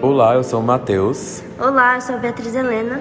Olá, 0.00 0.34
eu 0.34 0.44
sou 0.44 0.60
o 0.60 0.62
Matheus. 0.62 1.42
Olá, 1.58 1.96
eu 1.96 2.00
sou 2.00 2.14
a 2.14 2.18
Beatriz 2.18 2.54
Helena. 2.54 3.00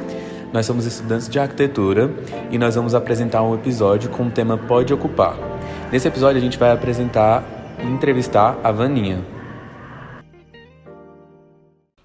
Nós 0.52 0.66
somos 0.66 0.88
estudantes 0.88 1.30
de 1.30 1.40
arquitetura 1.40 2.10
e 2.50 2.58
nós 2.58 2.74
vamos 2.74 2.96
apresentar 2.96 3.44
um 3.44 3.54
episódio 3.54 4.10
com 4.10 4.24
o 4.24 4.32
tema 4.32 4.58
Pode 4.58 4.92
Ocupar. 4.92 5.36
Nesse 5.92 6.08
episódio 6.08 6.38
a 6.38 6.42
gente 6.42 6.58
vai 6.58 6.72
apresentar 6.72 7.44
e 7.80 7.86
entrevistar 7.86 8.58
a 8.64 8.72
Vaninha. 8.72 9.24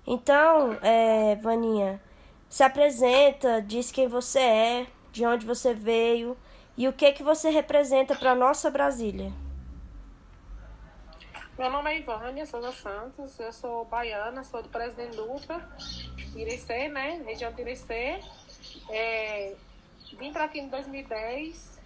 Então, 0.06 0.76
é, 0.82 1.36
Vaninha, 1.36 1.98
se 2.46 2.62
apresenta, 2.62 3.62
diz 3.62 3.90
quem 3.90 4.06
você 4.06 4.40
é, 4.40 4.86
de 5.10 5.24
onde 5.24 5.46
você 5.46 5.72
veio 5.72 6.36
e 6.76 6.86
o 6.86 6.92
que 6.92 7.12
que 7.12 7.22
você 7.22 7.48
representa 7.48 8.14
para 8.14 8.34
nossa 8.34 8.70
Brasília. 8.70 9.32
Meu 11.62 11.70
nome 11.70 11.92
é 11.92 11.98
Ivânia 11.98 12.44
Souza 12.44 12.72
Santos, 12.72 13.38
eu 13.38 13.52
sou 13.52 13.84
baiana, 13.84 14.42
sou 14.42 14.64
do 14.64 14.68
Presidente 14.68 15.14
Dutra, 15.14 15.64
Irecê, 16.34 16.88
né? 16.88 17.22
Região 17.24 17.52
de 17.52 17.62
Irecê. 17.62 18.18
É, 18.90 19.54
vim 20.18 20.32
para 20.32 20.46
aqui 20.46 20.58
em 20.58 20.66
2010, 20.68 21.78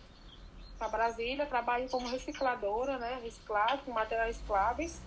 para 0.79 0.89
Brasília, 0.89 1.45
trabalho 1.45 1.91
como 1.91 2.09
recicladora, 2.09 2.97
né? 2.97 3.21
Reciclado, 3.23 3.83
com 3.83 3.93
materiais 3.93 4.37
recicláveis. 4.37 5.03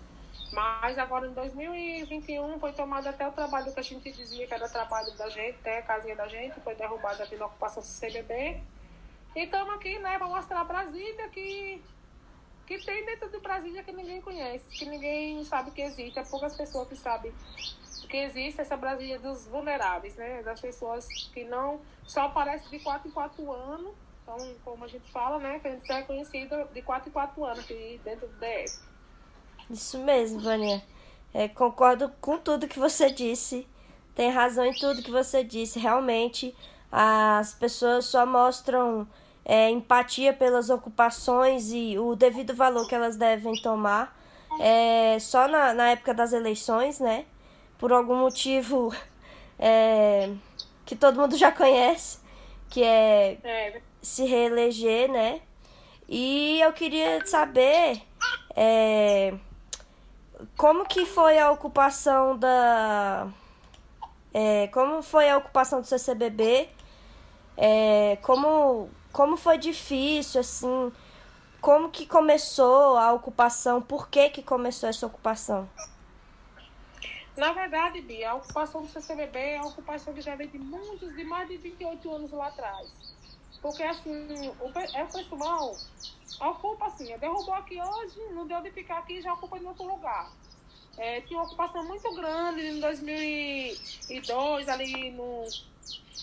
Mas 0.52 0.96
agora 0.98 1.26
em 1.26 1.32
2021 1.32 2.60
foi 2.60 2.72
tomado 2.72 3.08
até 3.08 3.26
o 3.26 3.32
trabalho 3.32 3.74
que 3.74 3.80
a 3.80 3.82
gente 3.82 4.12
dizia 4.12 4.46
que 4.46 4.54
era 4.54 4.68
trabalho 4.68 5.12
da 5.16 5.28
gente, 5.28 5.58
até 5.58 5.78
a 5.78 5.82
casinha 5.82 6.14
da 6.14 6.28
gente, 6.28 6.60
foi 6.60 6.76
derrubado 6.76 7.20
aqui 7.20 7.34
na 7.34 7.46
ocupação 7.46 7.82
do 7.82 7.88
CBB. 7.88 8.62
E 9.34 9.40
estamos 9.40 9.74
aqui, 9.74 9.98
né, 9.98 10.16
para 10.16 10.28
mostrar 10.28 10.60
a 10.60 10.64
Brasília 10.64 11.28
que 11.30 11.82
que 12.70 12.86
tem 12.86 13.04
dentro 13.04 13.28
de 13.28 13.38
Brasília 13.40 13.82
que 13.82 13.90
ninguém 13.90 14.20
conhece, 14.20 14.64
que 14.70 14.84
ninguém 14.84 15.44
sabe 15.44 15.72
que 15.72 15.82
existe. 15.82 16.16
É 16.16 16.22
poucas 16.22 16.56
pessoas 16.56 16.86
que 16.86 16.94
sabem 16.94 17.32
que 18.08 18.16
existe 18.16 18.60
essa 18.60 18.76
Brasília 18.76 19.18
dos 19.18 19.48
vulneráveis, 19.48 20.14
né? 20.14 20.40
Das 20.44 20.60
pessoas 20.60 21.08
que 21.34 21.42
não 21.42 21.80
só 22.04 22.26
aparece 22.26 22.70
de 22.70 22.78
4 22.78 23.08
em 23.08 23.10
4 23.10 23.52
anos. 23.52 23.92
Então, 24.22 24.54
como 24.64 24.84
a 24.84 24.88
gente 24.88 25.10
fala, 25.10 25.40
né? 25.40 25.58
Que 25.58 25.66
a 25.66 25.72
gente 25.72 25.90
é 25.90 26.02
conhecida 26.02 26.64
de 26.72 26.80
4 26.80 27.08
em 27.08 27.12
4 27.12 27.44
anos 27.44 27.58
aqui 27.58 28.00
dentro 28.04 28.28
do 28.28 28.34
DF. 28.38 28.78
Isso 29.68 29.98
mesmo, 29.98 30.40
Vânia. 30.40 30.80
É, 31.34 31.48
concordo 31.48 32.08
com 32.20 32.38
tudo 32.38 32.68
que 32.68 32.78
você 32.78 33.10
disse. 33.10 33.66
Tem 34.14 34.30
razão 34.30 34.64
em 34.64 34.74
tudo 34.74 35.02
que 35.02 35.10
você 35.10 35.42
disse. 35.42 35.80
Realmente, 35.80 36.56
as 36.90 37.52
pessoas 37.52 38.04
só 38.04 38.24
mostram 38.24 39.08
é, 39.44 39.70
empatia 39.70 40.32
pelas 40.32 40.70
ocupações 40.70 41.70
e 41.72 41.98
o 41.98 42.14
devido 42.14 42.54
valor 42.54 42.86
que 42.86 42.94
elas 42.94 43.16
devem 43.16 43.54
tomar 43.60 44.16
é, 44.58 45.18
só 45.20 45.46
na, 45.46 45.72
na 45.74 45.90
época 45.90 46.12
das 46.12 46.32
eleições, 46.32 46.98
né? 46.98 47.24
Por 47.78 47.92
algum 47.92 48.16
motivo 48.16 48.94
é, 49.58 50.30
que 50.84 50.96
todo 50.96 51.20
mundo 51.20 51.36
já 51.36 51.52
conhece, 51.52 52.18
que 52.68 52.82
é, 52.82 53.38
É, 53.44 53.80
se 54.02 54.24
reeleger, 54.24 55.10
né? 55.10 55.40
E 56.08 56.60
eu 56.60 56.72
queria 56.72 57.24
saber 57.24 58.02
é, 58.56 59.32
como 60.56 60.84
que 60.84 61.06
foi 61.06 61.38
a 61.38 61.50
ocupação 61.50 62.36
da. 62.36 63.28
é, 64.34 64.66
como 64.68 65.02
foi 65.02 65.30
a 65.30 65.36
ocupação 65.36 65.80
do 65.80 65.86
CCBB? 65.86 66.68
É, 67.56 68.18
como, 68.22 68.88
como 69.12 69.36
foi 69.36 69.58
difícil, 69.58 70.40
assim? 70.40 70.92
Como 71.60 71.90
que 71.90 72.06
começou 72.06 72.96
a 72.96 73.12
ocupação? 73.12 73.82
Por 73.82 74.08
que 74.08 74.30
que 74.30 74.42
começou 74.42 74.88
essa 74.88 75.06
ocupação? 75.06 75.68
Na 77.36 77.52
verdade, 77.52 78.00
Bia, 78.00 78.30
a 78.30 78.34
ocupação 78.34 78.82
do 78.82 78.88
CCBB 78.88 79.38
é 79.38 79.60
uma 79.60 79.68
ocupação 79.70 80.12
que 80.12 80.20
já 80.20 80.34
vem 80.34 80.48
de 80.48 80.58
muitos, 80.58 81.14
de 81.14 81.24
mais 81.24 81.48
de 81.48 81.56
28 81.56 82.12
anos 82.12 82.32
lá 82.32 82.48
atrás. 82.48 83.14
Porque, 83.60 83.82
assim, 83.82 84.48
o, 84.60 84.78
é 84.78 85.04
pessoal 85.04 85.74
ocupa, 86.40 86.86
assim, 86.86 87.16
derrubou 87.18 87.54
aqui 87.54 87.80
hoje, 87.80 88.18
não 88.32 88.46
deu 88.46 88.60
de 88.62 88.70
ficar 88.70 88.98
aqui, 88.98 89.20
já 89.20 89.34
ocupa 89.34 89.58
em 89.58 89.66
outro 89.66 89.84
lugar. 89.84 90.30
É, 90.96 91.20
tinha 91.22 91.38
uma 91.38 91.46
ocupação 91.46 91.84
muito 91.84 92.14
grande 92.14 92.66
em 92.66 92.80
2002, 92.80 94.68
ali 94.68 95.10
no... 95.12 95.44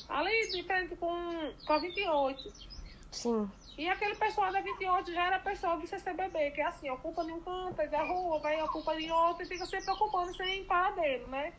Ali 0.09 0.51
de 0.51 0.63
frente 0.63 0.95
com, 0.95 1.53
com 1.65 1.73
a 1.73 1.79
28. 1.79 2.53
Sim, 3.11 3.49
E 3.77 3.87
aquele 3.89 4.15
pessoal 4.15 4.51
da 4.51 4.59
28 4.59 5.13
já 5.13 5.27
era 5.27 5.39
pessoal 5.39 5.77
do 5.77 5.87
CCBB, 5.87 6.51
que 6.51 6.61
é 6.61 6.65
assim, 6.65 6.89
ocupa 6.89 7.23
em 7.23 7.31
um 7.31 7.39
canto, 7.39 7.89
da 7.89 8.03
rua, 8.03 8.39
vai 8.39 8.61
ocupa 8.61 8.99
em 8.99 9.11
outro 9.11 9.43
e 9.43 9.47
fica 9.47 9.65
sempre 9.65 9.91
ocupando 9.91 10.35
sem 10.35 10.63
paradeiro, 10.65 11.27
né? 11.27 11.53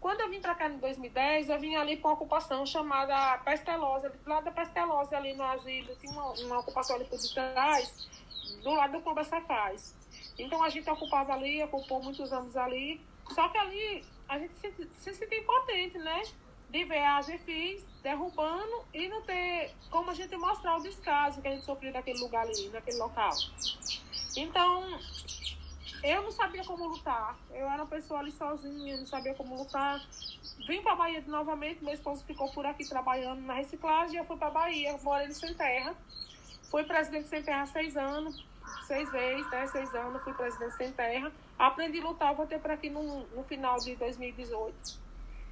Quando 0.00 0.20
eu 0.20 0.28
vim 0.28 0.40
pra 0.40 0.54
cá 0.54 0.68
em 0.68 0.78
2010, 0.78 1.48
eu 1.48 1.60
vim 1.60 1.76
ali 1.76 1.96
com 1.96 2.08
uma 2.08 2.14
ocupação 2.14 2.66
chamada 2.66 3.38
Pestelosa, 3.38 4.10
do 4.10 4.28
lado 4.28 4.44
da 4.44 4.50
Pestelosa, 4.50 5.16
ali 5.16 5.32
no 5.34 5.44
asilo, 5.44 5.94
tinha 5.96 6.12
uma, 6.12 6.32
uma 6.32 6.58
ocupação 6.58 6.96
ali 6.96 7.04
por 7.04 7.18
detrás, 7.18 8.08
do 8.62 8.70
lado 8.70 8.92
do 8.92 9.00
Clube 9.00 9.24
Safaz. 9.24 9.94
Então 10.36 10.62
a 10.62 10.68
gente 10.70 10.90
ocupava 10.90 11.34
ali, 11.34 11.62
ocupou 11.62 12.02
muitos 12.02 12.32
anos 12.32 12.56
ali, 12.56 13.00
só 13.30 13.48
que 13.48 13.58
ali 13.58 14.04
a 14.28 14.38
gente 14.38 14.54
se, 14.60 14.90
se 14.96 15.14
sentia 15.14 15.38
impotente, 15.38 15.98
né? 15.98 16.22
De 16.72 16.84
ver 16.84 17.04
a 17.04 17.20
GFIS 17.20 17.84
derrubando 18.02 18.84
e 18.94 19.06
não 19.06 19.22
ter 19.22 19.74
como 19.90 20.10
a 20.10 20.14
gente 20.14 20.34
mostrar 20.36 20.78
o 20.78 20.82
descaso 20.82 21.42
que 21.42 21.48
a 21.48 21.50
gente 21.52 21.64
sofreu 21.64 21.92
naquele 21.92 22.18
lugar 22.18 22.46
ali, 22.46 22.68
naquele 22.70 22.96
local. 22.96 23.36
Então, 24.34 24.98
eu 26.02 26.22
não 26.22 26.32
sabia 26.32 26.64
como 26.64 26.88
lutar. 26.88 27.38
Eu 27.50 27.66
era 27.66 27.82
uma 27.82 27.86
pessoa 27.86 28.20
ali 28.20 28.32
sozinha, 28.32 28.96
não 28.96 29.06
sabia 29.06 29.34
como 29.34 29.54
lutar. 29.54 30.00
Vim 30.66 30.80
para 30.80 30.96
Bahia 30.96 31.22
novamente, 31.26 31.84
meu 31.84 31.92
esposo 31.92 32.24
ficou 32.24 32.50
por 32.52 32.64
aqui 32.64 32.88
trabalhando 32.88 33.42
na 33.42 33.54
reciclagem, 33.54 34.16
eu 34.16 34.24
fui 34.24 34.38
para 34.38 34.50
Bahia, 34.50 34.98
morei 35.02 35.28
no 35.28 35.34
Sem 35.34 35.54
Terra. 35.54 35.94
Fui 36.72 36.84
presidente 36.84 37.28
sem 37.28 37.42
terra 37.42 37.66
seis 37.66 37.98
anos, 37.98 38.42
seis 38.86 39.12
vezes, 39.12 39.50
né? 39.50 39.66
Seis 39.66 39.94
anos, 39.94 40.22
fui 40.22 40.32
presidente 40.32 40.74
sem 40.74 40.90
terra. 40.90 41.30
Aprendi 41.58 42.00
a 42.00 42.02
lutar, 42.02 42.34
voltei 42.34 42.58
para 42.58 42.72
aqui 42.72 42.88
no, 42.88 43.26
no 43.26 43.44
final 43.44 43.76
de 43.76 43.94
2018. 43.94 44.98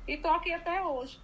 E 0.06 0.16
tô 0.16 0.28
aqui 0.28 0.52
até 0.52 0.82
hoje. 0.82 1.20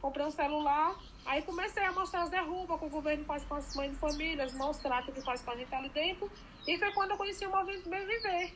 Comprei 0.00 0.24
um 0.24 0.30
celular, 0.30 0.96
aí 1.26 1.42
comecei 1.42 1.82
a 1.84 1.92
mostrar 1.92 2.22
as 2.22 2.30
derrubas 2.30 2.78
que 2.78 2.86
o 2.86 2.88
governo 2.88 3.24
faz 3.24 3.44
com 3.44 3.54
as 3.56 3.74
mães 3.74 3.90
de 3.90 3.96
famílias, 3.96 4.54
mostrar 4.54 5.02
o 5.02 5.12
que 5.12 5.20
faz 5.22 5.42
com 5.42 5.50
a 5.50 5.56
gente 5.56 5.74
ali 5.74 5.88
dentro. 5.88 6.30
E 6.66 6.78
foi 6.78 6.92
quando 6.92 7.12
eu 7.12 7.16
conheci 7.16 7.44
o 7.44 7.50
movimento 7.50 7.88
Bem 7.88 8.06
Viver. 8.06 8.54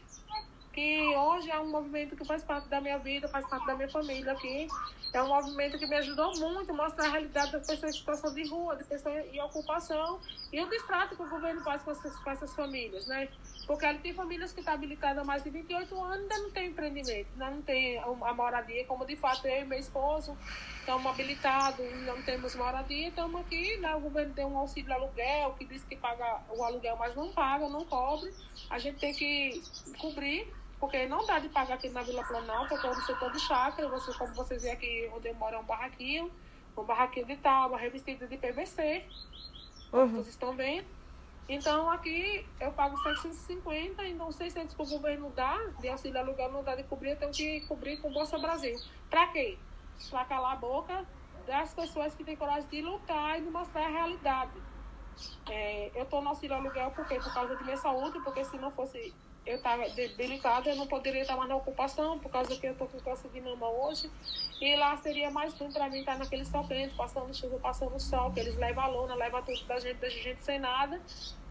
Que 0.73 1.15
hoje 1.15 1.51
é 1.51 1.59
um 1.61 1.69
movimento 1.69 2.17
que 2.17 2.25
faz 2.25 2.45
parte 2.45 2.69
da 2.69 2.81
minha 2.81 2.99
vida, 2.99 3.29
faz 3.29 3.47
parte 3.47 3.67
da 3.67 3.75
minha 3.75 3.91
família 3.91 4.33
aqui. 4.33 4.69
É 5.13 5.23
um 5.23 5.29
movimento 5.29 5.79
que 5.79 5.87
me 5.87 5.97
ajudou 5.97 6.39
muito 6.39 6.71
a 6.71 6.75
mostrar 6.75 7.07
a 7.07 7.11
realidade 7.11 7.53
das 7.53 7.67
pessoas 7.67 7.95
em 7.95 7.99
situação 7.99 8.33
de 8.33 8.49
rua, 8.49 8.77
de 8.77 8.85
pessoas 8.85 9.27
em 9.27 9.41
ocupação 9.43 10.21
e 10.51 10.61
o 10.63 10.71
distrato 10.71 11.17
que 11.17 11.23
o 11.23 11.29
governo 11.29 11.63
faz 11.63 11.83
com 11.83 11.91
essas, 11.91 12.17
com 12.17 12.31
essas 12.31 12.55
famílias, 12.55 13.07
né? 13.07 13.29
Porque 13.67 13.87
ali 13.87 13.99
tem 13.99 14.13
famílias 14.13 14.53
que 14.53 14.61
estão 14.61 14.75
habilitadas 14.75 15.19
há 15.19 15.25
mais 15.25 15.43
de 15.43 15.51
28 15.51 15.95
anos 16.03 16.17
e 16.17 16.23
ainda 16.23 16.39
não 16.39 16.51
tem 16.51 16.69
empreendimento, 16.69 17.29
ainda 17.33 17.51
não 17.51 17.63
tem 17.63 17.99
a 17.99 18.35
moradia, 18.35 18.85
como 18.87 19.07
de 19.07 19.17
fato 19.17 19.47
eu 19.47 19.63
e 19.63 19.65
meu 19.65 19.79
esposo 19.79 20.37
estamos 20.81 21.07
habilitados, 21.07 21.87
não 22.03 22.21
temos 22.23 22.57
moradia, 22.57 23.09
estamos 23.09 23.41
aqui, 23.41 23.77
né? 23.79 23.95
O 23.95 24.01
governo 24.01 24.35
tem 24.35 24.45
um 24.45 24.59
auxílio 24.59 24.93
aluguel 24.93 25.55
que 25.55 25.65
diz 25.65 25.85
que 25.85 25.97
paga 25.97 26.41
o 26.51 26.63
aluguel, 26.65 26.97
mas 26.97 27.15
não 27.15 27.33
paga, 27.33 27.69
não 27.69 27.85
cobre. 27.85 28.33
A 28.69 28.79
gente 28.79 28.99
tem 28.99 29.15
que 29.15 29.63
cobrir, 29.99 30.53
porque 30.81 31.07
não 31.07 31.25
dá 31.25 31.39
de 31.39 31.49
pagar 31.49 31.75
aqui 31.75 31.89
na 31.89 32.03
Vila 32.03 32.25
Planalto, 32.25 32.71
porque 32.71 32.87
é 32.87 32.91
um 32.91 32.95
setor 33.03 33.31
de 33.31 33.41
chácara, 33.41 33.89
você, 33.89 34.13
como 34.19 34.35
vocês 34.35 34.63
veem 34.63 34.75
aqui 34.75 35.11
onde 35.15 35.29
eu 35.29 35.35
moro 35.35 35.55
é 35.55 35.59
um 35.59 35.65
barraquinho, 35.65 36.31
um 36.77 36.83
barraquinho 36.83 37.27
de 37.27 37.37
tábua, 37.37 37.79
revestido 37.79 38.27
de 38.27 38.37
PVC, 38.37 39.05
uhum. 39.93 40.09
vocês 40.09 40.29
estão 40.29 40.53
vendo? 40.57 40.87
Então 41.49 41.91
aqui 41.91 42.47
eu 42.61 42.73
pago 42.73 42.97
750, 42.97 44.07
então 44.07 44.31
600 44.31 44.75
que 44.75 44.83
o 44.83 44.87
governo 44.87 45.31
dá, 45.31 45.59
de 45.81 45.89
auxílio 45.89 46.19
aluguel 46.19 46.53
não 46.53 46.63
dá 46.63 46.75
de 46.75 46.85
cobrir, 46.85 47.11
eu 47.11 47.19
tenho 47.19 47.33
que 47.33 47.61
cobrir 47.63 47.97
com 47.99 48.13
Bolsa 48.13 48.39
Brasil. 48.39 48.77
Pra 49.11 49.27
quê? 49.29 49.59
Pra 50.09 50.25
calar 50.25 50.53
a 50.53 50.57
boca 50.57 51.07
das 51.47 51.75
pessoas 51.75 52.15
que 52.15 52.25
têm 52.25 52.37
coragem 52.37 52.69
de 52.69 52.81
lutar 52.81 53.39
e 53.39 53.43
de 53.43 53.51
mostrar 53.51 53.87
a 53.87 53.91
realidade. 53.91 54.63
É, 55.51 55.91
eu 56.01 56.07
tô 56.07 56.21
no 56.21 56.31
auxílio 56.31 56.57
aluguel 56.57 56.91
porque 56.93 57.17
por 57.17 57.35
causa 57.35 57.57
de 57.57 57.65
minha 57.65 57.77
saúde, 57.77 58.21
porque 58.21 58.45
se 58.45 58.57
não 58.57 58.71
fosse 58.71 59.15
eu 59.45 59.57
estava 59.57 59.89
debilitada, 59.91 60.71
eu 60.71 60.77
não 60.77 60.87
poderia 60.87 61.23
estar 61.23 61.37
mais 61.37 61.49
na 61.49 61.57
ocupação, 61.57 62.19
por 62.19 62.31
causa 62.31 62.57
que 62.57 62.67
eu 62.67 62.73
estou 62.73 62.87
com 62.87 63.01
câncer 63.01 63.29
de 63.31 63.41
mama 63.41 63.69
hoje. 63.69 64.11
E 64.61 64.77
lá 64.77 64.97
seria 64.97 65.31
mais 65.31 65.53
ruim 65.55 65.73
para 65.73 65.89
mim 65.89 66.01
estar 66.01 66.19
naquele 66.19 66.45
sofrendo, 66.45 66.95
passando 66.95 67.35
chuva, 67.35 67.59
passando 67.59 67.99
sol, 67.99 68.33
que 68.33 68.41
eles 68.41 68.57
levam 68.57 68.85
a 68.85 68.87
lona, 68.87 69.15
levam 69.15 69.43
tudo 69.43 69.65
da 69.65 69.81
gente, 69.81 69.97
deixa 69.97 70.19
a 70.19 70.23
gente 70.23 70.45
sem 70.45 70.59
nada. 70.59 71.01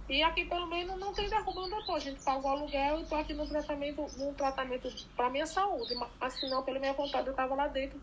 E 0.09 0.21
aqui, 0.23 0.45
pelo 0.45 0.67
menos, 0.67 0.99
não 0.99 1.13
tem 1.13 1.29
derrubando 1.29 1.75
a 1.75 1.95
A 1.95 1.99
gente 1.99 2.21
paga 2.21 2.45
o 2.45 2.49
aluguel 2.49 2.99
e 2.99 3.03
estou 3.03 3.17
aqui 3.17 3.33
no 3.33 3.47
tratamento, 3.47 4.05
no 4.17 4.33
tratamento 4.33 4.93
para 5.15 5.29
minha 5.29 5.45
saúde. 5.45 5.95
Mas, 6.19 6.33
se 6.33 6.49
não, 6.49 6.63
pela 6.63 6.79
minha 6.79 6.93
vontade, 6.93 7.27
eu 7.27 7.31
estava 7.31 7.55
lá 7.55 7.67
dentro 7.67 7.99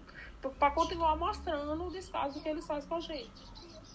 para 0.59 0.71
continuar 0.71 1.17
mostrando 1.17 1.85
o 1.85 1.91
descaso 1.91 2.41
que 2.41 2.49
eles 2.49 2.67
fazem 2.67 2.89
com 2.89 2.95
a 2.95 3.01
gente. 3.01 3.31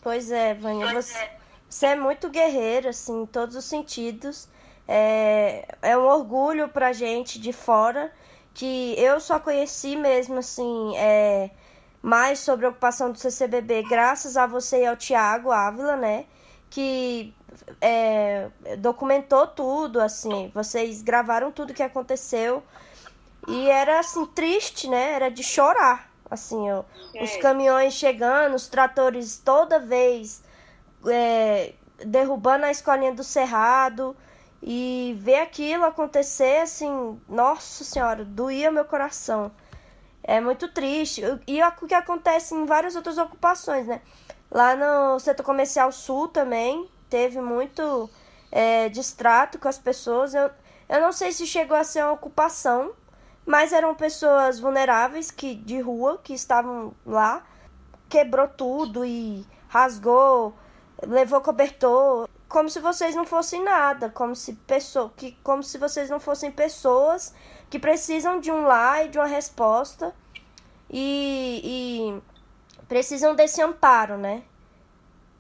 Pois 0.01 0.31
é, 0.31 0.54
Vânia, 0.54 0.94
você, 0.94 1.30
você 1.68 1.88
é 1.88 1.95
muito 1.95 2.30
guerreira, 2.30 2.90
assim, 2.90 3.24
em 3.24 3.25
todos 3.25 3.56
os 3.56 3.66
sentidos. 3.66 4.50
É, 4.88 5.65
é 5.81 5.97
um 5.97 6.06
orgulho 6.06 6.68
pra 6.69 6.91
gente 6.91 7.39
de 7.39 7.53
fora 7.53 8.12
que 8.53 8.95
eu 8.97 9.19
só 9.19 9.39
conheci 9.39 9.95
mesmo, 9.95 10.39
assim, 10.39 10.95
é, 10.97 11.50
mais 12.01 12.39
sobre 12.39 12.65
a 12.65 12.69
ocupação 12.69 13.12
do 13.12 13.18
CCBB 13.18 13.83
graças 13.83 14.38
a 14.38 14.45
você 14.45 14.83
e 14.83 14.85
ao 14.85 14.95
Tiago 14.95 15.51
Ávila, 15.51 15.95
né? 15.95 16.25
Que 16.69 17.33
é, 17.81 18.50
documentou 18.77 19.47
tudo, 19.47 20.00
assim, 20.00 20.51
vocês 20.53 21.01
gravaram 21.01 21.51
tudo 21.51 21.74
que 21.74 21.83
aconteceu. 21.83 22.62
E 23.47 23.69
era, 23.69 24.00
assim, 24.00 24.25
triste, 24.27 24.88
né? 24.88 25.13
Era 25.13 25.30
de 25.30 25.44
chorar, 25.44 26.09
assim, 26.30 26.71
ó, 26.71 26.83
é. 27.15 27.24
os 27.24 27.35
caminhões 27.38 27.94
chegando, 27.94 28.56
os 28.56 28.68
tratores 28.68 29.41
toda 29.44 29.80
vez 29.80 30.44
é, 31.07 31.74
derrubando 32.06 32.65
a 32.65 32.71
escolinha 32.71 33.13
do 33.13 33.24
Cerrado 33.24 34.15
e 34.65 35.13
ver 35.19 35.42
aquilo 35.42 35.83
acontecer, 35.83 36.62
assim, 36.62 37.19
nossa 37.27 37.83
senhora, 37.83 38.24
doía 38.24 38.71
meu 38.71 38.86
coração. 38.86 39.51
É 40.24 40.39
muito 40.39 40.69
triste. 40.69 41.21
E 41.45 41.62
o 41.62 41.71
que 41.86 41.94
acontece 41.94 42.56
em 42.56 42.65
várias 42.65 42.95
outras 42.95 43.18
ocupações, 43.18 43.86
né? 43.86 44.01
Lá 44.50 44.74
no 44.74 45.19
setor 45.19 45.44
comercial 45.44 45.92
sul 45.92 46.30
também 46.30 46.89
teve 47.10 47.42
muito 47.42 48.10
é, 48.50 48.88
distrato 48.88 49.60
com 49.60 49.68
as 49.68 49.77
pessoas. 49.77 50.33
Eu, 50.33 50.50
eu 50.88 51.01
não 51.01 51.12
sei 51.12 51.33
se 51.33 51.45
chegou 51.45 51.75
a 51.75 51.83
ser 51.83 52.01
uma 52.01 52.13
ocupação, 52.13 52.94
mas 53.45 53.74
eram 53.74 53.94
pessoas 53.94 54.62
vulneráveis 54.62 55.30
que 55.30 55.56
de 55.56 55.81
rua 55.81 56.21
que 56.24 56.33
estavam 56.33 56.94
lá. 57.06 57.44
Quebrou 58.07 58.48
tudo 58.48 59.04
e 59.04 59.45
rasgou, 59.68 60.54
levou 61.06 61.42
cobertor 61.42 62.30
como 62.53 62.69
se 62.69 62.79
vocês 62.79 63.15
não 63.15 63.25
fossem 63.25 63.63
nada, 63.63 64.11
como 64.11 64.35
se 64.35 64.53
pessoa, 64.53 65.11
que 65.17 65.35
como 65.41 65.63
se 65.63 65.79
vocês 65.79 66.07
não 66.07 66.19
fossem 66.19 66.51
pessoas 66.51 67.33
que 67.67 67.79
precisam 67.79 68.39
de 68.39 68.51
um 68.51 68.61
lá 68.61 69.03
e 69.03 69.09
de 69.09 69.17
uma 69.17 69.25
resposta 69.25 70.13
e, 70.88 71.59
e 71.63 72.21
precisam 72.88 73.33
desse 73.33 73.59
amparo, 73.59 74.19
né? 74.19 74.44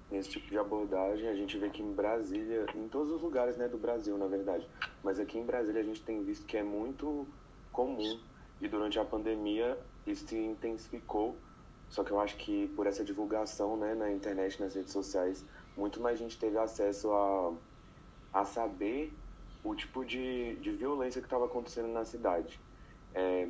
Nesse 0.09 0.27
tipo 0.29 0.47
de 0.47 0.57
abordagem, 0.57 1.27
a 1.27 1.35
gente 1.35 1.55
vê 1.55 1.69
que 1.69 1.83
em 1.83 1.93
Brasília, 1.93 2.65
em 2.73 2.87
todos 2.87 3.11
os 3.11 3.21
lugares 3.21 3.57
né, 3.57 3.67
do 3.67 3.77
Brasil, 3.77 4.17
na 4.17 4.25
verdade, 4.25 4.67
mas 5.03 5.19
aqui 5.19 5.37
em 5.37 5.45
Brasília 5.45 5.81
a 5.81 5.85
gente 5.85 6.01
tem 6.01 6.23
visto 6.23 6.47
que 6.47 6.57
é 6.57 6.63
muito 6.63 7.27
comum 7.71 8.19
e 8.59 8.67
durante 8.67 8.97
a 8.97 9.05
pandemia 9.05 9.77
isso 10.07 10.27
se 10.27 10.35
intensificou. 10.35 11.37
Só 11.89 12.03
que 12.03 12.09
eu 12.09 12.19
acho 12.19 12.35
que 12.37 12.69
por 12.69 12.87
essa 12.87 13.05
divulgação 13.05 13.77
né, 13.77 13.93
na 13.93 14.11
internet, 14.11 14.59
nas 14.59 14.73
redes 14.73 14.91
sociais, 14.91 15.45
muito 15.75 15.99
mais 15.99 16.19
gente 16.19 16.37
teve 16.37 16.57
acesso 16.57 17.11
a, 17.11 17.53
a 18.41 18.45
saber 18.45 19.13
o 19.63 19.75
tipo 19.75 20.03
de, 20.05 20.55
de 20.55 20.71
violência 20.71 21.21
que 21.21 21.27
estava 21.27 21.45
acontecendo 21.45 21.87
na 21.87 22.03
cidade. 22.05 22.59
É, 23.13 23.47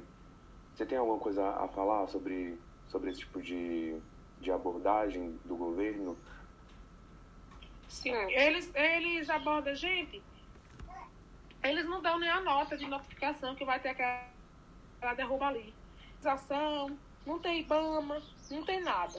você 0.74 0.86
tem 0.86 0.98
alguma 0.98 1.20
coisa 1.20 1.48
a 1.50 1.68
falar 1.68 2.08
sobre, 2.08 2.60
sobre 2.88 3.12
esse 3.12 3.22
tipo 3.22 3.42
de, 3.42 3.98
de 4.40 4.52
abordagem 4.52 5.40
do 5.46 5.56
governo? 5.56 6.18
Sim, 7.88 8.14
eles, 8.31 8.72
eles 8.74 9.30
abordam, 9.30 9.76
gente, 9.76 10.22
eles 11.64 11.86
não 11.86 12.02
dão 12.02 12.19
nem 12.19 12.30
a 12.30 12.42
nota 12.42 12.78
de 12.78 12.86
notificação 12.88 13.56
que 13.56 13.64
vai 13.64 13.80
ter 13.80 13.90
aquela 13.90 15.14
derruba 15.16 15.48
ali. 15.48 15.74
Não 17.26 17.40
tem 17.40 17.62
IBAMA, 17.62 18.22
não 18.52 18.66
tem 18.66 18.81
nada. 18.81 19.14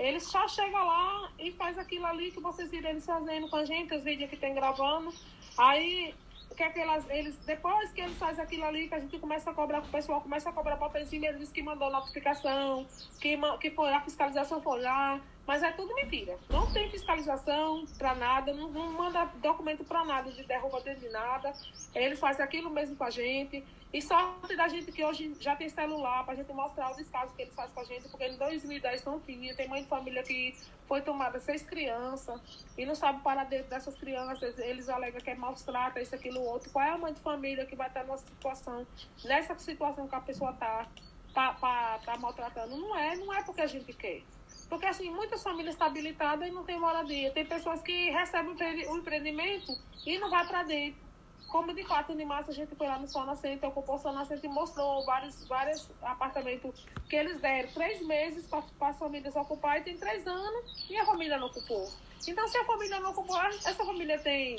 Eles 0.00 0.24
só 0.24 0.48
chegam 0.48 0.84
lá 0.84 1.30
e 1.38 1.52
faz 1.52 1.78
aquilo 1.78 2.06
ali 2.06 2.30
que 2.30 2.40
vocês 2.40 2.70
viram 2.70 2.90
eles 2.90 3.04
fazendo 3.04 3.48
com 3.48 3.56
a 3.56 3.64
gente, 3.66 3.94
os 3.94 4.02
vídeos 4.02 4.30
que 4.30 4.36
tem 4.36 4.54
gravando. 4.54 5.12
Aí, 5.58 6.14
que 6.60 6.64
é 6.64 6.68
que 6.68 6.78
elas, 6.78 7.08
eles, 7.08 7.34
depois 7.46 7.90
que 7.92 8.02
eles 8.02 8.18
fazem 8.18 8.44
aquilo 8.44 8.64
ali, 8.64 8.86
que 8.86 8.94
a 8.94 9.00
gente 9.00 9.18
começa 9.18 9.50
a 9.50 9.54
cobrar, 9.54 9.78
o 9.78 9.88
pessoal 9.88 10.20
começa 10.20 10.50
a 10.50 10.52
cobrar 10.52 10.76
para 10.76 11.06
cima, 11.06 11.26
eles 11.26 11.38
dizem 11.38 11.54
que 11.54 11.62
mandou 11.62 11.90
notificação, 11.90 12.86
que, 13.18 13.38
que 13.60 13.70
foi, 13.70 13.90
a 13.90 14.00
fiscalização 14.02 14.60
foi 14.60 14.82
lá. 14.82 15.20
Mas 15.46 15.62
é 15.62 15.72
tudo 15.72 15.94
mentira. 15.94 16.38
Não 16.50 16.70
tem 16.70 16.90
fiscalização 16.90 17.84
para 17.98 18.14
nada, 18.14 18.52
não, 18.52 18.68
não, 18.68 18.92
manda 18.92 19.24
documento 19.42 19.84
para 19.84 20.04
nada, 20.04 20.30
de 20.30 20.44
derruba 20.44 20.80
de 20.82 21.08
nada. 21.08 21.52
Eles 21.94 22.20
fazem 22.20 22.44
aquilo 22.44 22.70
mesmo 22.70 22.94
com 22.94 23.04
a 23.04 23.10
gente. 23.10 23.64
E 23.92 24.00
sorte 24.00 24.54
da 24.54 24.68
gente 24.68 24.92
que 24.92 25.04
hoje 25.04 25.34
já 25.40 25.56
tem 25.56 25.68
celular 25.68 26.22
para 26.22 26.34
a 26.34 26.36
gente 26.36 26.52
mostrar 26.52 26.92
os 26.92 27.08
casos 27.08 27.34
que 27.34 27.42
eles 27.42 27.54
fazem 27.54 27.74
com 27.74 27.80
a 27.80 27.84
gente, 27.84 28.08
porque 28.08 28.24
em 28.24 28.36
2010 28.36 29.04
não 29.04 29.18
tinha. 29.18 29.52
Tem 29.56 29.66
mãe 29.66 29.82
de 29.82 29.88
família 29.88 30.22
que 30.22 30.54
foi 30.86 31.02
tomada 31.02 31.40
seis 31.40 31.62
crianças 31.62 32.40
e 32.78 32.86
não 32.86 32.94
sabe 32.94 33.20
parar 33.22 33.44
dentro 33.44 33.68
dessas 33.68 33.96
crianças. 33.96 34.56
Eles 34.60 34.88
alegam 34.88 35.20
que 35.20 35.30
é 35.30 35.34
maus 35.34 35.62
trata, 35.62 36.00
isso, 36.00 36.14
aquilo, 36.14 36.40
outro. 36.40 36.70
Qual 36.70 36.84
é 36.84 36.90
a 36.90 36.98
mãe 36.98 37.12
de 37.12 37.20
família 37.20 37.66
que 37.66 37.74
vai 37.74 37.88
estar 37.88 38.04
nessa 38.04 38.24
situação, 38.26 38.86
nessa 39.24 39.58
situação 39.58 40.06
que 40.06 40.14
a 40.14 40.20
pessoa 40.20 40.52
está 40.52 40.86
tá, 41.34 41.54
tá, 41.54 42.00
tá 42.04 42.16
maltratando? 42.16 42.76
Não 42.76 42.96
é, 42.96 43.16
não 43.16 43.34
é 43.34 43.42
porque 43.42 43.60
a 43.60 43.66
gente 43.66 43.92
quer. 43.92 44.22
Porque, 44.68 44.86
assim, 44.86 45.10
muitas 45.10 45.42
famílias 45.42 45.74
estão 45.74 45.88
habilitadas 45.88 46.46
e 46.46 46.52
não 46.52 46.62
tem 46.62 46.78
moradia. 46.78 47.32
Tem 47.32 47.44
pessoas 47.44 47.82
que 47.82 48.10
recebem 48.10 48.54
o 48.88 48.96
empreendimento 48.96 49.76
e 50.06 50.16
não 50.16 50.30
vai 50.30 50.46
para 50.46 50.62
dentro 50.62 51.09
como 51.50 51.74
de 51.74 51.84
fato 51.84 52.12
em 52.12 52.24
março 52.24 52.50
a 52.50 52.54
gente 52.54 52.74
foi 52.76 52.86
lá 52.86 52.96
no 52.96 53.08
Sol 53.08 53.26
Nascente, 53.26 53.66
ocupou 53.66 53.96
o 53.96 53.98
Sol 53.98 54.12
Nascente 54.12 54.46
e 54.46 54.48
mostrou 54.48 55.04
vários, 55.04 55.46
vários 55.48 55.88
apartamentos 56.00 56.86
que 57.08 57.16
eles 57.16 57.40
deram 57.40 57.68
três 57.72 58.00
meses 58.06 58.46
para 58.46 58.88
as 58.88 58.98
famílias 58.98 59.34
ocupar 59.34 59.80
e 59.80 59.82
tem 59.82 59.96
três 59.96 60.26
anos 60.26 60.86
e 60.88 60.96
a 60.96 61.04
família 61.04 61.38
não 61.38 61.48
ocupou. 61.48 61.90
Então, 62.26 62.46
se 62.46 62.56
a 62.56 62.64
família 62.64 63.00
não 63.00 63.10
ocupou, 63.10 63.36
essa 63.40 63.84
família 63.84 64.18
tem, 64.20 64.56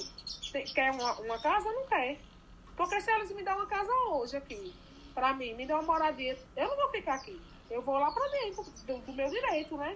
tem 0.52 0.66
quer 0.66 0.92
uma, 0.92 1.14
uma 1.22 1.42
casa? 1.42 1.72
Não 1.72 1.88
quer. 1.88 2.20
Porque 2.76 3.00
se 3.00 3.12
eles 3.12 3.32
me 3.32 3.44
dão 3.44 3.56
uma 3.56 3.68
casa 3.68 3.92
hoje 4.10 4.36
aqui, 4.36 4.74
para 5.14 5.34
mim, 5.34 5.54
me 5.54 5.66
dão 5.66 5.80
uma 5.80 5.94
moradia, 5.94 6.38
eu 6.58 6.68
não 6.68 6.76
vou 6.76 6.90
ficar 6.90 7.16
aqui. 7.16 7.40
Eu 7.70 7.82
vou 7.82 7.98
lá 7.98 8.12
para 8.12 8.28
dentro 8.30 8.64
do, 8.64 8.98
do, 8.98 9.14
meu 9.14 9.30
direito, 9.30 9.78
né? 9.78 9.96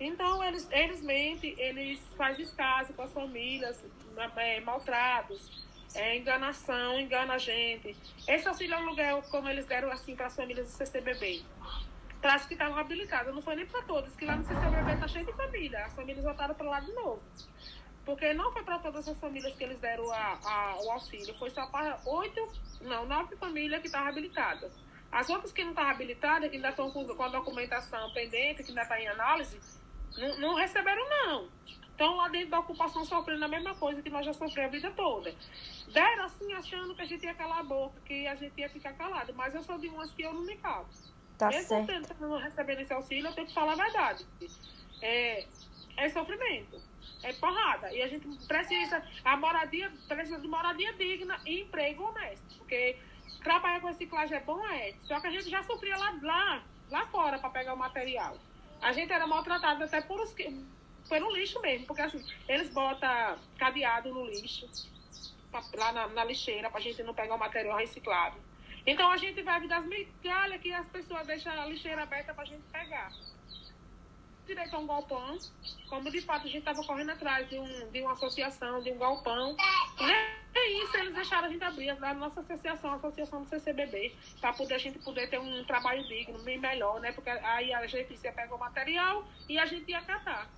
Então, 0.00 0.42
eles, 0.42 0.66
eles 0.72 1.00
mentem, 1.00 1.54
eles 1.58 2.00
fazem 2.16 2.42
escasso 2.42 2.92
com 2.92 3.02
as 3.02 3.12
famílias, 3.12 3.84
é, 4.36 4.60
maltratos 4.60 5.64
é 5.94 6.16
enganação, 6.16 6.98
engana 6.98 7.34
a 7.34 7.38
gente. 7.38 7.96
Esse 8.26 8.48
auxílio 8.48 8.76
aluguel, 8.76 9.22
como 9.30 9.48
eles 9.48 9.64
deram 9.66 9.90
assim 9.90 10.16
para 10.16 10.26
as 10.26 10.36
famílias 10.36 10.66
do 10.66 10.72
CCBB, 10.72 11.42
traz 12.20 12.46
que 12.46 12.54
estavam 12.54 12.78
habilitadas, 12.78 13.34
não 13.34 13.42
foi 13.42 13.54
nem 13.54 13.66
para 13.66 13.82
todas, 13.82 14.14
que 14.16 14.24
lá 14.24 14.36
no 14.36 14.44
CCBB 14.44 14.92
está 14.94 15.08
cheio 15.08 15.26
de 15.26 15.32
família, 15.34 15.84
as 15.84 15.94
famílias 15.94 16.24
voltaram 16.24 16.54
para 16.54 16.68
lá 16.68 16.80
de 16.80 16.92
novo. 16.92 17.22
Porque 18.04 18.34
não 18.34 18.52
foi 18.52 18.62
para 18.62 18.78
todas 18.78 19.08
as 19.08 19.18
famílias 19.18 19.54
que 19.54 19.64
eles 19.64 19.78
deram 19.78 20.10
a, 20.10 20.38
a, 20.44 20.76
o 20.82 20.90
auxílio, 20.90 21.34
foi 21.38 21.50
só 21.50 21.66
para 21.66 21.98
oito, 22.04 22.52
não, 22.80 23.06
nove 23.06 23.36
famílias 23.36 23.80
que 23.80 23.86
estavam 23.86 24.08
habilitadas. 24.08 24.72
As 25.12 25.30
outras 25.30 25.52
que 25.52 25.62
não 25.62 25.70
estavam 25.70 25.92
habilitadas, 25.92 26.50
que 26.50 26.56
ainda 26.56 26.70
estão 26.70 26.90
com, 26.90 27.06
com 27.06 27.22
a 27.22 27.28
documentação 27.28 28.12
pendente, 28.12 28.62
que 28.62 28.70
ainda 28.70 28.82
está 28.82 29.00
em 29.00 29.06
análise, 29.08 29.58
não, 30.18 30.38
não 30.38 30.54
receberam, 30.54 31.08
não. 31.08 31.48
Estão 31.94 32.16
lá 32.16 32.28
dentro 32.28 32.50
da 32.50 32.58
ocupação 32.58 33.04
sofrendo 33.04 33.44
a 33.44 33.48
mesma 33.48 33.72
coisa 33.76 34.02
que 34.02 34.10
nós 34.10 34.26
já 34.26 34.32
sofremos 34.32 34.68
a 34.68 34.76
vida 34.76 34.90
toda. 34.90 35.32
Deram 35.92 36.24
assim, 36.24 36.52
achando 36.52 36.92
que 36.92 37.02
a 37.02 37.04
gente 37.04 37.24
ia 37.24 37.34
calar 37.34 37.60
a 37.60 37.62
boca, 37.62 37.94
que 38.04 38.26
a 38.26 38.34
gente 38.34 38.60
ia 38.60 38.68
ficar 38.68 38.94
calado. 38.94 39.32
Mas 39.32 39.54
eu 39.54 39.62
sou 39.62 39.78
de 39.78 39.86
umas 39.88 40.12
que 40.12 40.22
eu 40.22 40.32
não 40.32 40.42
me 40.42 40.56
calo. 40.56 40.88
Tá 41.38 41.48
Mesmo 41.50 41.68
certo. 41.68 41.86
tentando 41.86 42.36
recebendo 42.36 42.80
esse 42.80 42.92
auxílio, 42.92 43.28
eu 43.28 43.32
tenho 43.32 43.46
que 43.46 43.54
falar 43.54 43.74
a 43.74 43.76
verdade. 43.76 44.26
É, 45.00 45.46
é 45.96 46.08
sofrimento, 46.08 46.82
é 47.22 47.32
porrada. 47.34 47.92
E 47.92 48.02
a 48.02 48.08
gente 48.08 48.26
precisa, 48.44 49.00
a 49.24 49.36
moradia, 49.36 49.92
precisa 50.08 50.40
de 50.40 50.48
moradia 50.48 50.92
digna 50.94 51.40
e 51.46 51.60
emprego 51.60 52.08
honesto. 52.08 52.58
Porque 52.58 52.98
trabalhar 53.44 53.80
com 53.80 53.86
reciclagem 53.86 54.36
é 54.36 54.40
bom, 54.40 54.66
é. 54.66 54.94
Só 55.04 55.20
que 55.20 55.28
a 55.28 55.30
gente 55.30 55.48
já 55.48 55.62
sofria 55.62 55.96
lá, 55.96 56.18
lá, 56.20 56.62
lá 56.90 57.06
fora 57.06 57.38
para 57.38 57.50
pegar 57.50 57.74
o 57.74 57.78
material. 57.78 58.36
A 58.82 58.92
gente 58.92 59.12
era 59.12 59.28
maltratado 59.28 59.84
até 59.84 60.00
por 60.00 60.20
os, 60.20 60.34
foi 61.08 61.18
no 61.20 61.30
lixo 61.32 61.60
mesmo, 61.60 61.86
porque 61.86 62.02
assim, 62.02 62.24
eles 62.48 62.70
botam 62.70 63.38
cadeado 63.58 64.12
no 64.12 64.26
lixo, 64.26 64.68
lá 65.74 65.92
na, 65.92 66.08
na 66.08 66.24
lixeira, 66.24 66.70
pra 66.70 66.80
gente 66.80 67.02
não 67.02 67.14
pegar 67.14 67.34
o 67.34 67.38
material 67.38 67.78
reciclado. 67.78 68.36
Então 68.86 69.10
a 69.10 69.16
gente 69.16 69.40
vai 69.42 69.66
das 69.66 69.84
migalhas 69.86 70.60
que 70.60 70.72
as 70.72 70.86
pessoas 70.88 71.26
deixam 71.26 71.52
a 71.52 71.66
lixeira 71.66 72.02
aberta 72.02 72.34
pra 72.34 72.44
gente 72.44 72.62
pegar. 72.70 73.12
Direito 74.46 74.76
a 74.76 74.78
um 74.78 74.86
galpão, 74.86 75.38
como 75.88 76.10
de 76.10 76.20
fato 76.20 76.46
a 76.46 76.50
gente 76.50 76.58
estava 76.58 76.84
correndo 76.84 77.10
atrás 77.10 77.48
de, 77.48 77.58
um, 77.58 77.90
de 77.90 78.02
uma 78.02 78.12
associação, 78.12 78.82
de 78.82 78.92
um 78.92 78.98
galpão. 78.98 79.56
Eles 79.98 80.33
deixaram 81.24 81.48
a 81.48 81.50
gente 81.50 81.64
abrir, 81.64 81.90
a 81.90 82.14
nossa 82.14 82.40
associação, 82.40 82.92
a 82.92 82.96
associação 82.96 83.42
do 83.42 83.48
CCBB, 83.48 84.14
para 84.40 84.52
poder 84.52 84.74
a 84.74 84.78
gente 84.78 84.98
poder 84.98 85.28
ter 85.28 85.40
um 85.40 85.64
trabalho 85.64 86.06
digno, 86.06 86.38
bem 86.40 86.58
melhor, 86.58 87.00
né? 87.00 87.12
Porque 87.12 87.30
aí 87.30 87.72
a 87.72 87.86
gente 87.86 88.12
ia 88.22 88.32
pegar 88.32 88.54
o 88.54 88.58
material 88.58 89.24
e 89.48 89.58
a 89.58 89.64
gente 89.64 89.90
ia 89.90 90.02
catar. 90.02 90.48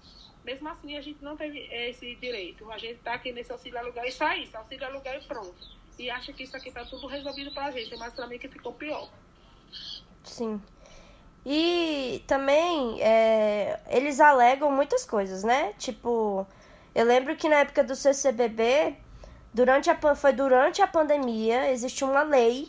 Mesmo 0.44 0.68
assim, 0.68 0.96
a 0.96 1.00
gente 1.00 1.22
não 1.22 1.36
teve 1.36 1.58
esse 1.72 2.16
direito. 2.16 2.70
A 2.70 2.78
gente 2.78 2.94
está 2.94 3.14
aqui 3.14 3.32
nesse 3.32 3.50
auxílio 3.52 3.78
aluguel 3.78 4.04
e 4.04 4.12
só 4.12 4.32
isso, 4.34 4.56
auxílio 4.56 4.86
aluguel 4.86 5.20
e 5.20 5.24
pronto. 5.24 5.76
E 5.98 6.10
acha 6.10 6.32
que 6.32 6.42
isso 6.42 6.56
aqui 6.56 6.68
está 6.68 6.84
tudo 6.84 7.06
resolvido 7.06 7.52
para 7.52 7.66
a 7.66 7.70
gente, 7.70 7.96
mas 7.96 8.12
para 8.12 8.26
mim 8.26 8.38
que 8.38 8.48
ficou 8.48 8.72
pior. 8.72 9.08
Sim. 10.24 10.60
E 11.44 12.24
também 12.26 13.00
é, 13.00 13.80
eles 13.88 14.18
alegam 14.18 14.70
muitas 14.70 15.04
coisas, 15.04 15.44
né? 15.44 15.72
Tipo, 15.78 16.46
eu 16.94 17.04
lembro 17.06 17.36
que 17.36 17.48
na 17.48 17.60
época 17.60 17.84
do 17.84 17.94
CCBB, 17.94 18.96
durante 19.56 19.88
a, 19.88 19.96
foi 20.14 20.34
durante 20.34 20.82
a 20.82 20.86
pandemia, 20.86 21.72
existe 21.72 22.04
uma 22.04 22.22
lei 22.22 22.68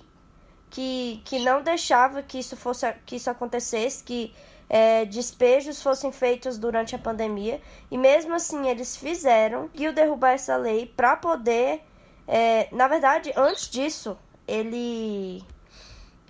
que, 0.70 1.22
que 1.26 1.40
não 1.40 1.62
deixava 1.62 2.24
que 2.24 2.40
isso 2.40 2.56
fosse 2.56 2.90
que 3.06 3.18
isso 3.18 3.30
acontecesse, 3.30 4.02
que 4.02 4.34
é, 4.70 5.04
despejos 5.04 5.82
fossem 5.82 6.14
feitos 6.14 6.58
durante 6.58 6.96
a 6.96 7.00
pandemia. 7.00 7.60
E 7.92 7.98
mesmo 7.98 8.34
assim 8.34 8.70
eles 8.70 8.96
fizeram 8.96 9.70
e 9.74 9.92
derrubar 9.92 10.32
essa 10.32 10.56
lei 10.56 10.86
para 10.86 11.18
poder. 11.18 11.82
É, 12.26 12.70
na 12.72 12.88
verdade, 12.88 13.34
antes 13.36 13.70
disso, 13.70 14.18
ele. 14.48 15.44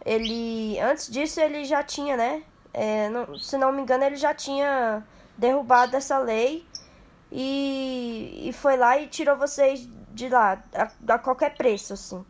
Ele. 0.03 0.79
Antes 0.79 1.07
disso 1.07 1.39
ele 1.39 1.65
já 1.65 1.83
tinha, 1.83 2.17
né? 2.17 2.41
É, 2.73 3.09
não, 3.09 3.37
se 3.37 3.57
não 3.59 3.71
me 3.71 3.83
engano, 3.83 4.03
ele 4.05 4.15
já 4.15 4.33
tinha 4.33 5.05
derrubado 5.37 5.95
essa 5.95 6.17
lei 6.17 6.65
e, 7.31 8.49
e 8.49 8.53
foi 8.53 8.75
lá 8.75 8.97
e 8.97 9.07
tirou 9.07 9.37
vocês 9.37 9.87
de 10.17 10.29
lá 10.29 10.61
a, 10.73 11.13
a 11.13 11.19
qualquer 11.19 11.55
preço, 11.55 11.93
assim. 11.93 12.25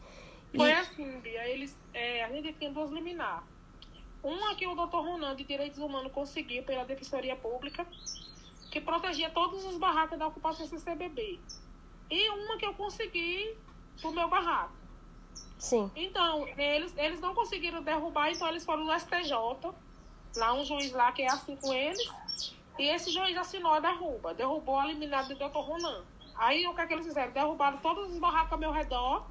Foi 0.56 0.72
assim, 0.72 1.20
Bia. 1.22 1.48
Eles, 1.48 1.76
é, 1.94 2.24
a 2.24 2.30
gente 2.30 2.54
tinha 2.54 2.72
duas 2.72 2.92
liminar. 2.92 3.44
Uma 4.22 4.56
que 4.56 4.68
o 4.68 4.76
doutor 4.76 5.04
Ronan 5.06 5.36
de 5.36 5.44
Direitos 5.46 5.80
Humanos 5.80 6.12
conseguiu 6.12 6.64
pela 6.64 6.84
Defensoria 6.84 7.36
Pública, 7.36 7.88
que 8.70 8.82
protegia 8.82 9.30
todos 9.30 9.64
os 9.66 9.78
barracos 9.78 10.20
da 10.20 10.28
ocupação 10.28 10.68
CCBB. 10.68 11.40
E 12.12 12.30
uma 12.32 12.58
que 12.58 12.66
eu 12.66 12.74
consegui 12.74 13.58
pro 14.02 14.12
meu 14.12 14.28
barraco. 14.28 14.76
Sim. 15.58 15.90
Então, 15.96 16.46
eles, 16.58 16.94
eles 16.98 17.20
não 17.20 17.34
conseguiram 17.34 17.82
derrubar, 17.82 18.32
então 18.32 18.48
eles 18.48 18.66
foram 18.66 18.84
no 18.84 19.00
STJ, 19.00 19.32
lá 20.36 20.54
um 20.54 20.64
juiz 20.64 20.92
lá 20.92 21.12
que 21.12 21.24
é 21.24 21.32
assim 21.32 21.56
com 21.56 21.74
eles, 21.74 22.12
e 22.78 22.84
esse 22.90 23.10
juiz 23.10 23.36
assinou 23.38 23.74
a 23.74 23.80
derruba, 23.80 24.34
derrubou 24.34 24.78
a 24.78 24.86
liminar 24.86 25.28
do 25.28 25.36
doutor 25.36 25.62
Ronan. 25.62 26.04
Aí 26.38 26.68
o 26.68 26.74
que 26.74 26.82
é 26.82 26.88
que 26.88 26.94
eles 26.94 27.06
fizeram? 27.06 27.32
Derrubaram 27.32 27.78
todos 27.78 28.12
os 28.12 28.20
barracos 28.20 28.54
ao 28.54 28.60
meu 28.60 28.72
redor 28.72 29.26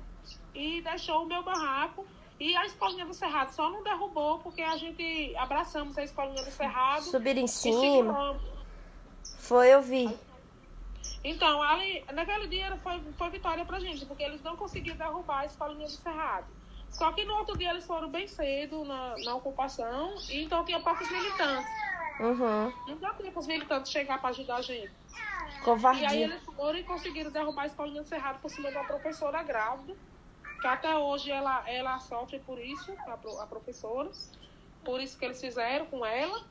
e 0.54 0.80
deixou 0.82 1.22
o 1.22 1.26
meu 1.26 1.42
barraco. 1.42 2.06
E 2.38 2.54
a 2.54 2.66
escolinha 2.66 3.06
do 3.06 3.14
Cerrado 3.14 3.52
só 3.52 3.70
não 3.70 3.82
derrubou 3.82 4.40
porque 4.40 4.60
a 4.60 4.76
gente 4.76 5.34
abraçamos 5.36 5.96
a 5.96 6.04
escolinha 6.04 6.42
do 6.42 6.50
Cerrado. 6.50 7.02
Subir 7.02 7.38
em 7.38 7.46
cima. 7.46 8.38
Foi, 9.38 9.72
eu 9.72 9.80
vi. 9.80 10.14
Então, 11.24 11.62
ali, 11.62 12.04
naquele 12.12 12.46
dia 12.46 12.76
foi, 12.82 13.00
foi 13.16 13.30
vitória 13.30 13.64
pra 13.64 13.80
gente, 13.80 14.04
porque 14.04 14.22
eles 14.22 14.42
não 14.42 14.56
conseguiram 14.56 14.96
derrubar 14.96 15.40
a 15.40 15.46
escolinha 15.46 15.86
do 15.86 15.92
Cerrado. 15.92 16.46
Só 16.90 17.12
que 17.12 17.24
no 17.24 17.34
outro 17.34 17.56
dia 17.56 17.70
eles 17.70 17.84
foram 17.84 18.08
bem 18.08 18.26
cedo 18.26 18.84
na, 18.84 19.16
na 19.24 19.34
ocupação, 19.34 20.14
e 20.30 20.44
então 20.44 20.64
tinha 20.64 20.80
poucos 20.80 21.10
militantes. 21.10 21.66
Uhum. 22.18 22.72
Não 22.86 22.96
dá 22.98 23.12
tempo 23.12 23.38
os 23.38 23.46
militantes 23.46 23.92
chegar 23.92 24.18
para 24.20 24.30
ajudar 24.30 24.56
a 24.56 24.62
gente. 24.62 24.92
Covardia. 25.62 26.02
E 26.02 26.06
aí 26.06 26.22
eles 26.22 26.42
foram 26.44 26.78
e 26.78 26.84
conseguiram 26.84 27.30
derrubar 27.30 27.62
a 27.62 27.66
escolinha 27.66 28.02
do 28.02 28.08
Cerrado 28.08 28.40
por 28.40 28.50
cima 28.50 28.70
de 28.70 28.76
uma 28.76 28.84
professora 28.84 29.42
grávida, 29.42 29.94
que 30.60 30.66
até 30.66 30.96
hoje 30.96 31.30
ela, 31.30 31.68
ela 31.68 31.98
sofre 31.98 32.38
por 32.40 32.58
isso, 32.58 32.92
a, 33.06 33.42
a 33.42 33.46
professora, 33.46 34.10
por 34.84 35.00
isso 35.00 35.18
que 35.18 35.24
eles 35.24 35.40
fizeram 35.40 35.86
com 35.86 36.04
ela, 36.04 36.44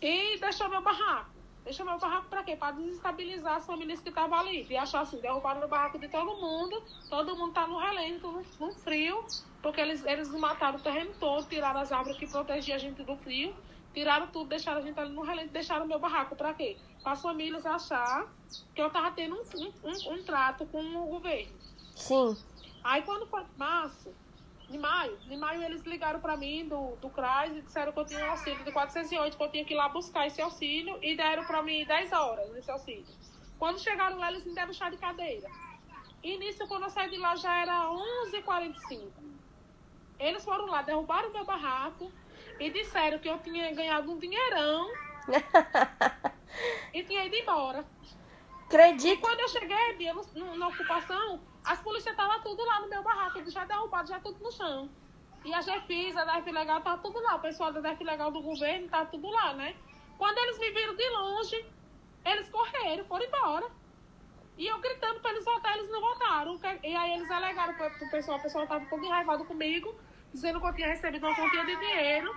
e 0.00 0.38
deixou 0.38 0.68
meu 0.68 0.82
barraco. 0.82 1.38
Deixou 1.64 1.84
meu 1.84 1.98
barraco 1.98 2.28
para 2.28 2.44
quê? 2.44 2.56
Para 2.56 2.72
desestabilizar 2.72 3.56
as 3.56 3.66
famílias 3.66 4.00
que 4.00 4.08
estavam 4.08 4.38
ali. 4.38 4.66
E 4.68 4.76
achar 4.76 5.00
assim, 5.00 5.20
derrubaram 5.20 5.62
o 5.62 5.68
barraco 5.68 5.98
de 5.98 6.08
todo 6.08 6.40
mundo, 6.40 6.82
todo 7.10 7.36
mundo 7.36 7.52
tá 7.52 7.66
no 7.66 7.78
relento, 7.78 8.30
no, 8.30 8.42
no 8.58 8.74
frio, 8.74 9.24
porque 9.60 9.80
eles, 9.80 10.04
eles 10.04 10.32
mataram 10.32 10.78
o 10.78 10.82
terreno 10.82 11.12
todo, 11.18 11.46
tiraram 11.46 11.80
as 11.80 11.92
árvores 11.92 12.18
que 12.18 12.26
protegiam 12.26 12.76
a 12.76 12.78
gente 12.78 13.02
do 13.02 13.16
frio 13.16 13.54
Tiraram 13.98 14.28
tudo, 14.28 14.50
deixaram 14.50 14.78
a 14.78 14.80
gente 14.80 14.96
ali 15.00 15.12
no 15.12 15.22
relento, 15.22 15.52
deixaram 15.52 15.84
meu 15.84 15.98
barraco. 15.98 16.36
Pra 16.36 16.54
quê? 16.54 16.76
Para 17.02 17.14
as 17.14 17.20
famílias 17.20 17.66
achar 17.66 18.32
que 18.72 18.80
eu 18.80 18.88
tava 18.90 19.10
tendo 19.10 19.34
um, 19.34 19.42
um, 19.82 20.12
um, 20.12 20.22
trato 20.22 20.64
com 20.66 20.80
o 20.80 21.06
governo. 21.08 21.52
Sim. 21.96 22.36
Aí 22.84 23.02
quando 23.02 23.26
foi 23.26 23.42
março, 23.56 24.14
de 24.70 24.78
maio, 24.78 25.16
de 25.16 25.36
maio 25.36 25.64
eles 25.64 25.82
ligaram 25.82 26.20
para 26.20 26.36
mim 26.36 26.68
do, 26.68 26.94
do 27.00 27.10
CRAS 27.10 27.56
e 27.56 27.60
disseram 27.60 27.90
que 27.90 27.98
eu 27.98 28.04
tinha 28.04 28.24
um 28.24 28.30
auxílio 28.30 28.64
de 28.64 28.70
408, 28.70 29.36
que 29.36 29.42
eu 29.42 29.50
tinha 29.50 29.64
que 29.64 29.74
ir 29.74 29.76
lá 29.76 29.88
buscar 29.88 30.28
esse 30.28 30.40
auxílio 30.40 30.96
e 31.02 31.16
deram 31.16 31.44
para 31.44 31.60
mim 31.60 31.84
10 31.84 32.12
horas 32.12 32.52
nesse 32.52 32.70
auxílio. 32.70 33.04
Quando 33.58 33.80
chegaram 33.80 34.16
lá, 34.16 34.30
eles 34.30 34.44
me 34.44 34.54
deram 34.54 34.72
chá 34.72 34.88
de 34.88 34.96
cadeira. 34.96 35.50
E 36.22 36.38
nisso, 36.38 36.68
quando 36.68 36.84
eu 36.84 36.90
saí 36.90 37.10
de 37.10 37.16
lá, 37.16 37.34
já 37.34 37.62
era 37.62 37.90
11h45. 37.90 39.10
Eles 40.20 40.44
foram 40.44 40.66
lá, 40.66 40.82
derrubaram 40.82 41.30
o 41.30 41.32
meu 41.32 41.44
barraco, 41.44 42.12
e 42.58 42.70
disseram 42.70 43.18
que 43.18 43.28
eu 43.28 43.38
tinha 43.38 43.72
ganhado 43.72 44.10
um 44.10 44.18
dinheirão 44.18 44.90
e 46.92 47.02
tinha 47.04 47.24
ido 47.24 47.36
embora. 47.36 47.84
Acredito. 48.64 49.14
E 49.14 49.16
quando 49.16 49.40
eu 49.40 49.48
cheguei, 49.48 49.94
Bia, 49.94 50.14
na 50.56 50.68
ocupação, 50.68 51.40
as 51.64 51.80
polícias 51.80 52.12
estavam 52.12 52.40
tudo 52.42 52.64
lá 52.64 52.80
no 52.80 52.88
meu 52.88 53.02
barraco, 53.02 53.50
já 53.50 53.64
derrubado, 53.64 54.08
já 54.08 54.20
tudo 54.20 54.42
no 54.42 54.52
chão. 54.52 54.90
E 55.44 55.54
a 55.54 55.60
GFIS, 55.60 56.16
a 56.16 56.24
DF 56.24 56.50
Legal, 56.50 56.80
tava 56.80 57.00
tudo 57.00 57.20
lá. 57.20 57.36
O 57.36 57.40
pessoal 57.40 57.72
da 57.72 57.80
DF 57.80 58.02
Legal 58.04 58.30
do 58.30 58.42
governo 58.42 58.88
tava 58.88 59.06
tudo 59.06 59.28
lá, 59.28 59.54
né? 59.54 59.74
Quando 60.18 60.36
eles 60.38 60.58
me 60.58 60.70
viram 60.70 60.96
de 60.96 61.08
longe, 61.10 61.66
eles 62.24 62.48
correram, 62.48 63.04
foram 63.04 63.24
embora. 63.24 63.66
E 64.58 64.66
eu 64.66 64.78
gritando 64.80 65.20
pra 65.20 65.30
eles 65.30 65.44
voltar, 65.44 65.76
eles 65.78 65.88
não 65.90 66.00
voltaram. 66.00 66.58
E 66.82 66.94
aí 66.94 67.14
eles 67.14 67.30
alegaram 67.30 67.74
pro, 67.74 67.90
pro 67.90 68.10
pessoal, 68.10 68.38
o 68.38 68.42
pessoal 68.42 68.66
tava 68.66 68.84
todo 68.86 69.04
enraivado 69.04 69.44
comigo, 69.44 69.94
dizendo 70.32 70.60
que 70.60 70.66
eu 70.66 70.74
tinha 70.74 70.88
recebido 70.88 71.24
uma 71.24 71.36
quantia 71.36 71.64
de 71.64 71.76
dinheiro 71.76 72.34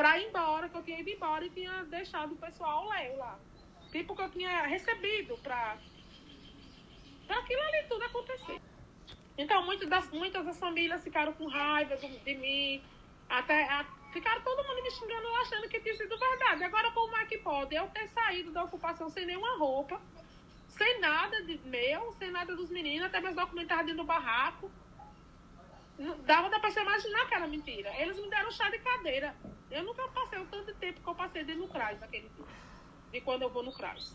pra 0.00 0.18
ir 0.18 0.28
embora, 0.28 0.66
que 0.66 0.76
eu 0.78 0.82
tinha 0.82 1.00
ido 1.00 1.10
embora 1.10 1.44
e 1.44 1.50
tinha 1.50 1.84
deixado 1.84 2.32
o 2.32 2.36
pessoal 2.36 2.88
Léo 2.88 3.18
lá. 3.18 3.38
Tipo 3.92 4.16
que 4.16 4.22
eu 4.22 4.30
tinha 4.30 4.62
recebido 4.62 5.36
pra, 5.42 5.76
pra 7.26 7.38
aquilo 7.38 7.60
ali 7.60 7.86
tudo 7.86 8.04
acontecer. 8.04 8.58
Então, 9.36 9.62
muitas 9.66 9.90
das, 9.90 10.10
muitas 10.10 10.46
das 10.46 10.58
famílias 10.58 11.04
ficaram 11.04 11.34
com 11.34 11.46
raiva 11.46 11.98
de, 11.98 12.18
de 12.18 12.34
mim, 12.34 12.82
até 13.28 13.64
a, 13.64 13.84
ficaram 14.10 14.40
todo 14.40 14.66
mundo 14.66 14.82
me 14.82 14.90
xingando 14.90 15.28
achando 15.42 15.68
que 15.68 15.78
tinha 15.80 15.94
sido 15.94 16.18
verdade. 16.18 16.64
Agora, 16.64 16.90
como 16.92 17.14
é 17.18 17.26
que 17.26 17.36
pode 17.36 17.74
eu 17.74 17.86
ter 17.88 18.08
saído 18.08 18.52
da 18.52 18.64
ocupação 18.64 19.10
sem 19.10 19.26
nenhuma 19.26 19.58
roupa, 19.58 20.00
sem 20.68 20.98
nada 20.98 21.42
de 21.42 21.58
meu, 21.66 22.10
sem 22.18 22.30
nada 22.30 22.56
dos 22.56 22.70
meninos, 22.70 23.08
até 23.08 23.20
meus 23.20 23.36
documentos 23.36 23.76
dentro 23.76 23.96
do 23.96 24.04
barraco. 24.04 24.70
Dava 26.24 26.48
pra 26.48 26.70
você 26.70 26.80
imaginar 26.80 27.28
que 27.28 27.34
era 27.34 27.46
mentira. 27.46 27.90
Eles 28.00 28.16
me 28.18 28.28
deram 28.30 28.50
chá 28.50 28.70
de 28.70 28.78
cadeira. 28.78 29.34
Eu 29.70 29.84
nunca 29.84 30.08
passei 30.08 30.38
o 30.38 30.46
tanto 30.46 30.74
tempo 30.76 31.00
que 31.00 31.08
eu 31.08 31.14
passei 31.14 31.44
dentro 31.44 31.62
do 31.62 31.68
CRAS 31.68 32.00
naquele 32.00 32.28
dia. 32.30 32.44
De 33.12 33.20
quando 33.20 33.42
eu 33.42 33.50
vou 33.50 33.62
no 33.62 33.72
CRAS. 33.72 34.12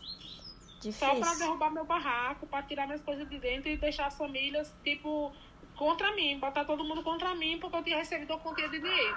Difícil. 0.80 0.92
Só 0.92 1.14
pra 1.14 1.34
derrubar 1.34 1.70
meu 1.70 1.84
barraco, 1.84 2.46
pra 2.46 2.62
tirar 2.62 2.86
minhas 2.86 3.02
coisas 3.02 3.28
de 3.28 3.38
dentro 3.38 3.68
e 3.68 3.76
deixar 3.76 4.06
as 4.06 4.18
famílias, 4.18 4.74
tipo, 4.82 5.32
contra 5.76 6.12
mim. 6.12 6.40
Botar 6.40 6.64
todo 6.64 6.84
mundo 6.84 7.02
contra 7.04 7.34
mim 7.34 7.58
porque 7.60 7.76
eu 7.76 7.84
tinha 7.84 7.96
recebido 7.98 8.34
uma 8.34 8.40
quantia 8.40 8.68
de 8.68 8.80
dinheiro. 8.80 9.16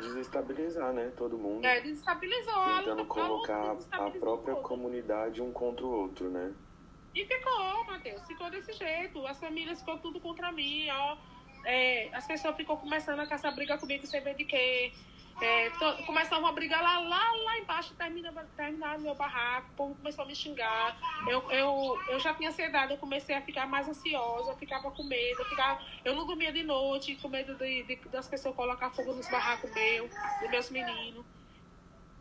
Desestabilizar, 0.00 0.92
né? 0.92 1.12
Todo 1.16 1.38
mundo. 1.38 1.64
É, 1.64 1.80
desestabilizou. 1.80 2.64
Tentando 2.78 3.02
a 3.02 3.06
colocar 3.06 3.76
a 3.92 4.10
própria 4.10 4.56
comunidade 4.56 5.40
um 5.40 5.52
contra 5.52 5.86
o 5.86 5.90
outro, 5.90 6.30
né? 6.30 6.52
E 7.14 7.24
ficou, 7.24 7.84
Matheus. 7.84 8.26
Ficou 8.26 8.50
desse 8.50 8.72
jeito. 8.72 9.24
As 9.26 9.38
famílias 9.38 9.78
ficou 9.78 9.98
tudo 9.98 10.20
contra 10.20 10.50
mim, 10.52 10.88
ó. 10.90 11.16
É, 11.66 12.08
as 12.12 12.24
pessoas 12.24 12.54
ficam 12.54 12.76
começando 12.76 13.18
a 13.18 13.26
caçar 13.26 13.52
briga 13.52 13.76
comigo 13.76 14.06
sem 14.06 14.20
ver 14.20 14.36
de 14.36 14.44
quê. 14.44 14.92
É, 15.42 15.68
começavam 16.06 16.46
a 16.46 16.52
brigar 16.52 16.80
lá, 16.80 16.98
lá, 17.00 17.32
lá 17.32 17.58
embaixo, 17.58 17.92
termina, 17.94 18.32
terminar 18.56 18.98
meu 18.98 19.14
barraco, 19.14 19.68
o 19.72 19.74
povo 19.74 19.94
começou 19.96 20.24
a 20.24 20.28
me 20.28 20.34
xingar. 20.34 20.96
Eu, 21.28 21.50
eu, 21.50 21.98
eu 22.08 22.20
já 22.20 22.32
tinha 22.32 22.48
ansiedade, 22.48 22.92
eu 22.92 22.98
comecei 22.98 23.34
a 23.34 23.42
ficar 23.42 23.66
mais 23.66 23.88
ansiosa, 23.88 24.52
eu 24.52 24.56
ficava 24.56 24.90
com 24.92 25.02
medo, 25.02 25.40
eu, 25.40 25.44
ficava, 25.44 25.84
eu 26.04 26.14
não 26.14 26.24
dormia 26.24 26.52
de 26.52 26.62
noite, 26.62 27.16
com 27.16 27.28
medo 27.28 27.54
de, 27.56 27.82
de 27.82 27.96
das 28.08 28.28
pessoas 28.28 28.54
colocar 28.54 28.88
fogo 28.90 29.12
nos 29.12 29.28
barracos 29.28 29.70
meus, 29.74 30.10
dos 30.40 30.50
meus 30.50 30.70
meninos. 30.70 31.26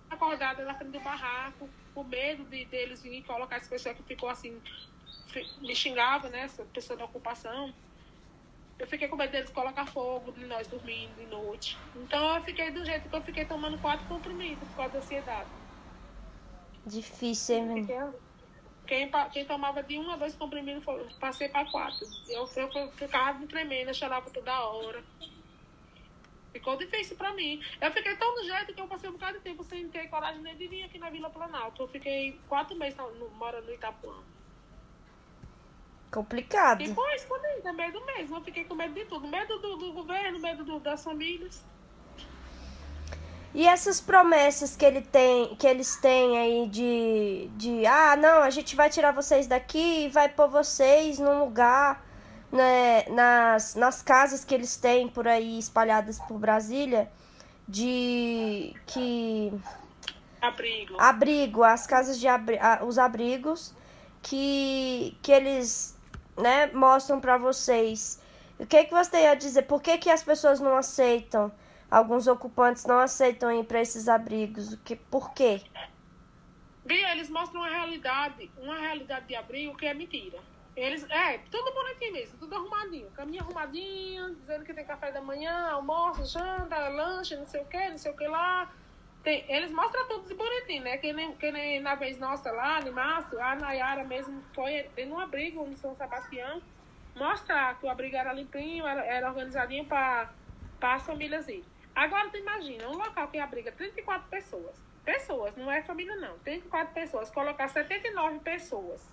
Acordada 0.10 0.66
na 0.66 0.74
frente 0.74 0.92
do 0.92 1.00
barraco, 1.00 1.70
com 1.94 2.04
medo 2.04 2.44
de 2.46 2.66
deles 2.66 3.02
virem 3.02 3.22
colocar 3.22 3.58
essa 3.58 3.70
pessoa 3.70 3.94
que 3.94 4.04
ficou 4.04 4.28
assim, 4.28 4.60
me 5.62 5.76
xingava, 5.76 6.30
né? 6.30 6.42
Essa 6.42 6.66
pessoa 6.66 6.98
da 6.98 7.06
ocupação. 7.06 7.74
Eu 8.78 8.88
fiquei 8.88 9.08
com 9.08 9.16
medo 9.16 9.32
deles 9.32 9.50
colocar 9.50 9.86
fogo 9.86 10.32
de 10.34 10.46
nós 10.46 10.68
dormindo 10.68 11.16
de 11.16 11.26
noite. 11.28 11.78
Então 11.96 12.36
eu 12.36 12.44
fiquei 12.44 12.72
do 12.72 12.84
jeito 12.84 13.08
que 13.08 13.16
eu 13.16 13.22
fiquei 13.22 13.46
tomando 13.46 13.78
quatro 13.80 14.06
comprimidos 14.08 14.68
por 14.70 14.76
causa 14.76 14.94
da 14.94 15.00
ansiedade. 15.00 15.50
Difícil, 16.86 17.56
hein? 17.56 17.88
Quem, 18.86 19.10
quem 19.32 19.46
tomava 19.46 19.82
de 19.82 19.98
um 19.98 20.12
a 20.12 20.18
dois 20.18 20.36
comprimidos, 20.36 20.84
passei 21.20 21.50
para 21.50 21.66
quatro. 21.72 22.06
Eu, 22.28 22.48
eu, 22.56 22.70
eu 22.70 22.92
ficava 22.92 23.40
me 23.40 23.48
tremendo, 23.48 23.88
eu 23.88 23.94
chorava 23.94 24.30
toda 24.30 24.60
hora. 24.68 25.04
Ficou 26.52 26.78
difícil 26.78 27.18
para 27.18 27.34
mim. 27.34 27.62
Eu 27.82 27.92
fiquei 27.92 28.16
tão 28.16 28.36
do 28.36 28.44
jeito 28.44 28.74
que 28.74 28.80
eu 28.80 28.88
passei 28.88 29.10
um 29.10 29.14
bocado 29.14 29.38
de 29.38 29.44
tempo 29.44 29.64
sem 29.64 29.90
ter 29.90 30.08
coragem 30.10 30.42
nem 30.42 30.56
de 30.56 30.68
vir 30.68 30.84
aqui 30.84 31.00
na 31.00 31.10
Vila 31.10 31.30
Planalto. 31.30 31.82
Eu 31.82 31.88
fiquei 31.88 32.40
quatro 32.48 32.76
meses 32.78 32.98
morando 33.38 33.66
no 33.66 33.74
Itapuã. 33.74 34.16
Complicado. 36.16 36.82
E 36.82 36.94
foi 36.94 37.14
escondida, 37.16 37.74
medo 37.74 38.06
mesmo. 38.06 38.38
Eu 38.38 38.42
fiquei 38.42 38.64
com 38.64 38.74
medo 38.74 38.94
de 38.94 39.04
tudo. 39.04 39.28
Medo 39.28 39.60
do, 39.60 39.76
do 39.76 39.92
governo, 39.92 40.40
medo 40.40 40.64
do, 40.64 40.80
das 40.80 41.04
famílias. 41.04 41.62
E 43.54 43.68
essas 43.68 44.00
promessas 44.00 44.78
que 44.78 44.86
ele 44.86 45.02
tem, 45.02 45.54
que 45.58 45.68
eles 45.68 45.98
têm 45.98 46.38
aí 46.38 46.68
de, 46.70 47.50
de 47.58 47.86
ah, 47.86 48.16
não, 48.16 48.42
a 48.42 48.50
gente 48.50 48.78
vai 48.78 48.90
tirar 48.90 49.12
vocês 49.12 49.46
daqui 49.46 50.06
e 50.06 50.10
vai 50.10 50.30
pôr 50.30 50.48
vocês 50.48 51.20
num 51.20 51.40
lugar, 51.40 52.02
né, 52.50 53.04
nas, 53.10 53.76
nas 53.76 54.02
casas 54.02 54.46
que 54.46 54.56
eles 54.56 54.78
têm 54.78 55.10
por 55.10 55.28
aí 55.28 55.60
espalhadas 55.60 56.18
por 56.20 56.38
Brasília, 56.38 57.12
de 57.68 58.74
que 58.86 59.54
Abrigo. 60.42 60.96
abrigo, 60.98 61.64
as 61.64 61.86
casas 61.86 62.20
de 62.20 62.28
abri 62.28 62.58
os 62.86 62.98
abrigos 62.98 63.74
que, 64.22 65.18
que 65.22 65.32
eles 65.32 65.95
né, 66.38 66.68
mostram 66.68 67.20
para 67.20 67.38
vocês. 67.38 68.22
O 68.60 68.66
que, 68.66 68.86
que 68.86 68.92
você 68.92 69.12
tem 69.12 69.28
a 69.28 69.36
dizer? 69.36 69.64
Por 69.64 69.82
que, 69.82 69.98
que 69.98 70.10
as 70.10 70.24
pessoas 70.24 70.60
não 70.60 70.78
aceitam? 70.78 71.52
Alguns 71.90 72.28
ocupantes 72.28 72.86
não 72.86 73.00
aceitam 73.00 73.52
ir 73.52 73.66
para 73.66 73.82
esses 73.82 74.08
abrigos. 74.08 74.74
O 74.74 74.78
que, 74.78 74.96
por 74.96 75.34
quê? 75.34 75.62
Bia, 76.86 77.12
eles 77.12 77.30
mostram 77.30 77.62
uma 77.62 77.70
realidade, 77.70 78.52
uma 78.58 78.78
realidade 78.78 79.28
de 79.28 79.36
abrigo 79.36 79.76
que 79.76 79.86
é 79.86 79.94
mentira. 79.94 80.40
Eles, 80.76 81.10
é, 81.10 81.38
tudo 81.50 81.74
bonitinho 81.74 82.14
mesmo, 82.14 82.38
tudo 82.38 82.56
arrumadinho. 82.56 83.10
Caminho 83.12 83.44
arrumadinho, 83.44 84.36
dizendo 84.36 84.66
que 84.66 84.74
tem 84.74 84.86
café 84.86 85.12
da 85.12 85.22
manhã, 85.22 85.70
almoço, 85.72 86.26
janta, 86.26 86.90
lanche, 86.90 87.36
não 87.38 87.48
sei 87.48 87.62
o 87.62 87.66
que, 87.66 87.90
não 87.90 87.98
sei 87.98 88.12
o 88.12 88.16
que 88.16 88.28
lá. 88.28 88.72
Tem, 89.26 89.44
eles 89.50 89.72
mostram 89.72 90.08
tudo 90.08 90.28
de 90.28 90.36
bonitinho, 90.36 90.84
né? 90.84 91.00
Que 91.00 91.12
nem, 91.12 91.36
que 91.36 91.52
nem 91.52 91.82
na 91.82 91.96
vez 91.96 92.20
nossa 92.20 92.52
lá, 92.52 92.80
em 92.80 92.92
março, 92.92 93.42
a 93.42 93.56
Nayara 93.56 94.04
mesmo 94.04 94.40
foi 94.54 94.84
tem 94.96 95.12
um 95.12 95.20
abrigo 95.20 95.66
no 95.66 95.76
São 95.76 95.96
Sebastião. 95.96 96.62
Mostra 97.16 97.74
que 97.74 97.88
o 97.88 97.90
abrigo 97.90 98.16
era 98.16 98.32
limpinho, 98.32 98.86
era, 98.86 99.04
era 99.04 99.28
organizadinho 99.30 99.84
para 99.86 100.30
as 100.80 101.04
famílias 101.04 101.48
ir. 101.48 101.66
Agora 101.96 102.30
tu 102.30 102.38
imagina, 102.38 102.88
um 102.88 102.98
local 102.98 103.28
que 103.30 103.40
abriga 103.40 103.72
34 103.72 104.30
pessoas. 104.30 104.80
Pessoas, 105.04 105.56
não 105.56 105.72
é 105.72 105.82
família 105.82 106.16
não. 106.18 106.38
34 106.40 106.94
pessoas, 106.94 107.32
colocar 107.32 107.68
79 107.68 108.40
pessoas 108.42 109.12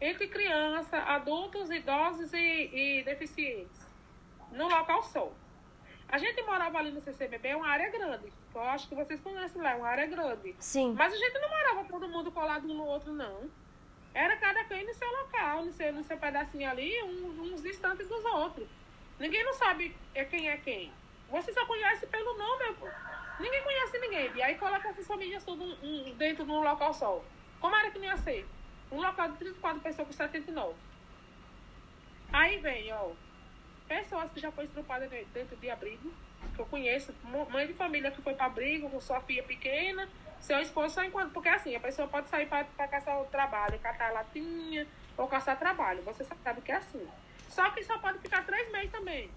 entre 0.00 0.26
crianças, 0.26 1.02
adultos, 1.06 1.70
idosos 1.70 2.32
e, 2.32 2.70
e 2.72 3.02
deficientes, 3.04 3.86
no 4.52 4.68
local 4.68 5.02
só. 5.02 5.30
A 6.08 6.16
gente 6.16 6.42
morava 6.44 6.78
ali 6.78 6.90
no 6.92 7.00
CCBB, 7.02 7.48
é 7.48 7.56
uma 7.56 7.68
área 7.68 7.90
grande. 7.90 8.32
Eu 8.54 8.62
acho 8.62 8.88
que 8.88 8.94
vocês 8.94 9.20
conhecem 9.20 9.60
lá, 9.60 9.72
é 9.72 9.74
uma 9.74 9.88
área 9.88 10.06
grande. 10.06 10.54
Sim. 10.58 10.94
Mas 10.96 11.12
a 11.12 11.16
gente 11.16 11.38
não 11.40 11.48
morava 11.48 11.84
todo 11.84 12.08
mundo 12.08 12.30
colado 12.30 12.70
um 12.70 12.74
no 12.74 12.84
outro, 12.86 13.12
não. 13.12 13.50
Era 14.14 14.36
cada 14.36 14.62
quem 14.64 14.86
no 14.86 14.94
seu 14.94 15.10
local, 15.10 15.64
no 15.64 15.72
seu, 15.72 15.92
no 15.92 16.04
seu 16.04 16.16
pedacinho 16.16 16.70
ali, 16.70 17.02
um, 17.02 17.52
uns 17.52 17.62
distantes 17.62 18.08
dos 18.08 18.24
outros. 18.24 18.68
Ninguém 19.18 19.44
não 19.44 19.54
sabe 19.54 19.96
é 20.14 20.24
quem 20.24 20.48
é 20.48 20.56
quem. 20.56 20.92
Você 21.30 21.52
só 21.52 21.66
conhece 21.66 22.06
pelo 22.06 22.38
nome. 22.38 22.74
Pô. 22.74 22.86
Ninguém 23.40 23.62
conhece 23.62 23.98
ninguém. 23.98 24.32
E 24.36 24.42
aí 24.42 24.54
coloca 24.56 24.88
essas 24.88 25.06
famílias 25.06 25.44
tudo 25.44 25.64
um, 25.82 26.14
dentro 26.14 26.44
de 26.44 26.50
um 26.50 26.62
local 26.62 26.94
só. 26.94 27.24
Como 27.60 27.74
era 27.74 27.90
que 27.90 27.98
não 27.98 28.06
ia 28.06 28.16
ser? 28.18 28.46
Um 28.92 29.00
local 29.00 29.32
de 29.32 29.38
34 29.38 29.80
pessoas 29.80 30.06
com 30.06 30.14
79. 30.14 30.74
Aí 32.32 32.58
vem, 32.58 32.92
ó, 32.92 33.10
pessoas 33.88 34.30
que 34.30 34.40
já 34.40 34.50
foram 34.52 34.66
estrupadas 34.66 35.10
dentro 35.10 35.56
de 35.56 35.70
abrigo, 35.70 36.12
que 36.52 36.58
eu 36.58 36.66
conheço, 36.66 37.14
mãe 37.50 37.66
de 37.66 37.74
família 37.74 38.10
que 38.10 38.20
foi 38.22 38.34
para 38.34 38.46
abrigo 38.46 38.88
com 38.90 39.00
sua 39.00 39.20
filha 39.20 39.42
pequena, 39.42 40.08
seu 40.40 40.58
esposo 40.60 40.94
só 40.94 41.04
enquanto. 41.04 41.32
Porque 41.32 41.48
assim, 41.48 41.74
a 41.74 41.80
pessoa 41.80 42.08
pode 42.08 42.28
sair 42.28 42.46
para 42.46 42.88
caçar 42.88 43.20
o 43.20 43.24
trabalho, 43.26 43.78
catar 43.78 44.12
latinha 44.12 44.86
ou 45.16 45.26
caçar 45.26 45.58
trabalho. 45.58 46.02
Você 46.02 46.24
sabe 46.24 46.60
que 46.60 46.72
é 46.72 46.76
assim. 46.76 47.06
Só 47.48 47.70
que 47.70 47.82
só 47.82 47.98
pode 47.98 48.18
ficar 48.18 48.44
três 48.44 48.70
meses 48.72 48.90
também. 48.90 49.30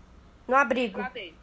No 0.48 0.56
abrigo. 0.56 1.00
Lá 1.00 1.10
dentro. 1.10 1.40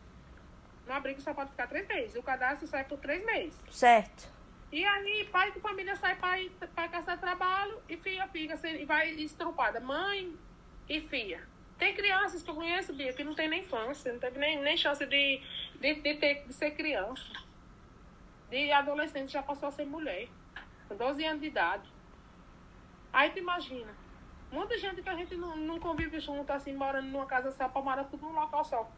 No 0.86 0.92
abrigo 0.92 1.20
só 1.20 1.32
pode 1.32 1.50
ficar 1.50 1.66
três 1.66 1.86
meses. 1.86 2.16
O 2.16 2.22
cadastro 2.22 2.66
sai 2.66 2.84
por 2.84 2.98
três 2.98 3.24
meses. 3.24 3.58
Certo. 3.70 4.32
E 4.72 4.84
aí, 4.84 5.28
pai 5.30 5.52
de 5.52 5.60
família 5.60 5.94
sai 5.96 6.16
para 6.16 6.88
caçar 6.88 7.18
trabalho 7.18 7.80
e 7.88 7.96
filha 7.96 8.26
fica 8.28 8.58
e 8.68 8.84
vai 8.84 9.10
estrupada. 9.10 9.78
Mãe 9.78 10.36
e 10.88 11.00
filha. 11.00 11.46
Tem 11.78 11.94
crianças 11.94 12.42
que 12.42 12.50
eu 12.50 12.54
conheço, 12.54 12.94
Bia, 12.94 13.12
que 13.12 13.24
não 13.24 13.34
tem 13.34 13.48
nem 13.48 13.60
infância, 13.60 14.12
não 14.12 14.20
teve 14.20 14.38
nem, 14.38 14.60
nem 14.60 14.76
chance 14.76 15.04
de, 15.04 15.42
de, 15.80 15.94
de, 15.94 16.14
ter, 16.14 16.46
de 16.46 16.52
ser 16.52 16.70
criança. 16.72 17.24
De 18.48 18.70
adolescente 18.70 19.32
já 19.32 19.42
passou 19.42 19.68
a 19.68 19.72
ser 19.72 19.84
mulher. 19.84 20.28
Com 20.88 20.96
12 20.96 21.24
anos 21.24 21.40
de 21.40 21.48
idade. 21.48 21.88
Aí 23.12 23.30
tu 23.30 23.38
imagina. 23.38 23.92
Muita 24.52 24.78
gente 24.78 25.02
que 25.02 25.08
a 25.08 25.16
gente 25.16 25.34
não, 25.34 25.56
não 25.56 25.80
convive 25.80 26.20
junto, 26.20 26.50
assim, 26.52 26.72
morando 26.72 27.08
numa 27.08 27.26
casa 27.26 27.50
só, 27.50 27.68
morar 27.82 28.04
tudo 28.04 28.26
num 28.26 28.32
local 28.32 28.64
só. 28.64 28.88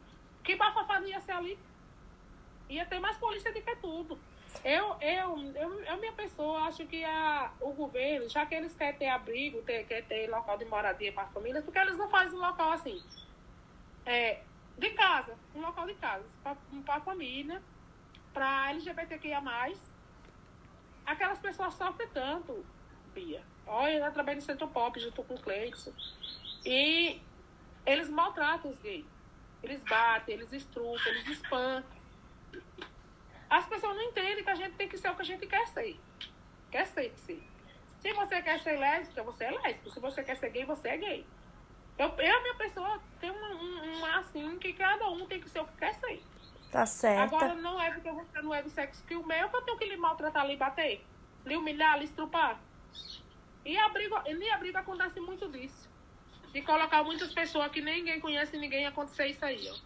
Que 0.44 0.54
bafafá 0.54 1.00
ia 1.00 1.20
ser 1.20 1.32
ali? 1.32 1.58
Ia 2.68 2.84
ter 2.84 2.98
mais 3.00 3.16
polícia 3.16 3.52
do 3.52 3.62
que 3.62 3.76
tudo. 3.76 4.18
Eu, 4.64 4.96
eu, 5.00 5.52
eu, 5.54 5.84
eu, 5.84 5.96
minha 5.98 6.12
pessoa, 6.12 6.60
acho 6.62 6.86
que 6.86 7.04
a, 7.04 7.50
o 7.60 7.72
governo, 7.72 8.28
já 8.28 8.44
que 8.46 8.54
eles 8.54 8.74
querem 8.74 8.98
ter 8.98 9.08
abrigo, 9.08 9.62
ter, 9.62 9.84
ter 9.84 10.28
local 10.28 10.58
de 10.58 10.64
moradia 10.64 11.12
para 11.12 11.24
as 11.24 11.32
famílias, 11.32 11.64
porque 11.64 11.78
eles 11.78 11.96
não 11.96 12.08
fazem 12.08 12.38
um 12.38 12.42
local 12.42 12.72
assim, 12.72 13.02
é, 14.04 14.40
de 14.78 14.90
casa, 14.90 15.34
um 15.54 15.60
local 15.60 15.86
de 15.86 15.94
casa, 15.94 16.24
para 16.42 16.94
a 16.94 17.00
família, 17.00 17.62
para 18.32 18.70
LGBTQIA+. 18.70 19.42
Aquelas 21.04 21.38
pessoas 21.38 21.74
sofrem 21.74 22.08
tanto, 22.08 22.64
Bia. 23.14 23.42
Olha, 23.66 24.04
eu 24.04 24.12
trabalho 24.12 24.36
no 24.36 24.42
Centro 24.42 24.68
Pop 24.68 24.98
junto 25.00 25.22
com 25.24 25.34
o 25.34 25.40
Cleiton. 25.40 25.92
E 26.64 27.20
eles 27.84 28.08
maltratam 28.10 28.70
os 28.70 28.78
gays. 28.78 29.06
Eles 29.62 29.82
batem, 29.82 30.34
eles 30.34 30.52
estrupam, 30.52 31.08
eles 31.08 31.28
espancam. 31.28 31.96
As 33.48 33.66
pessoas 33.66 33.96
não 33.96 34.02
entendem 34.02 34.42
que 34.42 34.50
a 34.50 34.54
gente 34.54 34.74
tem 34.74 34.88
que 34.88 34.98
ser 34.98 35.10
o 35.10 35.14
que 35.14 35.22
a 35.22 35.24
gente 35.24 35.46
quer 35.46 35.66
ser. 35.68 35.98
Quer 36.70 36.86
ser, 36.86 37.12
ser. 37.16 37.42
Se 38.00 38.12
você 38.12 38.42
quer 38.42 38.60
ser 38.60 38.78
lésbica, 38.78 39.22
você 39.22 39.44
é 39.44 39.50
lésbico. 39.50 39.90
Se 39.90 40.00
você 40.00 40.22
quer 40.22 40.36
ser 40.36 40.50
gay, 40.50 40.64
você 40.64 40.88
é 40.88 40.96
gay. 40.96 41.26
Eu, 41.98 42.08
eu 42.08 42.42
minha 42.42 42.54
pessoa, 42.54 43.00
tem 43.20 43.30
uma, 43.30 43.54
uma 43.54 44.18
assim 44.18 44.58
que 44.58 44.72
cada 44.72 45.08
um 45.08 45.26
tem 45.26 45.40
que 45.40 45.48
ser 45.48 45.60
o 45.60 45.66
que 45.66 45.76
quer 45.78 45.94
ser. 45.94 46.22
Tá 46.70 46.84
certo. 46.84 47.34
Agora 47.34 47.54
não 47.54 47.80
é 47.80 47.90
porque 47.90 48.10
você 48.10 48.42
não 48.42 48.52
é 48.52 48.62
do 48.62 48.68
sexo 48.68 49.02
que 49.04 49.14
o 49.14 49.26
meu 49.26 49.48
que 49.48 49.56
eu 49.56 49.62
tenho 49.62 49.78
que 49.78 49.84
lhe 49.86 49.96
maltratar, 49.96 50.46
lhe 50.46 50.56
bater, 50.56 51.04
lhe 51.44 51.56
humilhar, 51.56 51.98
lhe 51.98 52.04
estrupar. 52.04 52.60
E 53.64 53.76
a 53.78 53.88
briga, 53.88 54.22
e 54.26 54.50
a 54.50 54.58
briga 54.58 54.80
acontece 54.80 55.18
muito 55.20 55.48
disso. 55.48 55.88
De 56.52 56.62
colocar 56.62 57.02
muitas 57.02 57.32
pessoas 57.32 57.70
que 57.70 57.80
ninguém 57.80 58.20
conhece 58.20 58.56
ninguém 58.56 58.86
acontecer 58.86 59.26
isso 59.28 59.44
aí, 59.44 59.68
ó. 59.70 59.76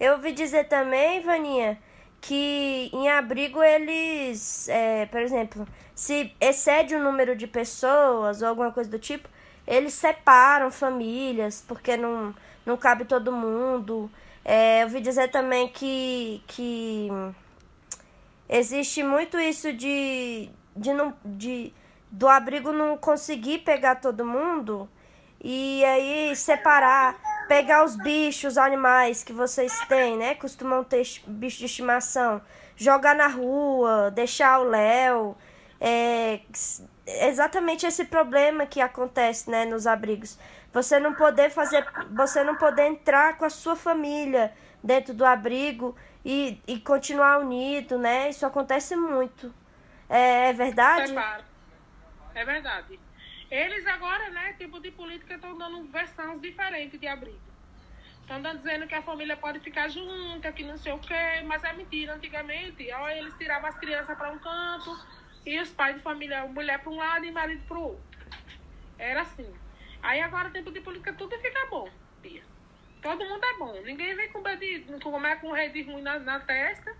Eu 0.00 0.14
ouvi 0.14 0.32
dizer 0.32 0.64
também, 0.68 1.20
Vaninha, 1.20 1.80
que 2.20 2.90
em 2.92 3.08
abrigo 3.08 3.62
eles, 3.62 4.68
é, 4.68 5.06
por 5.06 5.20
exemplo, 5.20 5.66
se 5.94 6.32
excede 6.40 6.94
o 6.94 7.02
número 7.02 7.36
de 7.36 7.46
pessoas 7.46 8.42
ou 8.42 8.48
alguma 8.48 8.72
coisa 8.72 8.90
do 8.90 8.98
tipo, 8.98 9.28
eles 9.66 9.94
separam 9.94 10.70
famílias 10.70 11.64
porque 11.66 11.96
não, 11.96 12.34
não 12.64 12.76
cabe 12.76 13.04
todo 13.04 13.32
mundo. 13.32 14.10
É, 14.44 14.82
eu 14.82 14.86
ouvi 14.86 15.00
dizer 15.00 15.30
também 15.30 15.68
que, 15.68 16.42
que 16.46 17.08
existe 18.48 19.02
muito 19.02 19.38
isso 19.38 19.72
de, 19.72 20.48
de, 20.76 20.92
não, 20.92 21.14
de 21.24 21.72
do 22.10 22.28
abrigo 22.28 22.72
não 22.72 22.96
conseguir 22.96 23.58
pegar 23.58 23.96
todo 23.96 24.24
mundo 24.24 24.88
e 25.42 25.84
aí 25.84 26.34
separar 26.34 27.16
pegar 27.48 27.84
os 27.84 27.96
bichos, 27.96 28.52
os 28.52 28.58
animais 28.58 29.24
que 29.24 29.32
vocês 29.32 29.80
têm, 29.88 30.16
né? 30.16 30.34
Costumam 30.34 30.84
ter 30.84 31.02
bicho 31.26 31.58
de 31.58 31.64
estimação, 31.64 32.40
jogar 32.76 33.14
na 33.14 33.26
rua, 33.26 34.10
deixar 34.10 34.60
o 34.60 34.64
Léo. 34.64 35.36
É 35.80 36.40
exatamente 37.06 37.86
esse 37.86 38.04
problema 38.04 38.66
que 38.66 38.80
acontece, 38.80 39.50
né, 39.50 39.64
nos 39.64 39.86
abrigos. 39.86 40.38
Você 40.72 41.00
não 41.00 41.14
poder 41.14 41.50
fazer, 41.50 41.86
você 42.10 42.44
não 42.44 42.56
poder 42.56 42.86
entrar 42.86 43.38
com 43.38 43.44
a 43.44 43.50
sua 43.50 43.74
família 43.74 44.52
dentro 44.84 45.14
do 45.14 45.24
abrigo 45.24 45.96
e, 46.24 46.60
e 46.66 46.78
continuar 46.78 47.38
unido, 47.38 47.98
né? 47.98 48.28
Isso 48.28 48.44
acontece 48.44 48.94
muito. 48.94 49.52
É, 50.08 50.50
é 50.50 50.52
verdade? 50.52 51.14
É 52.34 52.44
verdade. 52.44 53.00
Eles 53.50 53.86
agora, 53.86 54.28
né, 54.30 54.52
tipo 54.58 54.78
de 54.78 54.90
política, 54.90 55.34
estão 55.34 55.56
dando 55.56 55.82
versões 55.84 56.40
diferentes 56.40 57.00
de 57.00 57.06
abrigo. 57.06 57.40
Estão 58.20 58.42
dizendo 58.56 58.86
que 58.86 58.94
a 58.94 59.00
família 59.00 59.38
pode 59.38 59.58
ficar 59.60 59.88
junta, 59.88 60.52
que 60.52 60.62
não 60.62 60.76
sei 60.76 60.92
o 60.92 60.98
quê, 60.98 61.42
mas 61.46 61.64
é 61.64 61.72
mentira. 61.72 62.14
Antigamente, 62.14 62.86
ó, 62.92 63.08
eles 63.08 63.32
tiravam 63.38 63.70
as 63.70 63.78
crianças 63.78 64.16
para 64.18 64.30
um 64.30 64.38
canto 64.38 64.94
e 65.46 65.58
os 65.58 65.70
pais 65.70 65.96
de 65.96 66.02
família, 66.02 66.46
mulher 66.46 66.78
para 66.78 66.90
um 66.90 66.96
lado 66.96 67.24
e 67.24 67.30
marido 67.30 67.64
para 67.66 67.78
o 67.78 67.82
outro. 67.84 68.18
Era 68.98 69.22
assim. 69.22 69.50
Aí 70.02 70.20
agora, 70.20 70.50
tempo 70.50 70.70
de 70.70 70.80
política, 70.82 71.14
tudo 71.14 71.38
fica 71.38 71.66
bom, 71.70 71.88
Pia. 72.20 72.42
Todo 73.00 73.24
mundo 73.24 73.44
é 73.44 73.54
bom. 73.54 73.80
Ninguém 73.82 74.14
vem 74.14 74.30
com 74.30 74.42
beijo, 74.42 75.00
como 75.02 75.26
é 75.26 75.36
com 75.36 75.50
rede 75.52 75.82
ruim 75.82 76.02
na, 76.02 76.18
na 76.18 76.40
testa 76.40 76.94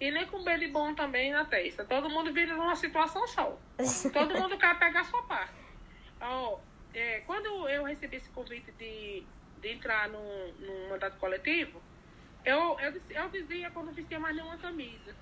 e 0.00 0.10
nem 0.10 0.26
com 0.26 0.42
beijo 0.42 0.72
bom 0.72 0.94
também 0.94 1.30
na 1.30 1.44
testa. 1.44 1.84
Todo 1.84 2.08
mundo 2.08 2.32
vive 2.32 2.54
numa 2.54 2.74
situação 2.74 3.26
só. 3.26 3.58
Todo 4.14 4.34
mundo 4.40 4.56
quer 4.56 4.78
pegar 4.78 5.00
a 5.00 5.04
sua 5.04 5.22
parte. 5.24 5.69
Ó, 6.20 6.58
é, 6.92 7.20
quando 7.20 7.68
eu 7.68 7.84
recebi 7.84 8.16
esse 8.16 8.28
convite 8.30 8.70
de, 8.72 9.24
de 9.60 9.68
entrar 9.72 10.08
num, 10.08 10.52
num 10.58 10.88
mandato 10.90 11.16
coletivo, 11.18 11.80
eu, 12.44 12.78
eu, 12.80 13.00
eu 13.10 13.28
dizia 13.30 13.70
quando 13.70 13.86
não 13.86 13.92
vestia 13.92 14.18
mais 14.18 14.34
nenhuma 14.34 14.56
camisa 14.56 15.14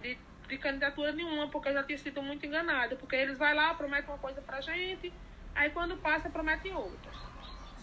de, 0.00 0.18
de 0.48 0.58
candidatura 0.58 1.12
nenhuma, 1.12 1.48
porque 1.48 1.68
eu 1.68 1.74
já 1.74 1.82
tinha 1.82 1.98
sido 1.98 2.22
muito 2.22 2.44
enganada. 2.44 2.96
Porque 2.96 3.16
eles 3.16 3.38
vão 3.38 3.54
lá, 3.54 3.74
prometem 3.74 4.10
uma 4.10 4.18
coisa 4.18 4.40
pra 4.40 4.60
gente, 4.60 5.12
aí 5.54 5.70
quando 5.70 5.96
passa, 5.96 6.28
prometem 6.28 6.74
outra. 6.74 7.10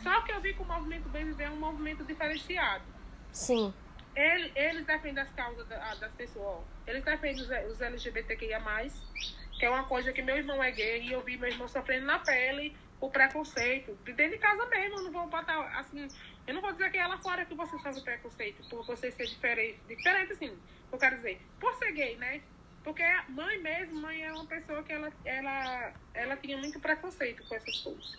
Só 0.04 0.22
que 0.22 0.32
eu 0.32 0.40
vi 0.40 0.54
que 0.54 0.62
o 0.62 0.66
movimento 0.66 1.10
Bem 1.10 1.26
Viver 1.26 1.46
é 1.46 1.50
um 1.50 1.60
movimento 1.60 2.04
diferenciado. 2.06 2.84
Sim. 3.32 3.74
Ele, 4.16 4.52
eles 4.56 4.86
defendem 4.86 5.22
as 5.22 5.32
causas 5.32 5.68
da, 5.68 5.96
das 5.96 6.12
pessoas. 6.14 6.64
Eles 6.88 7.04
defendem 7.04 7.42
os, 7.42 7.72
os 7.72 7.82
LGBTQIA, 7.82 8.60
que 9.60 9.66
é 9.66 9.70
uma 9.70 9.84
coisa 9.84 10.14
que 10.14 10.22
meu 10.22 10.38
irmão 10.38 10.64
é 10.64 10.72
gay 10.72 11.02
e 11.02 11.12
eu 11.12 11.22
vi 11.22 11.36
meu 11.36 11.50
irmão 11.50 11.68
sofrendo 11.68 12.06
na 12.06 12.18
pele 12.18 12.76
o 13.02 13.10
preconceito. 13.10 13.94
De 14.06 14.14
dentro 14.14 14.32
de 14.32 14.38
casa 14.38 14.66
mesmo, 14.68 15.00
eu 15.00 15.04
não 15.04 15.12
vou 15.12 15.28
botar 15.28 15.60
assim. 15.78 16.08
Eu 16.48 16.54
não 16.54 16.62
vou 16.62 16.72
dizer 16.72 16.90
que 16.90 16.98
é 16.98 17.06
lá 17.06 17.18
fora 17.18 17.46
que 17.46 17.54
você 17.54 17.78
sofre 17.78 18.02
preconceito, 18.02 18.68
por 18.70 18.86
você 18.86 19.12
ser 19.12 19.26
diferente. 19.26 19.80
Diferente, 19.88 20.32
assim, 20.32 20.58
eu 20.92 20.98
quero 20.98 21.18
dizer, 21.18 21.42
por 21.60 21.76
ser 21.76 21.92
gay, 21.92 22.16
né? 22.16 22.42
Porque 22.84 23.04
mãe 23.28 23.60
mesmo, 23.60 24.00
mãe 24.02 24.24
é 24.24 24.32
uma 24.32 24.46
pessoa 24.46 24.82
que 24.82 24.94
ela, 24.94 25.12
ela, 25.26 25.94
ela 26.14 26.38
tinha 26.38 26.58
muito 26.58 26.80
preconceito 26.80 27.46
com 27.48 27.56
essas 27.56 27.78
coisas. 27.80 28.18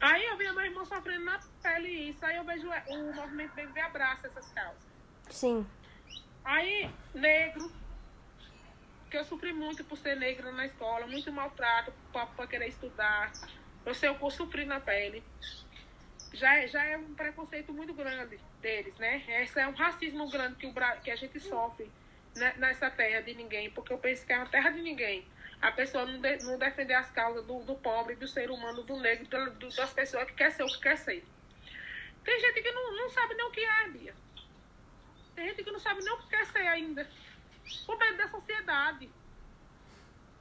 Aí 0.00 0.26
eu 0.26 0.36
vi 0.36 0.46
a 0.48 0.52
meu 0.52 0.64
irmão 0.64 0.84
sofrendo 0.84 1.24
na 1.24 1.40
pele 1.62 2.10
isso, 2.10 2.26
aí 2.26 2.36
eu 2.36 2.44
vejo 2.44 2.68
o 2.68 3.12
movimento 3.14 3.54
BBB 3.54 3.80
abraça 3.80 4.26
essas 4.26 4.52
causas. 4.52 4.82
Sim. 5.30 5.66
Aí, 6.44 6.90
negro, 7.14 7.72
que 9.16 9.20
eu 9.20 9.24
sofri 9.24 9.50
muito 9.50 9.82
por 9.82 9.96
ser 9.96 10.14
negra 10.16 10.52
na 10.52 10.66
escola, 10.66 11.06
muito 11.06 11.32
maltrato 11.32 11.90
para 12.12 12.46
querer 12.46 12.68
estudar. 12.68 13.32
Eu 13.86 13.94
sei, 13.94 14.10
eu 14.10 14.30
sofri 14.30 14.66
na 14.66 14.78
pele. 14.78 15.22
Já, 16.34 16.56
é, 16.56 16.68
já 16.68 16.84
é 16.84 16.98
um 16.98 17.14
preconceito 17.14 17.72
muito 17.72 17.94
grande 17.94 18.38
deles, 18.60 18.94
né? 18.98 19.24
Esse 19.42 19.58
é 19.58 19.66
um 19.66 19.72
racismo 19.72 20.28
grande 20.28 20.56
que, 20.56 20.66
o, 20.66 20.74
que 21.02 21.10
a 21.10 21.16
gente 21.16 21.40
sofre 21.40 21.90
nessa 22.58 22.90
terra 22.90 23.22
de 23.22 23.34
ninguém, 23.34 23.70
porque 23.70 23.90
eu 23.90 23.96
penso 23.96 24.26
que 24.26 24.34
é 24.34 24.36
uma 24.36 24.50
terra 24.50 24.68
de 24.68 24.82
ninguém. 24.82 25.26
A 25.62 25.72
pessoa 25.72 26.04
não, 26.04 26.20
de, 26.20 26.36
não 26.44 26.58
defender 26.58 26.92
as 26.92 27.10
causas 27.10 27.46
do, 27.46 27.60
do 27.60 27.74
pobre, 27.76 28.16
do 28.16 28.28
ser 28.28 28.50
humano, 28.50 28.82
do 28.82 29.00
negro, 29.00 29.50
do, 29.52 29.74
das 29.74 29.94
pessoas 29.94 30.26
que 30.26 30.34
quer 30.34 30.52
ser 30.52 30.64
o 30.64 30.66
que 30.66 30.80
quer 30.80 30.98
ser. 30.98 31.24
Tem 32.22 32.38
gente 32.38 32.60
que 32.60 32.70
não, 32.70 32.94
não 32.94 33.08
sabe 33.08 33.34
nem 33.34 33.46
o 33.46 33.50
que 33.50 33.60
é, 33.60 33.88
Bia. 33.88 34.14
Tem 35.34 35.48
gente 35.48 35.64
que 35.64 35.70
não 35.70 35.80
sabe 35.80 36.02
nem 36.04 36.12
o 36.12 36.18
que 36.18 36.28
quer 36.28 36.44
ser 36.48 36.66
ainda. 36.66 37.08
Por 37.84 37.98
medo 37.98 38.18
da 38.18 38.28
sociedade. 38.28 39.10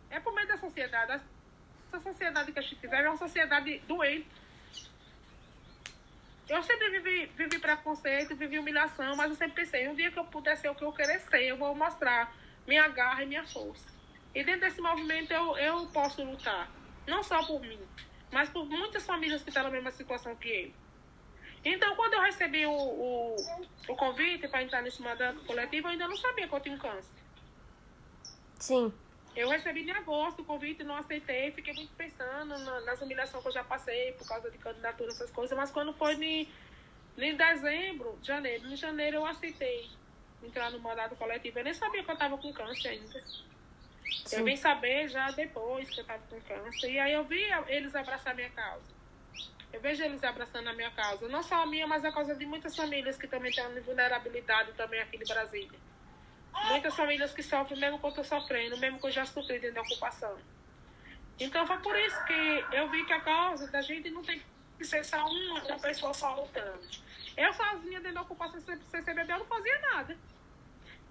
É 0.09 0.19
por 0.19 0.33
medo 0.33 0.47
da 0.47 0.57
sociedade. 0.57 1.21
Essa 1.87 1.99
sociedade 1.99 2.51
que 2.51 2.59
a 2.59 2.61
gente 2.61 2.75
vive 2.75 2.95
é 2.95 3.09
uma 3.09 3.17
sociedade 3.17 3.79
doente. 3.87 4.27
Eu 6.47 6.61
sempre 6.61 6.89
vivi, 6.89 7.25
vivi 7.35 7.59
preconceito, 7.59 8.35
vivi 8.35 8.59
humilhação, 8.59 9.15
mas 9.15 9.31
eu 9.31 9.35
sempre 9.35 9.55
pensei, 9.63 9.87
um 9.87 9.95
dia 9.95 10.11
que 10.11 10.19
eu 10.19 10.25
puder 10.25 10.55
ser 10.55 10.69
o 10.69 10.75
que 10.75 10.83
eu 10.83 10.93
querer 10.93 11.19
ser, 11.21 11.43
eu 11.43 11.57
vou 11.57 11.73
mostrar 11.73 12.31
minha 12.67 12.87
garra 12.87 13.23
e 13.23 13.25
minha 13.25 13.45
força. 13.47 13.91
E 14.33 14.43
dentro 14.43 14.61
desse 14.61 14.79
movimento 14.79 15.31
eu, 15.31 15.57
eu 15.57 15.87
posso 15.87 16.23
lutar. 16.23 16.69
Não 17.07 17.23
só 17.23 17.43
por 17.45 17.61
mim, 17.61 17.79
mas 18.31 18.49
por 18.49 18.65
muitas 18.65 19.05
famílias 19.05 19.41
que 19.41 19.49
estão 19.49 19.63
na 19.63 19.71
mesma 19.71 19.91
situação 19.91 20.35
que 20.35 20.47
eu. 20.49 20.84
Então, 21.65 21.95
quando 21.95 22.13
eu 22.13 22.21
recebi 22.21 22.63
o, 22.67 22.71
o, 22.71 23.67
o 23.89 23.95
convite 23.95 24.47
para 24.47 24.61
entrar 24.61 24.83
nesse 24.83 25.01
mandato 25.01 25.39
coletivo, 25.45 25.87
eu 25.87 25.91
ainda 25.91 26.07
não 26.07 26.15
sabia 26.15 26.47
que 26.47 26.53
eu 26.53 26.59
tinha 26.59 26.75
um 26.75 26.77
câncer. 26.77 27.19
Sim. 28.59 28.93
Eu 29.35 29.49
recebi 29.49 29.81
em 29.81 29.91
agosto 29.91 30.43
o 30.43 30.45
convite, 30.45 30.83
não 30.83 30.95
aceitei, 30.95 31.51
fiquei 31.51 31.73
muito 31.73 31.91
pensando 31.95 32.57
na, 32.59 32.81
nas 32.81 33.01
humilhações 33.01 33.41
que 33.41 33.49
eu 33.49 33.53
já 33.53 33.63
passei 33.63 34.13
por 34.13 34.27
causa 34.27 34.49
de 34.51 34.57
candidatura, 34.59 35.11
essas 35.11 35.31
coisas, 35.31 35.57
mas 35.57 35.71
quando 35.71 35.91
foi 35.93 36.13
em, 36.23 36.47
em 37.17 37.35
dezembro, 37.35 38.17
janeiro, 38.21 38.67
em 38.67 38.75
janeiro 38.75 39.17
eu 39.17 39.25
aceitei 39.25 39.89
entrar 40.43 40.69
no 40.69 40.79
mandato 40.79 41.15
coletivo. 41.15 41.59
Eu 41.59 41.63
nem 41.63 41.73
sabia 41.73 42.03
que 42.03 42.09
eu 42.09 42.13
estava 42.13 42.37
com 42.37 42.53
câncer 42.53 42.89
ainda. 42.89 43.23
Sim. 44.25 44.37
Eu 44.37 44.45
vim 44.45 44.55
saber 44.55 45.09
já 45.09 45.31
depois 45.31 45.89
que 45.89 45.99
eu 45.99 46.03
estava 46.03 46.21
com 46.29 46.39
câncer. 46.41 46.91
E 46.91 46.99
aí 46.99 47.13
eu 47.13 47.23
vi 47.23 47.41
eles 47.67 47.95
abraçar 47.95 48.35
minha 48.35 48.49
causa. 48.51 48.94
Eu 49.73 49.81
vejo 49.81 50.03
eles 50.03 50.23
abraçando 50.23 50.67
a 50.67 50.73
minha 50.73 50.91
causa. 50.91 51.27
Não 51.27 51.43
só 51.43 51.63
a 51.63 51.65
minha, 51.65 51.85
mas 51.85 52.05
a 52.05 52.11
causa 52.11 52.35
de 52.35 52.45
muitas 52.45 52.75
famílias 52.75 53.17
que 53.17 53.27
também 53.27 53.51
têm 53.51 53.81
vulnerabilidade 53.81 54.71
também 54.73 55.01
aqui 55.01 55.17
de 55.17 55.25
Brasília. 55.25 55.79
Muitas 56.69 56.95
famílias 56.95 57.33
que 57.33 57.43
sofrem 57.43 57.79
mesmo 57.79 57.99
que 57.99 58.05
eu 58.05 58.09
estou 58.09 58.23
sofrendo, 58.23 58.77
mesmo 58.77 58.99
que 58.99 59.07
eu 59.07 59.11
já 59.11 59.25
sofri 59.25 59.59
dentro 59.59 59.75
da 59.75 59.81
ocupação. 59.81 60.37
Então 61.39 61.67
foi 61.67 61.77
por 61.79 61.97
isso 61.97 62.25
que 62.25 62.65
eu 62.71 62.89
vi 62.89 63.05
que 63.05 63.13
a 63.13 63.21
causa 63.21 63.67
da 63.69 63.81
gente 63.81 64.09
não 64.09 64.23
tem 64.23 64.41
que 64.77 64.85
ser 64.85 65.03
só 65.03 65.25
uma, 65.27 65.63
uma 65.63 65.79
pessoa 65.79 66.13
só 66.13 66.33
lutando. 66.35 66.87
Eu 67.35 67.51
sozinha 67.53 67.99
dentro 67.99 68.15
da 68.15 68.21
ocupação 68.21 68.61
CCBB 68.61 69.33
eu 69.33 69.39
não 69.39 69.45
fazia 69.45 69.79
nada. 69.79 70.17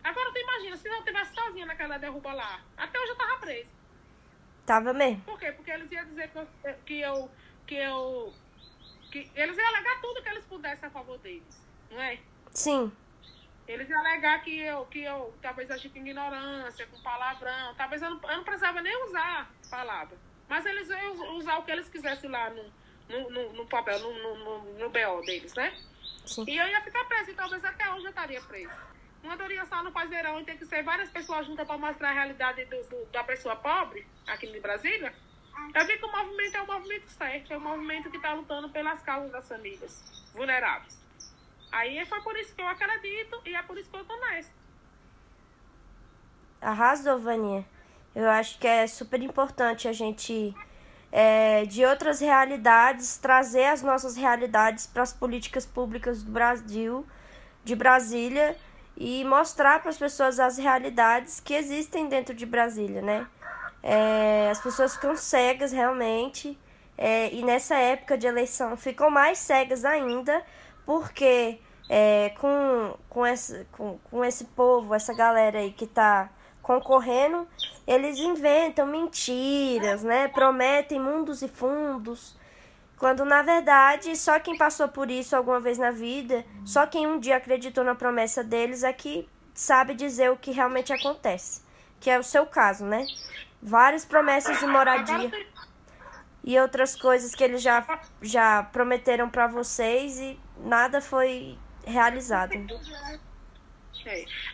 Agora 0.02 0.32
tu 0.32 0.38
imagina, 0.38 0.76
se 0.76 0.88
eu 0.88 0.98
estivesse 0.98 1.34
sozinha 1.34 1.66
naquela 1.66 1.98
derruba 1.98 2.32
lá, 2.32 2.60
até 2.76 2.98
hoje 2.98 3.10
eu 3.10 3.16
tava 3.16 3.38
presa. 3.38 3.70
Tava 4.66 4.92
mesmo. 4.92 5.22
Por 5.22 5.38
quê? 5.38 5.52
Porque 5.52 5.70
eles 5.70 5.90
iam 5.92 6.04
dizer 6.06 6.30
que 6.30 6.38
eu, 6.38 6.48
que 6.86 7.00
eu, 7.00 7.30
que 7.66 7.74
eu 7.74 8.34
que 9.14 9.30
eles 9.36 9.56
iam 9.56 9.68
alegar 9.68 10.00
tudo 10.00 10.20
que 10.20 10.28
eles 10.28 10.44
pudessem 10.44 10.88
a 10.88 10.90
favor 10.90 11.16
deles, 11.18 11.62
não 11.88 12.02
é? 12.02 12.18
Sim. 12.50 12.90
Eles 13.68 13.88
iam 13.88 14.00
alegar 14.00 14.42
que 14.42 14.58
eu, 14.58 14.84
que 14.86 15.04
eu 15.04 15.32
talvez 15.40 15.70
agir 15.70 15.88
com 15.90 15.98
ignorância, 15.98 16.84
com 16.88 17.00
palavrão, 17.00 17.74
talvez 17.76 18.02
eu 18.02 18.10
não, 18.10 18.20
eu 18.28 18.36
não 18.38 18.44
precisava 18.44 18.82
nem 18.82 19.04
usar 19.04 19.48
palavra. 19.70 20.18
Mas 20.48 20.66
eles 20.66 20.90
iam 20.90 21.36
usar 21.36 21.58
o 21.58 21.62
que 21.62 21.70
eles 21.70 21.88
quisessem 21.88 22.28
lá 22.28 22.50
no, 22.50 22.64
no, 23.08 23.30
no, 23.30 23.52
no 23.52 23.66
papel, 23.66 24.00
no, 24.00 24.36
no, 24.36 24.78
no, 24.80 24.90
BO 24.90 25.24
deles, 25.24 25.54
né? 25.54 25.72
Sim. 26.26 26.44
E 26.48 26.56
eu 26.56 26.66
ia 26.66 26.80
ficar 26.82 27.04
presa, 27.04 27.30
e 27.30 27.34
talvez 27.34 27.64
até 27.64 27.88
hoje 27.92 28.06
eu 28.06 28.10
estaria 28.10 28.40
presa. 28.42 28.94
Não 29.22 29.30
andaria 29.30 29.64
só 29.66 29.80
no 29.82 29.92
Pazeirão 29.92 30.40
e 30.40 30.44
tem 30.44 30.58
que 30.58 30.66
ser 30.66 30.82
várias 30.82 31.08
pessoas 31.08 31.46
juntas 31.46 31.66
para 31.66 31.78
mostrar 31.78 32.10
a 32.10 32.12
realidade 32.12 32.64
do, 32.64 32.82
do, 32.88 33.06
da 33.12 33.22
pessoa 33.22 33.54
pobre 33.54 34.04
aqui 34.26 34.46
em 34.46 34.60
Brasília. 34.60 35.14
Eu 35.74 35.86
vi 35.86 35.98
que 35.98 36.04
o 36.04 36.12
movimento 36.12 36.56
é 36.56 36.62
o 36.62 36.66
movimento 36.66 37.08
certo, 37.10 37.52
é 37.52 37.56
o 37.56 37.60
movimento 37.60 38.10
que 38.10 38.16
está 38.16 38.32
lutando 38.32 38.68
pelas 38.68 39.02
causas 39.02 39.30
das 39.32 39.48
famílias 39.48 40.02
vulneráveis. 40.32 41.02
Aí 41.72 42.04
foi 42.06 42.20
por 42.20 42.36
isso 42.36 42.54
que 42.54 42.62
eu 42.62 42.68
acredito 42.68 43.40
e 43.44 43.54
é 43.54 43.62
por 43.62 43.76
isso 43.76 43.90
que 43.90 43.96
eu 43.96 44.20
nessa. 44.20 44.52
Arrasou, 46.60 47.18
Vania. 47.18 47.64
Eu 48.14 48.30
acho 48.30 48.58
que 48.58 48.66
é 48.66 48.86
super 48.86 49.20
importante 49.20 49.88
a 49.88 49.92
gente, 49.92 50.54
é, 51.10 51.64
de 51.64 51.84
outras 51.84 52.20
realidades, 52.20 53.18
trazer 53.18 53.66
as 53.66 53.82
nossas 53.82 54.16
realidades 54.16 54.86
para 54.86 55.02
as 55.02 55.12
políticas 55.12 55.66
públicas 55.66 56.22
do 56.22 56.30
Brasil, 56.30 57.04
de 57.64 57.74
Brasília, 57.74 58.56
e 58.96 59.24
mostrar 59.24 59.80
para 59.80 59.90
as 59.90 59.98
pessoas 59.98 60.38
as 60.38 60.56
realidades 60.56 61.40
que 61.40 61.54
existem 61.54 62.08
dentro 62.08 62.32
de 62.32 62.46
Brasília, 62.46 63.02
né? 63.02 63.26
É, 63.86 64.48
as 64.50 64.60
pessoas 64.62 64.94
ficam 64.94 65.14
cegas 65.14 65.70
realmente. 65.70 66.58
É, 66.96 67.30
e 67.34 67.42
nessa 67.42 67.74
época 67.74 68.16
de 68.16 68.26
eleição 68.26 68.76
ficam 68.76 69.10
mais 69.10 69.38
cegas 69.38 69.84
ainda, 69.84 70.42
porque 70.86 71.58
é, 71.88 72.30
com, 72.40 72.96
com, 73.10 73.26
esse, 73.26 73.66
com, 73.72 73.98
com 74.10 74.24
esse 74.24 74.44
povo, 74.44 74.94
essa 74.94 75.12
galera 75.12 75.58
aí 75.58 75.70
que 75.70 75.84
está 75.84 76.30
concorrendo, 76.62 77.46
eles 77.86 78.18
inventam 78.18 78.86
mentiras, 78.86 80.02
né? 80.02 80.28
Prometem 80.28 80.98
mundos 80.98 81.42
e 81.42 81.48
fundos. 81.48 82.38
Quando 82.96 83.24
na 83.24 83.42
verdade 83.42 84.16
só 84.16 84.40
quem 84.40 84.56
passou 84.56 84.88
por 84.88 85.10
isso 85.10 85.36
alguma 85.36 85.60
vez 85.60 85.76
na 85.76 85.90
vida, 85.90 86.42
só 86.64 86.86
quem 86.86 87.06
um 87.06 87.18
dia 87.18 87.36
acreditou 87.36 87.84
na 87.84 87.94
promessa 87.94 88.42
deles 88.42 88.82
é 88.82 88.92
que 88.94 89.28
sabe 89.52 89.94
dizer 89.94 90.30
o 90.30 90.38
que 90.38 90.52
realmente 90.52 90.92
acontece. 90.92 91.62
Que 92.00 92.08
é 92.08 92.18
o 92.18 92.22
seu 92.22 92.46
caso, 92.46 92.84
né? 92.86 93.04
Várias 93.64 94.04
promessas 94.04 94.60
de 94.60 94.66
moradia 94.66 95.30
e 96.44 96.58
outras 96.60 96.94
coisas 96.94 97.34
que 97.34 97.42
eles 97.42 97.62
já, 97.62 97.84
já 98.20 98.62
prometeram 98.64 99.30
para 99.30 99.46
vocês 99.46 100.18
e 100.20 100.38
nada 100.58 101.00
foi 101.00 101.58
realizado. 101.86 102.52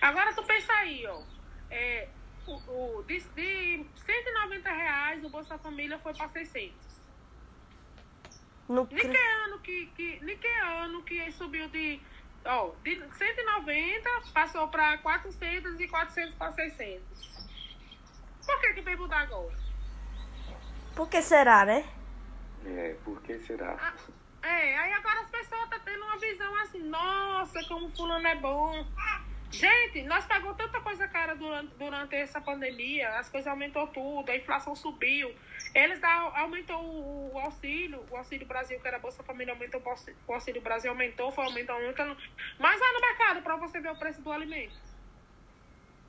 Agora 0.01 0.33
tu 0.33 0.45
pensa 0.45 0.73
aí, 0.75 1.05
ó. 1.09 1.23
É, 1.69 2.09
o, 2.47 2.55
o, 2.55 3.03
de, 3.03 3.19
de 3.21 3.85
190 3.97 4.71
reais 4.71 5.25
o 5.25 5.29
Bolsa 5.29 5.59
Família 5.59 5.99
foi 5.99 6.15
para 6.15 6.29
600. 6.29 6.73
No... 8.69 8.89
Nem 8.93 9.11
que 9.11 9.17
ano 9.17 9.59
que, 9.59 9.87
que, 9.97 10.21
nem 10.23 10.39
que 10.39 10.47
ano 10.47 11.03
que 11.03 11.33
subiu 11.33 11.69
de, 11.69 12.01
ó, 12.45 12.71
de 12.85 13.03
190 13.19 14.11
passou 14.33 14.69
para 14.69 14.99
400 14.99 15.81
e 15.81 15.89
400 15.89 16.35
para 16.37 16.53
600. 16.53 17.40
Por 18.51 18.61
que 18.61 18.73
que 18.75 18.81
veio 18.81 18.99
mudar 18.99 19.21
agora? 19.21 19.57
Por 20.97 21.09
que 21.09 21.23
será, 21.23 21.65
né? 21.65 21.85
É, 22.67 22.97
por 23.05 23.23
que 23.23 23.39
será? 23.39 23.77
Ah, 23.79 24.49
é, 24.49 24.77
aí 24.77 24.93
agora 24.93 25.21
as 25.21 25.31
pessoas 25.31 25.63
estão 25.63 25.69
tá 25.69 25.79
tendo 25.85 26.05
uma 26.05 26.19
visão 26.19 26.55
assim, 26.57 26.83
nossa, 26.83 27.65
como 27.69 27.89
fulano 27.95 28.27
é 28.27 28.35
bom. 28.35 28.85
Gente, 29.53 30.03
nós 30.03 30.27
pagamos 30.27 30.57
tanta 30.57 30.81
coisa 30.81 31.07
cara 31.07 31.35
durante, 31.35 31.75
durante 31.77 32.17
essa 32.17 32.41
pandemia, 32.41 33.09
as 33.19 33.29
coisas 33.29 33.47
aumentou 33.47 33.87
tudo, 33.87 34.29
a 34.31 34.37
inflação 34.37 34.75
subiu. 34.75 35.33
Eles 35.73 36.01
dá, 36.01 36.13
aumentou 36.41 36.83
o, 36.83 37.33
o, 37.35 37.39
auxílio, 37.39 38.05
o 38.11 38.17
Auxílio 38.17 38.47
Brasil, 38.47 38.81
que 38.81 38.89
era 38.89 38.97
a 38.97 39.01
Bolsa 39.01 39.23
Família, 39.23 39.55
aumentou 39.55 39.81
o 40.27 40.33
Auxílio 40.33 40.61
Brasil, 40.61 40.91
aumentou, 40.91 41.31
foi 41.31 41.45
aumentando, 41.45 41.83
aumentando. 41.83 42.17
Mas 42.59 42.81
vai 42.81 42.93
no 42.93 43.01
mercado 43.01 43.43
para 43.43 43.57
você 43.57 43.81
ver 43.81 43.93
o 43.93 43.99
preço 43.99 44.21
do 44.21 44.33
alimento. 44.33 44.77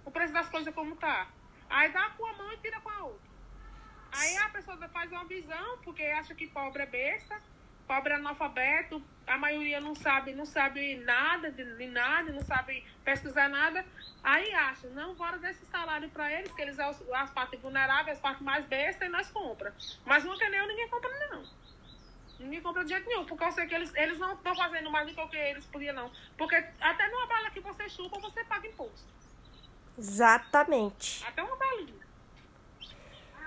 O 0.03 0.09
preço 0.09 0.33
das 0.33 0.49
coisas 0.49 0.73
como 0.73 0.95
tá. 0.95 1.27
Aí 1.71 1.89
dá 1.93 2.09
com 2.11 2.25
a 2.25 2.33
mão 2.33 2.51
e 2.51 2.57
tira 2.57 2.79
com 2.81 2.89
a 2.89 3.03
outra. 3.05 3.31
Aí 4.11 4.37
a 4.37 4.49
pessoa 4.49 4.77
faz 4.89 5.09
uma 5.09 5.23
visão, 5.23 5.77
porque 5.83 6.03
acha 6.03 6.35
que 6.35 6.47
pobre 6.47 6.83
é 6.83 6.85
besta, 6.85 7.41
pobre 7.87 8.13
analfabeto, 8.13 9.01
a 9.25 9.37
maioria 9.37 9.79
não 9.79 9.95
sabe, 9.95 10.33
não 10.33 10.45
sabe 10.45 10.97
nada 10.97 11.49
de, 11.49 11.63
de 11.77 11.87
nada, 11.87 12.29
não 12.33 12.41
sabe 12.41 12.85
pesquisar 13.05 13.47
nada. 13.47 13.85
Aí 14.21 14.53
acha, 14.53 14.87
não, 14.89 15.15
bora 15.15 15.39
dar 15.39 15.51
esse 15.51 15.65
salário 15.65 16.09
para 16.09 16.29
eles, 16.29 16.51
que 16.51 16.61
eles 16.61 16.75
são 16.75 16.89
as 16.89 17.29
partes 17.31 17.59
vulneráveis, 17.61 18.17
as 18.17 18.21
partes 18.21 18.43
mais 18.43 18.65
bestas, 18.65 19.07
e 19.07 19.11
nós 19.11 19.31
compra. 19.31 19.73
Mas 20.05 20.25
uma 20.25 20.37
canel 20.37 20.67
ninguém 20.67 20.89
compra, 20.89 21.09
não. 21.29 21.43
Ninguém 22.37 22.61
compra 22.61 22.83
de 22.83 22.89
jeito 22.89 23.07
nenhum, 23.07 23.25
porque 23.25 23.43
eu 23.45 23.51
sei 23.53 23.65
que 23.65 23.75
eles, 23.75 23.95
eles 23.95 24.19
não 24.19 24.33
estão 24.33 24.53
fazendo 24.55 24.91
mais 24.91 25.07
do 25.07 25.29
que 25.29 25.37
eles 25.37 25.65
podiam, 25.67 25.95
não. 25.95 26.11
Porque 26.37 26.55
até 26.81 27.07
numa 27.09 27.27
bala 27.27 27.49
que 27.49 27.61
você 27.61 27.87
chupa, 27.87 28.19
você 28.19 28.43
paga 28.43 28.67
imposto. 28.67 29.07
Exatamente. 29.97 31.25
Até 31.25 31.43
uma 31.43 31.55
balinha. 31.55 32.01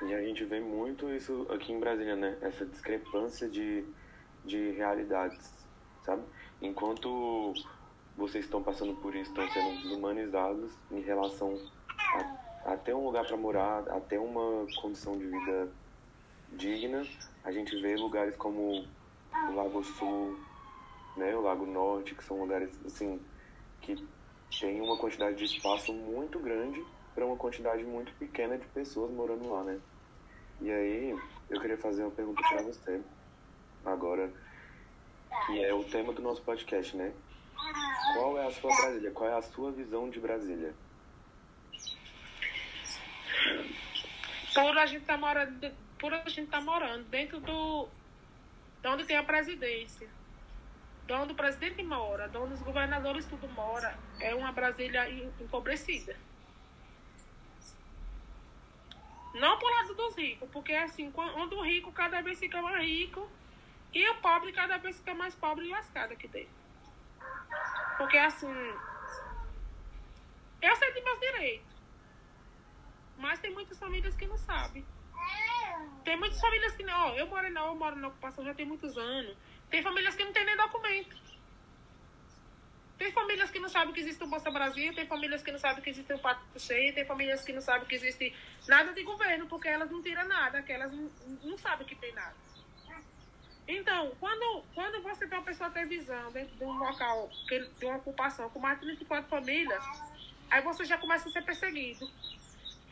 E 0.02 0.14
a 0.14 0.20
gente 0.22 0.44
vê 0.44 0.61
muito 0.61 1.11
isso 1.11 1.46
aqui 1.50 1.72
em 1.72 1.80
Brasília, 1.80 2.16
né? 2.16 2.37
Essa 2.42 2.66
discrepância 2.66 3.48
de, 3.48 3.85
de 4.44 4.70
realidades, 4.72 5.50
sabe? 6.02 6.22
Enquanto 6.61 7.54
vocês 8.16 8.44
estão 8.44 8.62
passando 8.62 8.94
por 8.96 9.14
isso, 9.14 9.30
estão 9.30 9.48
sendo 9.50 9.83
desumanizados 9.83 10.72
em 10.90 11.00
relação 11.00 11.59
a, 12.64 12.72
a 12.72 12.76
ter 12.76 12.94
um 12.94 13.04
lugar 13.04 13.26
para 13.26 13.37
morar, 13.37 13.88
a 13.88 14.00
ter 14.00 14.18
uma 14.18 14.66
condição 14.80 15.16
de 15.16 15.26
vida 15.26 15.72
digna, 16.52 17.02
a 17.42 17.50
gente 17.50 17.80
vê 17.80 17.96
lugares 17.96 18.37
como 18.37 18.87
o 19.33 19.54
Lago 19.54 19.83
Sul, 19.83 20.38
né, 21.16 21.35
o 21.35 21.40
Lago 21.40 21.66
Norte, 21.66 22.14
que 22.14 22.24
são 22.24 22.40
lugares 22.40 22.70
assim 22.85 23.20
que 23.80 24.07
tem 24.61 24.81
uma 24.81 24.97
quantidade 24.97 25.37
de 25.37 25.45
espaço 25.45 25.93
muito 25.93 26.38
grande 26.38 26.85
para 27.14 27.25
uma 27.25 27.37
quantidade 27.37 27.85
muito 27.85 28.12
pequena 28.14 28.59
de 28.59 28.67
pessoas 28.67 29.11
morando 29.11 29.51
lá, 29.51 29.62
né? 29.62 29.81
E 30.61 30.71
aí, 30.71 31.19
eu 31.51 31.61
queria 31.61 31.79
fazer 31.79 32.03
uma 32.03 32.11
pergunta 32.11 32.43
para 32.49 32.62
você 32.62 33.01
agora, 33.85 34.33
que 35.47 35.64
é 35.64 35.73
o 35.75 35.85
tema 35.85 36.12
do 36.12 36.23
nosso 36.23 36.43
podcast, 36.43 36.97
né? 36.97 37.12
Qual 38.14 38.38
é 38.38 38.47
a 38.47 38.51
sua 38.51 38.75
Brasília? 38.75 39.11
Qual 39.11 39.31
é 39.31 39.35
a 39.35 39.43
sua 39.43 39.73
visão 39.73 40.11
de 40.11 40.21
Brasília? 40.21 40.75
Por 44.55 44.79
a 44.79 44.87
gente 44.87 45.05
tá 45.05 45.17
morando, 45.17 45.73
por 45.99 46.14
a 46.14 46.29
gente 46.29 46.51
tá 46.51 46.61
morando 46.61 47.05
dentro 47.05 47.40
do 47.40 47.88
de 48.81 48.88
onde 48.88 49.05
tem 49.05 49.17
a 49.17 49.23
presidência, 49.25 50.09
de 51.07 51.12
onde 51.12 51.33
o 51.33 51.37
presidente 51.37 51.83
mora, 51.83 52.29
de 52.29 52.37
onde 52.37 52.55
os 52.55 52.62
governadores 52.62 53.27
tudo 53.27 53.47
mora, 53.49 53.97
é 54.19 54.35
uma 54.35 54.53
Brasília 54.53 55.09
empobrecida. 55.11 56.17
Não 59.35 59.59
por 59.59 59.71
lado 59.71 59.95
dos 59.95 60.17
ricos, 60.17 60.49
porque 60.51 60.73
assim, 60.73 61.11
quando 61.11 61.57
o 61.57 61.62
rico 61.62 61.93
cada 61.93 62.23
vez 62.23 62.38
fica 62.38 62.62
mais 62.62 62.81
rico 62.83 63.29
e 63.93 64.09
o 64.09 64.14
pobre 64.17 64.53
cada 64.53 64.77
vez 64.79 64.97
fica 64.97 65.14
mais 65.14 65.35
pobre 65.35 65.67
e 65.67 65.71
lascado 65.71 66.12
aqui 66.12 66.29
dentro. 66.29 66.55
Porque 67.99 68.17
assim, 68.17 68.53
eu 70.62 70.77
sei 70.77 70.93
de 70.93 71.01
meus 71.03 71.21
direitos. 71.21 71.75
Mas 73.19 73.38
tem 73.38 73.53
muitas 73.53 73.79
famílias 73.79 74.14
que 74.14 74.27
não 74.27 74.38
sabem. 74.38 74.85
Tem 76.05 76.17
muitas 76.17 76.40
famílias 76.40 76.75
que 76.75 76.83
não. 76.83 77.14
Eu 77.14 77.27
moro 77.27 77.51
na, 77.51 77.61
eu 77.67 77.75
moro 77.75 77.97
na 77.97 78.09
ocupação 78.09 78.45
já 78.45 78.55
tem 78.55 78.67
muitos 78.67 78.97
anos. 78.97 79.37
Tem 79.75 79.83
famílias 79.83 80.15
que 80.15 80.23
não 80.23 80.33
tem 80.33 80.45
nem 80.45 80.57
documento. 80.57 81.17
Tem 82.97 83.11
famílias 83.11 83.51
que 83.51 83.59
não 83.59 83.69
sabem 83.69 83.93
que 83.93 83.99
existe 83.99 84.23
o 84.23 84.27
Bolsa 84.29 84.49
Brasil, 84.49 84.95
tem 84.95 85.05
famílias 85.05 85.43
que 85.43 85.51
não 85.51 85.59
sabem 85.59 85.83
que 85.83 85.91
existe 85.91 86.13
o 86.13 86.19
Pato 86.21 86.61
Cheio, 86.61 86.95
tem 86.95 87.05
famílias 87.05 87.43
que 87.43 87.53
não 87.53 87.61
sabem 87.61 87.85
que 87.89 87.97
existe 87.97 88.33
nada 88.69 88.93
de 88.93 89.03
governo, 89.03 89.49
porque 89.49 89.67
elas 89.67 89.91
não 89.91 90.01
tiram 90.01 90.29
nada, 90.29 90.63
que 90.63 90.71
elas 90.71 90.93
não, 90.93 91.11
não 91.43 91.59
sabem 91.59 91.85
que 91.89 91.97
tem 91.97 92.15
nada. 92.15 92.37
Então, 93.67 94.13
quando, 94.21 94.63
quando 94.77 95.03
você 95.03 95.27
tem 95.27 95.37
uma 95.37 95.45
pessoa 95.45 95.69
ter 95.71 95.89
visão 95.89 96.31
dentro 96.31 96.55
de 96.55 96.63
um 96.63 96.79
local, 96.79 97.29
de 97.49 97.85
uma 97.85 97.97
ocupação 97.97 98.49
com 98.51 98.61
mais 98.61 98.79
de 98.79 98.87
34 98.87 99.29
famílias, 99.29 99.85
aí 100.53 100.63
você 100.63 100.85
já 100.85 100.97
começa 100.99 101.29
a 101.29 101.33
ser 101.33 101.43
perseguido. 101.43 102.09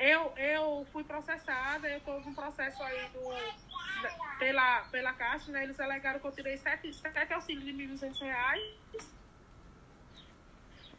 Eu, 0.01 0.33
eu 0.37 0.85
fui 0.93 1.05
processada, 1.05 1.89
eu 1.89 1.99
estou 1.99 2.21
com 2.23 2.35
processo 2.35 2.83
aí 2.83 3.09
do, 3.11 3.21
pela, 4.39 4.81
pela 4.91 5.13
Caixa, 5.13 5.51
né? 5.53 5.65
Eles 5.65 5.79
alegaram 5.79 6.21
que 6.21 6.27
eu 6.27 6.33
tirei 6.33 6.57
sete, 6.57 6.93
sete 6.95 7.33
auxílios 7.33 7.65
de 7.65 7.73
R$ 7.73 7.89
1.200. 7.89 9.13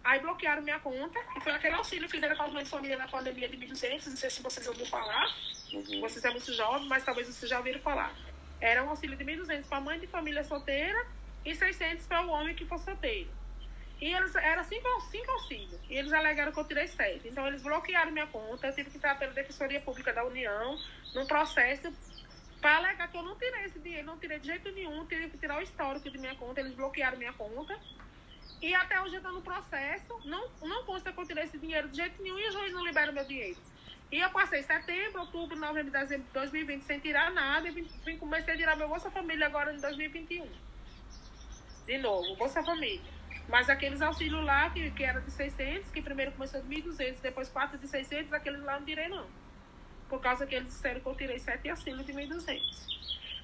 Aí 0.04 0.20
bloquearam 0.20 0.62
minha 0.62 0.80
conta, 0.80 1.18
e 1.38 1.40
foi 1.40 1.54
aquele 1.54 1.76
auxílio 1.76 2.10
que 2.10 2.20
deram 2.20 2.36
para 2.36 2.46
as 2.46 2.54
mães 2.54 2.66
de 2.66 2.70
família 2.72 2.98
na 2.98 3.08
pandemia 3.08 3.48
de 3.48 3.56
1.200, 3.56 4.08
não 4.08 4.18
sei 4.18 4.30
se 4.30 4.42
vocês 4.42 4.68
ouviram 4.68 4.90
falar. 4.90 5.26
Uhum. 5.72 6.02
Vocês 6.02 6.22
são 6.22 6.32
muito 6.32 6.54
jovens, 6.54 6.88
mas 6.88 7.06
talvez 7.06 7.28
vocês 7.28 7.50
já 7.50 7.58
ouviram 7.58 7.80
falar. 7.80 8.14
Era 8.60 8.84
um 8.84 8.90
auxílio 8.90 9.16
de 9.16 9.24
1.200 9.24 9.66
para 9.66 9.80
mãe 9.80 10.00
de 10.00 10.08
família 10.08 10.44
solteira 10.44 11.06
e 11.46 11.56
600 11.56 12.06
para 12.06 12.22
o 12.26 12.30
homem 12.30 12.54
que 12.54 12.66
for 12.66 12.80
solteiro. 12.80 13.30
E 14.02 14.14
eles, 14.14 14.36
era 14.36 14.62
cinco, 14.66 14.86
cinco 15.10 15.32
auxílios. 15.32 15.80
E 15.90 15.96
eles 15.96 16.12
alegaram 16.12 16.52
que 16.52 16.60
eu 16.60 16.66
tirei 16.66 16.88
sete. 16.88 17.26
Então, 17.30 17.48
eles 17.48 17.62
bloquearam 17.62 18.12
minha 18.12 18.28
conta. 18.28 18.68
Eu 18.68 18.76
tive 18.76 18.90
que 18.90 18.98
entrar 18.98 19.18
pela 19.18 19.32
Defensoria 19.32 19.80
Pública 19.80 20.12
da 20.12 20.26
União, 20.26 20.78
num 21.16 21.26
processo, 21.26 21.90
para 22.64 22.78
alegar 22.78 23.10
que 23.10 23.18
eu 23.18 23.24
não 23.24 23.36
tirei 23.36 23.66
esse 23.66 23.78
dinheiro. 23.78 24.08
Não 24.08 24.18
tirei 24.18 24.40
de 24.40 24.48
jeito 24.48 24.72
nenhum. 24.72 25.06
Tive 25.06 25.30
que 25.30 25.38
tirar 25.38 25.58
o 25.58 25.62
histórico 25.62 26.10
de 26.10 26.18
minha 26.18 26.34
conta. 26.36 26.62
Eles 26.62 26.74
bloquearam 26.74 27.18
minha 27.18 27.34
conta. 27.34 27.78
E 28.62 28.74
até 28.74 29.02
hoje 29.02 29.16
eu 29.16 29.18
estou 29.18 29.34
no 29.34 29.42
processo. 29.42 30.18
Não, 30.24 30.50
não 30.62 30.86
consta 30.86 31.12
que 31.12 31.20
eu 31.20 31.28
tirei 31.28 31.44
esse 31.44 31.58
dinheiro 31.58 31.90
de 31.90 31.98
jeito 31.98 32.24
nenhum 32.24 32.40
e 32.40 32.48
o 32.48 32.52
juiz 32.54 32.72
não 32.72 32.86
libera 32.86 33.12
meu 33.12 33.26
dinheiro. 33.26 33.60
E 34.10 34.18
eu 34.18 34.30
passei 34.30 34.64
setembro, 34.64 35.22
outubro, 35.22 35.60
novembro, 35.60 35.92
dezembro 35.92 36.26
de 36.26 36.34
2020 36.34 36.84
sem 36.84 37.00
tirar 37.00 37.32
nada. 37.32 37.68
E 37.68 37.72
vim, 37.72 38.18
comecei 38.18 38.54
a 38.54 38.58
tirar 38.58 38.78
meu 38.78 38.88
Bolsa 38.88 39.12
Família 39.12 39.46
agora 39.46 39.74
em 39.74 39.82
2021. 39.82 40.48
De 41.86 41.98
novo, 41.98 42.34
Bolsa 42.38 42.64
Família. 42.64 43.02
Mas 43.50 43.70
aqueles 43.70 44.02
auxílios 44.02 44.42
lá, 44.46 44.70
que, 44.70 44.90
que 44.92 45.04
era 45.04 45.20
de 45.20 45.32
600, 45.32 45.92
que 45.92 46.02
primeiro 46.02 46.32
começou 46.32 46.62
de 46.62 46.68
1.200, 46.70 47.20
depois 47.22 47.50
4 47.50 47.78
de 47.78 47.88
600, 47.90 48.32
aqueles 48.32 48.64
lá 48.64 48.80
não 48.80 48.86
tirei 48.86 49.10
não. 49.10 49.28
Por 50.14 50.22
causa 50.22 50.46
que 50.46 50.54
eles 50.54 50.68
disseram 50.68 51.02
que 51.02 51.08
eu 51.08 51.16
tirei 51.16 51.40
7 51.40 51.68
auxílios 51.72 52.06
de 52.06 52.14
1.200. 52.14 52.62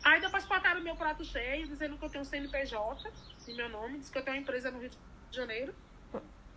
Aí 0.03 0.21
depois 0.21 0.45
botaram 0.45 0.79
meu 0.81 0.95
prato 0.95 1.25
cheio, 1.25 1.67
dizendo 1.67 1.97
que 1.97 2.05
eu 2.05 2.09
tenho 2.11 2.21
um 2.21 2.25
CNPJ 2.25 3.11
em 3.47 3.55
meu 3.55 3.69
nome, 3.69 3.97
diz 3.97 4.11
que 4.11 4.19
eu 4.19 4.21
tenho 4.21 4.37
uma 4.37 4.43
empresa 4.43 4.69
no 4.69 4.77
Rio 4.77 4.91
de 4.91 5.35
Janeiro. 5.35 5.73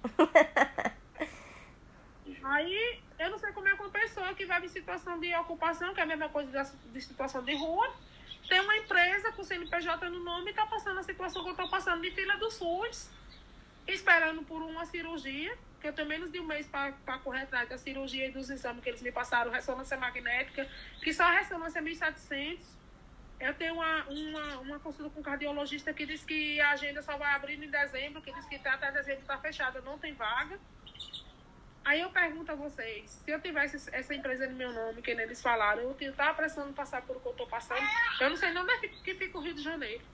Aí 2.44 3.01
eu 3.18 3.31
não 3.31 3.38
sei 3.38 3.53
como 3.53 3.68
é 3.68 3.75
que 3.75 3.81
uma 3.81 3.88
pessoa 3.88 4.35
que 4.35 4.44
vai 4.44 4.62
em 4.62 4.68
situação 4.68 5.18
de 5.18 5.35
ocupação, 5.35 5.94
que 5.94 6.01
é 6.01 6.03
a 6.03 6.07
mesma 6.07 6.29
coisa 6.29 6.70
de 6.92 7.01
situação 7.01 7.42
de 7.42 7.55
rua, 7.55 7.90
tem 8.46 8.61
uma 8.61 8.77
empresa 8.77 9.33
com 9.33 9.42
CNPJ 9.42 10.11
no 10.11 10.22
nome 10.22 10.48
e 10.48 10.51
está 10.51 10.66
passando 10.66 11.01
a 11.01 11.03
situação 11.03 11.42
que 11.42 11.48
eu 11.48 11.53
estou 11.53 11.70
passando 11.70 12.03
de 12.03 12.11
fila 12.11 12.37
do 12.37 12.51
SUS, 12.51 13.11
esperando 13.88 14.42
por 14.42 14.61
uma 14.61 14.85
cirurgia, 14.85 15.57
que 15.83 15.88
eu 15.88 15.92
tenho 15.92 16.09
menos 16.09 16.31
de 16.31 16.38
um 16.38 16.45
mês 16.45 16.66
para 16.68 17.18
correr 17.18 17.42
atrás 17.42 17.68
da 17.68 17.77
cirurgia 17.77 18.29
e 18.29 18.31
dos 18.31 18.49
exames 18.49 18.83
que 18.83 18.88
eles 18.88 19.03
me 19.03 19.11
passaram, 19.11 19.51
ressonância 19.51 19.97
magnética, 19.97 20.66
que 21.03 21.12
só 21.12 21.25
a 21.25 21.33
ressonância 21.33 21.81
é 21.81 21.83
1.700. 21.83 22.61
Eu 23.40 23.53
tenho 23.55 23.75
uma, 23.75 24.05
uma, 24.05 24.59
uma 24.61 24.79
consulta 24.79 25.11
com 25.11 25.18
um 25.18 25.23
cardiologista 25.23 25.92
que 25.92 26.07
diz 26.07 26.25
que 26.25 26.61
a 26.61 26.71
agenda 26.71 27.03
só 27.03 27.16
vai 27.16 27.35
abrir 27.35 27.61
em 27.61 27.68
dezembro, 27.68 28.23
que 28.23 28.33
diz 28.33 28.47
que 28.47 28.55
até 28.55 28.92
dezembro 28.92 29.23
está 29.23 29.37
fechada, 29.37 29.81
não 29.81 29.99
tem 29.99 30.14
vaga. 30.14 30.59
Aí 31.85 32.01
eu 32.01 32.11
pergunto 32.11 32.53
a 32.53 32.55
vocês, 32.55 33.11
se 33.11 33.29
eu 33.29 33.40
tivesse 33.40 33.90
essa 33.92 34.14
empresa 34.14 34.47
no 34.47 34.55
meu 34.55 34.73
nome, 34.73 35.03
que 35.03 35.11
eles 35.11 35.42
falaram, 35.42 35.83
eu 35.83 35.97
estava 35.99 36.35
precisando 36.35 36.73
passar 36.73 37.03
por 37.03 37.16
o 37.16 37.21
que 37.21 37.27
eu 37.27 37.33
estou 37.33 37.49
passando, 37.49 37.83
eu 38.21 38.31
não 38.31 38.37
sei 38.37 38.53
nem 38.53 38.62
onde 38.62 38.73
é 38.73 38.79
que 38.79 39.14
fica 39.16 39.37
o 39.37 39.40
Rio 39.40 39.55
de 39.55 39.62
Janeiro. 39.62 40.05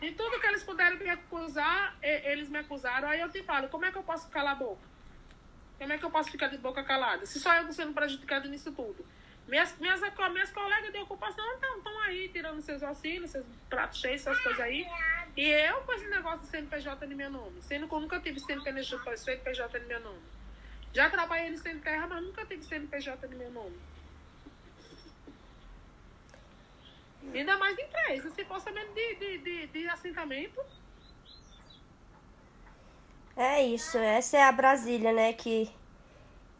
E 0.00 0.12
tudo 0.12 0.40
que 0.40 0.46
eles 0.46 0.62
puderam 0.62 0.96
me 0.96 1.08
acusar, 1.08 1.96
eles 2.02 2.48
me 2.48 2.58
acusaram. 2.58 3.08
Aí 3.08 3.20
eu 3.20 3.30
te 3.30 3.42
falo, 3.42 3.68
como 3.68 3.84
é 3.84 3.92
que 3.92 3.98
eu 3.98 4.02
posso 4.02 4.28
calar 4.30 4.52
a 4.52 4.56
boca? 4.56 4.88
Como 5.78 5.92
é 5.92 5.98
que 5.98 6.04
eu 6.04 6.10
posso 6.10 6.30
ficar 6.30 6.48
de 6.48 6.58
boca 6.58 6.82
calada? 6.82 7.24
Se 7.26 7.38
só 7.40 7.54
eu 7.54 7.60
estou 7.60 7.74
sendo 7.74 7.92
prejudicado 7.92 8.48
nisso 8.48 8.72
tudo. 8.72 9.04
Minhas, 9.48 9.76
minhas, 9.78 10.00
minhas 10.00 10.52
colegas 10.52 10.92
de 10.92 10.98
ocupação 10.98 11.44
estão 11.54 12.00
aí 12.02 12.28
tirando 12.28 12.60
seus 12.60 12.82
auxílios, 12.82 13.30
seus 13.30 13.46
pratos 13.68 14.00
cheios, 14.00 14.26
essas 14.26 14.40
coisas 14.40 14.60
aí. 14.60 14.86
E 15.36 15.48
eu 15.48 15.80
com 15.82 15.92
esse 15.92 16.06
negócio 16.08 16.40
de 16.40 16.46
CNPJ 16.46 17.06
no 17.06 17.16
meu 17.16 17.30
nome. 17.30 17.62
Sendo 17.62 17.88
que 17.88 17.94
eu 17.94 18.00
nunca 18.00 18.20
tive 18.20 18.38
CNPJ, 18.40 19.16
CNPJ 19.16 19.78
no 19.80 19.86
meu 19.88 20.00
nome. 20.00 20.22
Já 20.92 21.08
trabalhei 21.08 21.50
no 21.50 21.58
Sem 21.58 21.78
Terra, 21.78 22.06
mas 22.06 22.22
nunca 22.22 22.44
tive 22.44 22.62
CNPJ 22.62 23.26
no 23.28 23.36
meu 23.36 23.50
nome. 23.50 23.78
Ainda 27.34 27.56
mais 27.56 27.78
em 27.78 27.82
empresa. 27.82 28.30
Se 28.30 28.44
fosse 28.44 28.70
mesmo 28.70 28.94
de, 28.94 29.14
de, 29.14 29.38
de, 29.38 29.66
de 29.66 29.88
assentamento. 29.88 30.60
É 33.36 33.62
isso. 33.62 33.98
Essa 33.98 34.38
é 34.38 34.42
a 34.42 34.52
Brasília, 34.52 35.12
né? 35.12 35.32
Que, 35.32 35.70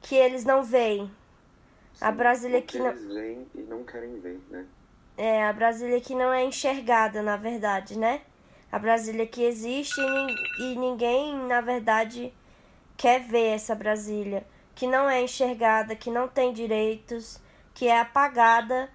que 0.02 0.14
eles 0.14 0.44
não 0.44 0.62
veem. 0.62 1.10
A 2.00 2.10
Brasília 2.10 2.62
que 2.62 2.78
não. 2.78 2.88
Eles 2.88 3.06
veem 3.06 3.46
e 3.54 3.58
não 3.62 3.84
querem 3.84 4.20
ver, 4.20 4.40
né? 4.48 4.66
É, 5.16 5.44
a 5.44 5.52
Brasília 5.52 6.00
que 6.00 6.14
não 6.14 6.32
é 6.32 6.44
enxergada, 6.44 7.22
na 7.22 7.36
verdade, 7.36 7.98
né? 7.98 8.22
A 8.72 8.78
Brasília 8.78 9.26
que 9.26 9.42
existe 9.42 10.00
e, 10.00 10.62
e 10.62 10.76
ninguém, 10.76 11.36
na 11.46 11.60
verdade, 11.60 12.32
quer 12.96 13.20
ver 13.20 13.54
essa 13.54 13.74
Brasília. 13.74 14.46
Que 14.74 14.86
não 14.86 15.10
é 15.10 15.20
enxergada, 15.20 15.94
que 15.96 16.10
não 16.10 16.28
tem 16.28 16.52
direitos, 16.52 17.38
que 17.74 17.86
é 17.86 18.00
apagada 18.00 18.88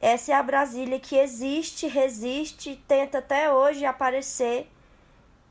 Essa 0.00 0.32
é 0.32 0.34
a 0.34 0.42
Brasília 0.42 0.98
que 1.00 1.16
existe, 1.16 1.86
resiste, 1.86 2.82
tenta 2.86 3.18
até 3.18 3.52
hoje 3.52 3.84
aparecer. 3.84 4.70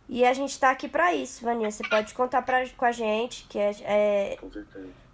E 0.08 0.26
a 0.26 0.34
gente 0.34 0.52
está 0.52 0.70
aqui 0.70 0.88
para 0.88 1.14
isso, 1.14 1.44
Vaninha. 1.44 1.72
Você 1.72 1.88
pode 1.88 2.14
contar 2.14 2.42
pra, 2.42 2.68
com 2.70 2.86
a 2.86 2.92
gente 2.92 3.46
que 3.50 3.58
é, 3.58 3.72
é 3.84 4.38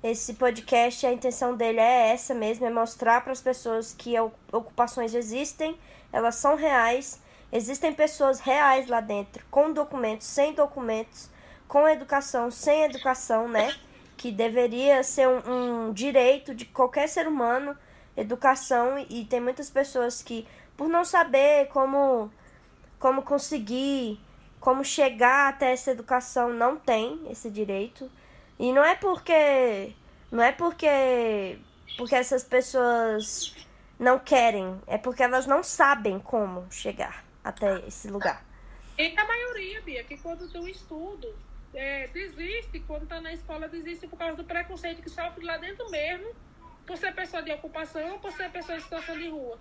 esse 0.02 0.36
podcast, 0.36 1.06
a 1.06 1.12
intenção 1.12 1.56
dele 1.56 1.80
é 1.80 2.10
essa 2.12 2.34
mesmo, 2.34 2.66
é 2.66 2.70
mostrar 2.70 3.22
para 3.22 3.34
as 3.34 3.42
pessoas 3.42 3.94
que 3.94 4.16
ocupações 4.52 5.14
existem, 5.14 5.78
elas 6.12 6.36
são 6.36 6.56
reais, 6.56 7.22
existem 7.52 7.94
pessoas 7.94 8.40
reais 8.40 8.88
lá 8.88 9.02
dentro, 9.02 9.44
com 9.52 9.74
documentos, 9.74 10.26
sem 10.26 10.54
documentos, 10.54 11.30
com 11.68 11.88
educação, 11.88 12.50
sem 12.50 12.84
educação, 12.84 13.48
né? 13.48 13.76
Que 14.16 14.32
deveria 14.32 15.04
ser 15.04 15.28
um, 15.28 15.88
um 15.88 15.94
direito 15.94 16.56
de 16.56 16.66
qualquer 16.66 17.08
ser 17.08 17.28
humano, 17.28 17.78
educação, 18.20 18.98
e 19.10 19.26
tem 19.26 19.40
muitas 19.40 19.70
pessoas 19.70 20.22
que, 20.22 20.48
por 20.76 20.88
não 20.88 21.04
saber 21.04 21.68
como, 21.70 22.32
como 23.00 23.22
conseguir, 23.22 24.20
como 24.60 24.84
chegar 24.84 25.50
até 25.50 25.72
essa 25.72 25.92
educação, 25.92 26.54
não 26.54 26.78
tem 26.78 27.22
esse 27.30 27.50
direito. 27.50 28.10
E 28.58 28.72
não 28.72 28.84
é 28.84 28.96
porque. 28.96 29.94
Não 30.32 30.44
é 30.44 30.52
porque. 30.52 31.60
Porque 31.98 32.16
essas 32.16 32.44
pessoas 32.44 33.56
não 33.98 34.20
querem. 34.20 34.80
É 34.86 34.98
porque 34.98 35.24
elas 35.24 35.46
não 35.46 35.64
sabem 35.64 36.20
como 36.20 36.66
chegar 36.72 37.24
até 37.44 37.80
esse 37.88 38.10
lugar. 38.10 38.44
E 38.98 39.18
a 39.18 39.26
maioria, 39.26 39.82
Bia, 39.82 40.04
que 40.04 40.18
quando 40.18 40.52
tem 40.52 40.62
um 40.62 40.68
estudo, 40.68 41.34
é, 41.74 42.08
desiste, 42.08 42.80
quando 42.82 43.04
está 43.04 43.22
na 43.22 43.32
escola, 43.32 43.68
desiste 43.68 44.08
por 44.08 44.18
causa 44.18 44.36
do 44.36 44.44
preconceito 44.44 45.02
que 45.02 45.10
sofre 45.10 45.46
lá 45.46 45.58
dentro 45.58 45.90
mesmo, 45.90 46.36
por 46.90 46.98
ser 46.98 47.14
pessoa 47.14 47.44
de 47.44 47.52
ocupação 47.52 48.14
ou 48.14 48.20
por 48.20 48.32
ser 48.32 48.50
pessoa 48.50 48.76
em 48.76 48.82
situação 48.82 49.16
de 49.16 49.30
rua. 49.30 49.60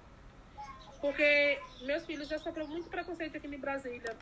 Porque 0.99 1.61
meus 1.83 2.07
filhos 2.07 2.27
já 2.27 2.39
sofreram 2.39 2.71
muito 2.71 2.89
preconceito 2.89 3.37
aqui 3.37 3.47
em 3.47 3.59
Brasília 3.59 4.17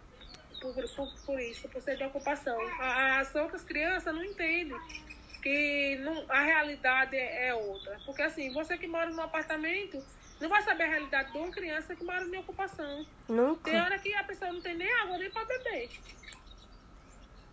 por, 0.60 0.74
por, 0.74 1.08
por 1.24 1.40
isso, 1.40 1.68
por 1.68 1.80
ser 1.80 1.96
de 1.96 2.02
ocupação. 2.02 2.58
As 2.80 3.32
outras 3.36 3.62
crianças 3.62 4.12
não 4.12 4.24
entendem 4.24 4.76
que 5.40 5.98
não, 6.02 6.24
a 6.28 6.42
realidade 6.42 7.16
é 7.16 7.54
outra. 7.54 7.96
Porque 8.04 8.22
assim, 8.22 8.52
você 8.52 8.76
que 8.76 8.88
mora 8.88 9.08
num 9.08 9.22
apartamento 9.22 10.02
não 10.40 10.48
vai 10.48 10.62
saber 10.62 10.82
a 10.82 10.88
realidade 10.88 11.30
de 11.30 11.38
uma 11.38 11.52
criança 11.52 11.94
que 11.94 12.02
mora 12.02 12.24
em 12.24 12.38
ocupação. 12.38 13.06
Nunca. 13.28 13.70
Tem 13.70 13.80
hora 13.80 13.96
que 14.00 14.12
a 14.14 14.24
pessoa 14.24 14.52
não 14.52 14.60
tem 14.60 14.76
nem 14.76 14.92
água 14.94 15.16
nem 15.16 15.30
para 15.30 15.44
beber. 15.44 15.90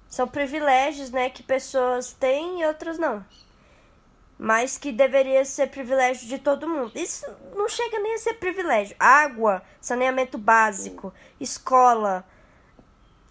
São 0.10 0.28
privilégios, 0.28 1.12
né, 1.12 1.30
que 1.30 1.44
pessoas 1.44 2.12
têm 2.12 2.62
e 2.62 2.66
outras 2.66 2.98
não. 2.98 3.24
Mas 4.44 4.78
que 4.78 4.92
deveria 4.92 5.46
ser 5.46 5.70
privilégio 5.70 6.28
de 6.28 6.38
todo 6.38 6.68
mundo. 6.68 6.92
Isso 6.96 7.26
não 7.56 7.70
chega 7.70 7.98
nem 7.98 8.16
a 8.16 8.18
ser 8.18 8.34
privilégio. 8.34 8.94
Água, 9.00 9.64
saneamento 9.80 10.38
básico, 10.38 11.14
escola, 11.40 12.28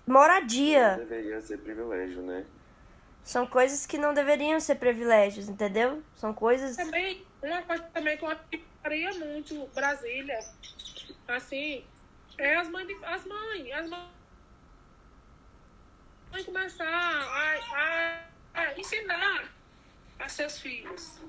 moradia. 0.07 0.97
Deveria 0.97 1.39
ser 1.43 1.59
privilégio, 1.59 2.23
né? 2.23 2.47
São 3.23 3.47
coisas 3.47 3.85
que 3.85 3.99
não 3.99 4.15
deveriam 4.15 4.59
ser 4.59 4.77
privilégios, 4.77 5.51
entendeu? 5.51 6.03
São 6.17 6.33
coisas. 6.33 6.77
Também, 6.77 7.23
uma 7.43 7.61
coisa 7.61 7.83
também 7.93 8.17
que 8.17 8.25
eu 8.25 8.35
faria 8.83 9.13
muito 9.13 9.69
Brasília, 9.75 10.39
assim, 11.29 11.85
é 12.39 12.57
as 12.57 12.71
mães, 12.71 12.89
as 13.03 13.27
mães, 13.27 13.71
as 13.71 13.91
mães 13.91 14.07
começar 16.47 16.89
a, 16.89 17.59
a, 17.75 18.25
a 18.55 18.81
ensinar 18.81 19.53
a 20.19 20.29
seus 20.29 20.61
filhos. 20.61 21.21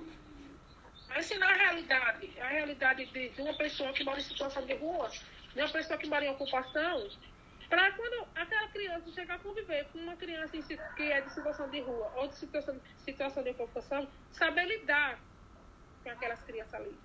A 1.09 1.19
ensinar 1.19 1.51
a 1.51 1.55
realidade, 1.55 2.39
a 2.39 2.47
realidade 2.47 3.05
de, 3.05 3.29
de 3.29 3.41
uma 3.41 3.53
pessoa 3.55 3.93
que 3.93 4.03
mora 4.03 4.19
em 4.19 4.23
situação 4.23 4.65
de 4.65 4.73
rua, 4.75 5.09
de 5.53 5.61
uma 5.61 5.69
pessoa 5.69 5.97
que 5.97 6.07
mora 6.07 6.25
em 6.25 6.29
ocupação, 6.29 7.07
para 7.69 7.91
quando 7.93 8.27
aquela 8.35 8.67
criança 8.69 9.11
chegar 9.11 9.35
a 9.35 9.39
conviver 9.39 9.85
com 9.91 9.99
uma 9.99 10.15
criança 10.15 10.57
que 10.95 11.11
é 11.11 11.21
de 11.21 11.33
situação 11.33 11.69
de 11.69 11.81
rua 11.81 12.11
ou 12.15 12.27
de 12.27 12.35
situação, 12.35 12.79
situação 12.99 13.43
de 13.43 13.49
ocupação, 13.49 14.07
saber 14.31 14.65
lidar 14.65 15.19
com 16.03 16.09
aquelas 16.09 16.41
crianças 16.43 16.73
ali. 16.75 16.95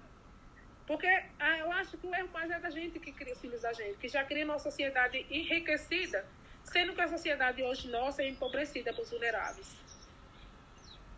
Porque 0.87 1.07
ah, 1.39 1.59
eu 1.59 1.71
acho 1.73 1.97
que 1.99 2.07
o 2.07 2.15
erro 2.15 2.29
mais 2.33 2.51
é 2.51 2.59
da 2.59 2.71
gente 2.71 2.99
que 2.99 3.13
cria 3.13 3.37
filhos 3.37 3.61
da 3.63 3.73
gente, 3.73 3.99
que 3.99 4.09
já 4.09 4.25
cria 4.25 4.45
uma 4.45 4.59
sociedade 4.59 5.27
enriquecida, 5.31 6.27
sendo 6.65 6.95
que 6.95 7.01
a 7.01 7.09
sociedade 7.09 7.63
hoje 7.63 7.89
nossa 7.89 8.23
é 8.23 8.29
empobrecida 8.29 8.93
para 8.93 9.03
os 9.03 9.11
vulneráveis. 9.11 9.88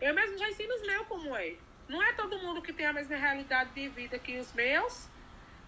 Eu 0.00 0.14
mesmo 0.14 0.38
já 0.38 0.48
ensino 0.48 0.74
os 0.74 0.82
meus 0.82 1.06
como 1.06 1.36
é. 1.36 1.54
Não 1.88 2.02
é 2.02 2.12
todo 2.12 2.38
mundo 2.38 2.62
que 2.62 2.72
tem 2.72 2.86
a 2.86 2.92
mesma 2.92 3.16
realidade 3.16 3.70
de 3.74 3.88
vida 3.88 4.18
que 4.18 4.38
os 4.38 4.52
meus, 4.52 5.08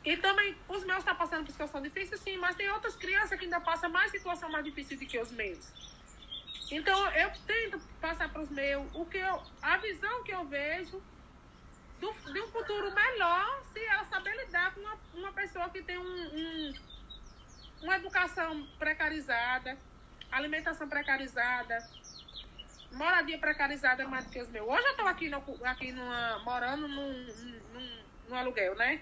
e 0.05 0.16
também, 0.16 0.57
os 0.68 0.85
meus 0.85 0.99
estão 0.99 1.14
tá 1.14 1.21
passando 1.21 1.45
por 1.45 1.53
situação 1.53 1.81
difícil, 1.81 2.18
sim, 2.18 2.37
mas 2.37 2.57
tem 2.57 2.68
outras 2.71 2.97
crianças 2.97 3.38
que 3.38 3.45
ainda 3.45 3.61
passam 3.61 3.90
mais 3.90 4.11
situação 4.11 4.51
mais 4.51 4.64
difícil 4.64 4.99
do 4.99 5.07
que 5.07 5.18
os 5.18 5.31
meus. 5.31 5.71
Então, 6.71 7.09
eu 7.11 7.31
tento 7.47 7.79
passar 8.01 8.29
para 8.33 8.42
os 8.42 8.51
meus 8.51 8.85
o 8.95 9.05
que 9.05 9.18
eu, 9.18 9.42
a 9.61 9.77
visão 9.77 10.25
que 10.25 10.33
eu 10.33 10.45
vejo 10.45 11.03
do, 12.01 12.12
de 12.33 12.40
um 12.40 12.49
futuro 12.49 12.92
melhor 12.92 13.62
se 13.73 13.85
ela 13.85 14.05
saber 14.07 14.35
lidar 14.45 14.75
com 14.75 14.81
uma, 14.81 14.99
uma 15.14 15.33
pessoa 15.33 15.68
que 15.71 15.83
tem 15.83 15.99
um, 15.99 16.03
um, 16.03 16.75
uma 17.83 17.97
educação 17.97 18.66
precarizada, 18.79 19.79
alimentação 20.33 20.88
precarizada, 20.88 21.79
moradia 22.93 23.39
precarizada 23.39 24.07
mais 24.07 24.25
do 24.25 24.31
que 24.31 24.41
os 24.41 24.49
meus. 24.49 24.69
Hoje 24.69 24.85
eu 24.85 24.91
estou 24.91 25.07
aqui, 25.07 25.29
no, 25.29 25.43
aqui 25.65 25.93
numa, 25.93 26.39
morando 26.41 26.89
num, 26.89 27.27
num, 27.73 28.03
num 28.29 28.37
aluguel, 28.37 28.75
né? 28.75 29.01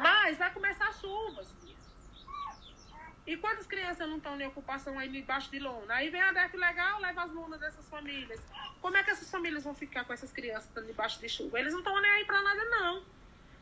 Mas 0.00 0.38
vai 0.38 0.50
começar 0.52 0.92
chuvas. 0.94 1.48
E 3.24 3.36
quantas 3.36 3.66
crianças 3.66 4.08
não 4.08 4.16
estão 4.16 4.40
em 4.40 4.46
ocupação 4.46 4.98
aí 4.98 5.08
debaixo 5.08 5.50
de 5.50 5.60
lona? 5.60 5.94
Aí 5.94 6.10
vem 6.10 6.20
a 6.20 6.32
DEF 6.32 6.56
legal, 6.56 7.00
leva 7.00 7.22
as 7.22 7.30
lunas 7.30 7.60
dessas 7.60 7.88
famílias. 7.88 8.40
Como 8.80 8.96
é 8.96 9.02
que 9.02 9.10
essas 9.10 9.30
famílias 9.30 9.62
vão 9.62 9.74
ficar 9.74 10.04
com 10.04 10.12
essas 10.12 10.32
crianças 10.32 10.70
debaixo 10.84 11.20
de 11.20 11.28
chuva? 11.28 11.60
Eles 11.60 11.72
não 11.72 11.80
estão 11.80 12.00
nem 12.00 12.10
aí 12.10 12.24
para 12.24 12.42
nada, 12.42 12.64
não. 12.64 13.04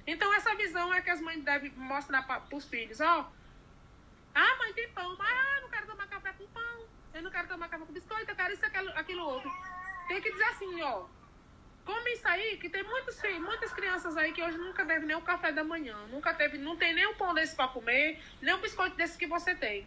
Então, 0.06 0.32
essa 0.32 0.54
visão 0.54 0.92
é 0.94 1.02
que 1.02 1.10
as 1.10 1.20
mães 1.20 1.44
devem 1.44 1.70
mostrar 1.72 2.22
para 2.22 2.42
os 2.56 2.64
filhos: 2.64 3.00
ó, 3.00 3.30
ah, 4.34 4.56
mãe, 4.58 4.72
tem 4.72 4.90
pão, 4.92 5.14
mas 5.18 5.30
ah, 5.30 5.60
não 5.60 5.68
quero 5.68 5.86
tomar 5.86 6.06
café 6.08 6.32
com 6.32 6.46
pão, 6.46 6.86
eu 7.14 7.22
não 7.22 7.30
quero 7.30 7.48
tomar 7.48 7.68
café 7.68 7.84
com 7.84 7.92
biscoito, 7.92 8.30
eu 8.30 8.36
quero 8.36 8.52
isso, 8.52 8.64
aquilo, 8.64 8.90
aquilo 8.90 9.24
outro. 9.24 9.50
Tem 10.08 10.20
que 10.20 10.30
dizer 10.30 10.44
assim: 10.44 10.82
ó, 10.82 11.06
Come 11.84 12.12
isso 12.12 12.28
aí, 12.28 12.56
que 12.58 12.68
tem 12.68 12.82
muitos, 12.82 13.20
muitas 13.40 13.72
crianças 13.72 14.16
aí 14.16 14.32
que 14.32 14.42
hoje 14.42 14.58
nunca 14.58 14.84
devem 14.84 15.06
nem 15.06 15.16
o 15.16 15.22
café 15.22 15.50
da 15.50 15.64
manhã. 15.64 15.96
Nunca 16.08 16.32
teve, 16.32 16.58
não 16.58 16.76
tem 16.76 16.94
nem 16.94 17.06
um 17.06 17.14
pão 17.14 17.34
desse 17.34 17.56
para 17.56 17.68
comer, 17.68 18.22
nem 18.40 18.54
um 18.54 18.60
biscoito 18.60 18.96
desse 18.96 19.18
que 19.18 19.26
você 19.26 19.54
tem. 19.54 19.86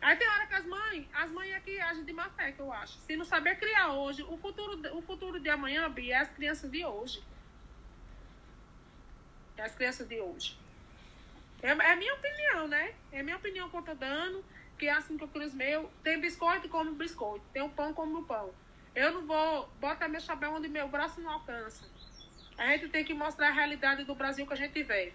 Aí 0.00 0.16
tem 0.16 0.28
hora 0.28 0.46
que 0.46 0.54
as 0.54 0.66
mães, 0.66 1.06
as 1.14 1.30
mães 1.30 1.54
aqui 1.54 1.80
agem 1.80 2.04
de 2.04 2.12
má 2.12 2.28
fé, 2.30 2.52
que 2.52 2.60
eu 2.60 2.72
acho. 2.72 2.98
Se 2.98 3.16
não 3.16 3.24
saber 3.24 3.58
criar 3.58 3.92
hoje, 3.92 4.22
o 4.22 4.36
futuro, 4.36 4.96
o 4.96 5.02
futuro 5.02 5.40
de 5.40 5.48
amanhã, 5.48 5.90
Bia, 5.90 6.16
é 6.16 6.18
as 6.18 6.30
crianças 6.30 6.70
de 6.70 6.84
hoje. 6.84 7.24
É 9.56 9.62
as 9.62 9.74
crianças 9.74 10.06
de 10.06 10.20
hoje. 10.20 10.58
É, 11.62 11.70
é 11.70 11.96
minha 11.96 12.14
opinião, 12.14 12.68
né? 12.68 12.94
É 13.10 13.22
minha 13.22 13.36
opinião 13.36 13.70
que 13.70 13.76
eu 13.76 13.82
tô 13.82 13.94
dando, 13.94 14.44
que 14.78 14.86
é 14.86 14.92
assim 14.92 15.16
que 15.16 15.24
eu 15.24 15.28
crio 15.28 15.46
os 15.46 15.54
meus. 15.54 15.88
Tem 16.02 16.20
biscoito, 16.20 16.68
como 16.68 16.92
biscoito. 16.92 17.44
Tem 17.52 17.62
o 17.62 17.68
pão, 17.68 17.92
como 17.92 18.24
pão. 18.24 18.52
Eu 18.94 19.12
não 19.12 19.26
vou 19.26 19.68
botar 19.80 20.08
meu 20.08 20.20
chapéu 20.20 20.52
onde 20.52 20.68
meu 20.68 20.88
braço 20.88 21.20
não 21.20 21.30
alcança. 21.30 21.84
A 22.56 22.68
gente 22.68 22.88
tem 22.88 23.04
que 23.04 23.12
mostrar 23.12 23.48
a 23.48 23.52
realidade 23.52 24.04
do 24.04 24.14
Brasil 24.14 24.46
que 24.46 24.52
a 24.52 24.56
gente 24.56 24.82
vê. 24.82 25.12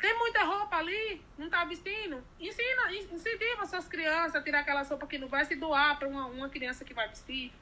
Tem 0.00 0.18
muita 0.18 0.42
roupa 0.42 0.76
ali, 0.76 1.22
não 1.38 1.46
está 1.46 1.64
vestindo? 1.64 2.22
Ensina, 2.38 2.92
incentiva 2.92 3.64
suas 3.64 3.86
crianças 3.86 4.34
a 4.34 4.42
tirar 4.42 4.60
aquela 4.60 4.82
roupa 4.82 5.06
que 5.06 5.18
não 5.18 5.28
vai 5.28 5.44
se 5.44 5.54
doar 5.54 5.98
para 5.98 6.08
uma, 6.08 6.26
uma 6.26 6.48
criança 6.48 6.84
que 6.84 6.92
vai 6.92 7.08
vestir. 7.08 7.52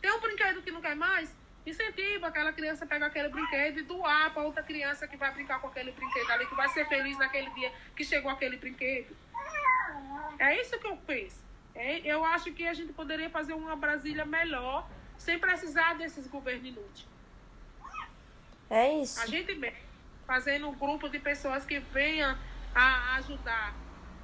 Tem 0.00 0.12
um 0.12 0.20
brinquedo 0.20 0.62
que 0.62 0.70
não 0.70 0.80
quer 0.80 0.94
mais? 0.94 1.36
Incentiva 1.66 2.28
aquela 2.28 2.52
criança 2.52 2.84
a 2.84 2.88
pegar 2.88 3.06
aquele 3.06 3.28
brinquedo 3.28 3.80
e 3.80 3.82
doar 3.82 4.32
para 4.32 4.42
outra 4.42 4.62
criança 4.62 5.06
que 5.06 5.16
vai 5.16 5.32
brincar 5.32 5.60
com 5.60 5.66
aquele 5.66 5.90
brinquedo 5.90 6.30
ali, 6.30 6.46
que 6.46 6.54
vai 6.54 6.68
ser 6.68 6.88
feliz 6.88 7.18
naquele 7.18 7.50
dia 7.50 7.72
que 7.94 8.04
chegou 8.04 8.30
aquele 8.30 8.56
brinquedo. 8.56 9.14
É 10.38 10.60
isso 10.60 10.78
que 10.78 10.86
eu 10.86 10.96
penso. 10.96 11.42
É, 11.74 11.98
eu 12.00 12.24
acho 12.24 12.52
que 12.52 12.66
a 12.66 12.74
gente 12.74 12.92
poderia 12.92 13.30
fazer 13.30 13.52
uma 13.52 13.76
Brasília 13.76 14.24
melhor, 14.24 14.88
sem 15.16 15.38
precisar 15.38 15.94
desses 15.94 16.26
governos 16.26 16.66
inúteis. 16.66 17.06
É 18.70 19.00
isso. 19.00 19.20
A 19.20 19.26
gente 19.26 19.54
fazendo 20.26 20.68
um 20.68 20.74
grupo 20.74 21.08
de 21.08 21.18
pessoas 21.18 21.64
que 21.64 21.78
venham 21.78 22.36
a 22.74 23.16
ajudar, 23.16 23.74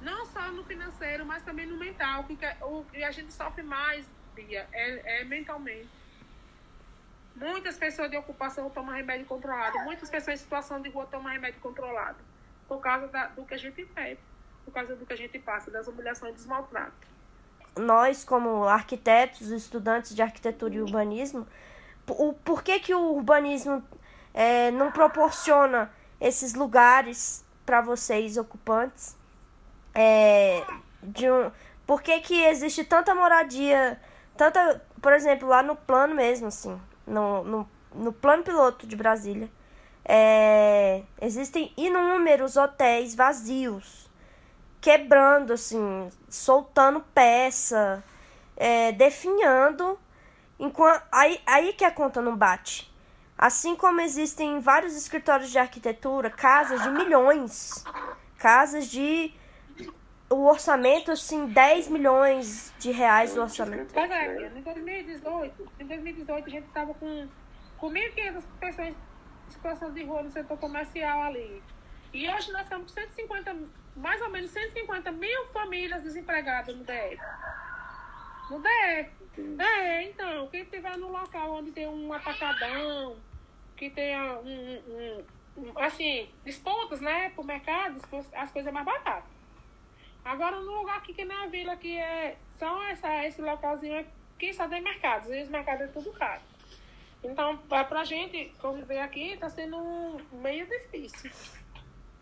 não 0.01 0.25
só 0.27 0.51
no 0.51 0.63
financeiro, 0.63 1.25
mas 1.25 1.41
também 1.41 1.65
no 1.65 1.77
mental, 1.77 2.23
porque 2.25 2.45
o 2.61 2.83
que 2.91 3.03
a 3.03 3.11
gente 3.11 3.33
sofre 3.33 3.63
mais, 3.63 4.07
Bia, 4.35 4.67
é, 4.71 5.21
é 5.21 5.23
mentalmente. 5.23 5.89
Muitas 7.35 7.77
pessoas 7.77 8.09
de 8.11 8.15
ocupação 8.15 8.69
tomam 8.69 8.93
remédio 8.93 9.25
controlado, 9.25 9.79
muitas 9.79 10.09
pessoas 10.09 10.39
em 10.39 10.43
situação 10.43 10.79
de 10.79 10.89
rua 10.89 11.05
tomam 11.07 11.31
remédio 11.31 11.59
controlado, 11.59 12.19
por 12.67 12.79
causa 12.79 13.07
da, 13.07 13.27
do 13.27 13.43
que 13.43 13.55
a 13.55 13.57
gente 13.57 13.83
vê, 13.83 14.17
por 14.65 14.73
causa 14.73 14.95
do 14.95 15.05
que 15.05 15.13
a 15.13 15.17
gente 15.17 15.39
passa, 15.39 15.71
das 15.71 15.87
humilhações 15.87 16.33
e 16.33 16.35
dos 16.35 16.45
maltratos 16.45 17.15
nós, 17.77 18.23
como 18.23 18.65
arquitetos, 18.65 19.49
estudantes 19.49 20.15
de 20.15 20.21
arquitetura 20.21 20.75
e 20.75 20.81
urbanismo, 20.81 21.45
o, 22.07 22.33
por 22.33 22.63
que, 22.63 22.79
que 22.79 22.93
o 22.93 23.13
urbanismo 23.13 23.83
é, 24.33 24.71
não 24.71 24.91
proporciona 24.91 25.91
esses 26.19 26.53
lugares 26.53 27.43
para 27.65 27.81
vocês 27.81 28.37
ocupantes? 28.37 29.15
É, 29.93 30.63
de 31.01 31.29
um, 31.29 31.51
por 31.85 32.01
que, 32.01 32.19
que 32.19 32.43
existe 32.45 32.83
tanta 32.83 33.13
moradia, 33.15 33.99
tanta, 34.37 34.81
por 35.01 35.13
exemplo, 35.13 35.47
lá 35.47 35.63
no 35.63 35.75
plano 35.75 36.15
mesmo, 36.15 36.47
assim, 36.47 36.79
no, 37.05 37.43
no, 37.43 37.69
no 37.93 38.13
plano 38.13 38.43
piloto 38.43 38.85
de 38.85 38.95
Brasília, 38.95 39.49
é, 40.03 41.01
existem 41.21 41.73
inúmeros 41.75 42.57
hotéis 42.57 43.15
vazios, 43.15 44.09
quebrando, 44.85 45.53
assim, 45.53 46.07
soltando 46.29 46.99
peça, 47.11 48.03
é, 48.55 48.91
definhando, 48.91 49.97
enquanto, 50.59 51.01
aí, 51.11 51.41
aí 51.43 51.73
que 51.73 51.83
a 51.83 51.89
conta 51.89 52.21
não 52.21 52.37
bate. 52.37 52.93
Assim 53.35 53.75
como 53.75 53.99
existem 53.99 54.59
vários 54.59 54.95
escritórios 54.95 55.49
de 55.49 55.57
arquitetura, 55.57 56.29
casas 56.29 56.83
de 56.83 56.91
milhões, 56.91 57.83
casas 58.37 58.87
de 58.87 59.33
o 60.29 60.45
orçamento, 60.45 61.11
assim, 61.11 61.47
10 61.47 61.87
milhões 61.87 62.71
de 62.77 62.91
reais 62.91 63.33
do 63.33 63.41
orçamento. 63.41 63.97
É, 63.97 64.47
em 64.55 64.61
2018, 64.61 65.71
em 65.79 65.85
2018 65.87 66.45
a 66.45 66.49
gente 66.49 66.67
estava 66.67 66.93
com, 66.93 67.27
com 67.79 67.89
1.500 67.89 68.43
pessoas 68.59 68.87
em 68.89 68.95
situação 69.49 69.91
de 69.91 70.03
rua 70.03 70.21
no 70.21 70.29
setor 70.29 70.59
comercial 70.59 71.23
ali. 71.23 71.63
E 72.13 72.29
hoje 72.29 72.51
nós 72.51 72.61
estamos 72.61 72.91
com 72.91 73.01
150, 73.01 73.55
mais 73.95 74.21
ou 74.21 74.29
menos 74.29 74.51
150 74.51 75.11
mil 75.11 75.45
famílias 75.47 76.03
desempregadas 76.03 76.75
no 76.75 76.83
DF. 76.83 77.21
No 78.49 78.61
DF. 78.61 79.11
É, 79.59 80.03
então, 80.03 80.47
quem 80.47 80.61
estiver 80.61 80.97
no 80.97 81.11
local 81.11 81.55
onde 81.55 81.71
tem 81.71 81.87
um 81.87 82.13
atacadão, 82.13 83.17
que 83.75 83.89
tenha 83.89 84.39
um, 84.39 84.81
um, 84.87 85.25
um 85.57 85.79
assim, 85.79 86.29
disputas, 86.43 87.01
né, 87.01 87.29
pro 87.31 87.43
mercado, 87.43 87.99
as 88.33 88.51
coisas 88.51 88.71
mais 88.71 88.85
baratas. 88.85 89.35
Agora, 90.23 90.59
no 90.59 90.79
lugar 90.79 90.97
aqui 90.97 91.13
que 91.13 91.23
na 91.23 91.45
vila, 91.47 91.75
que 91.75 91.97
é 91.97 92.37
só 92.57 92.87
essa, 92.87 93.25
esse 93.25 93.41
localzinho 93.41 93.99
aqui, 93.99 94.53
só 94.53 94.67
tem 94.67 94.81
mercados, 94.81 95.29
e 95.29 95.43
os 95.43 95.49
mercados 95.49 95.83
é 95.83 95.87
tudo 95.87 96.11
caro. 96.13 96.41
Então, 97.23 97.57
para 97.57 97.99
a 97.99 98.03
gente 98.03 98.51
conviver 98.59 98.99
aqui, 98.99 99.33
está 99.33 99.49
sendo 99.49 99.77
meio 100.31 100.65
difícil. 100.67 101.31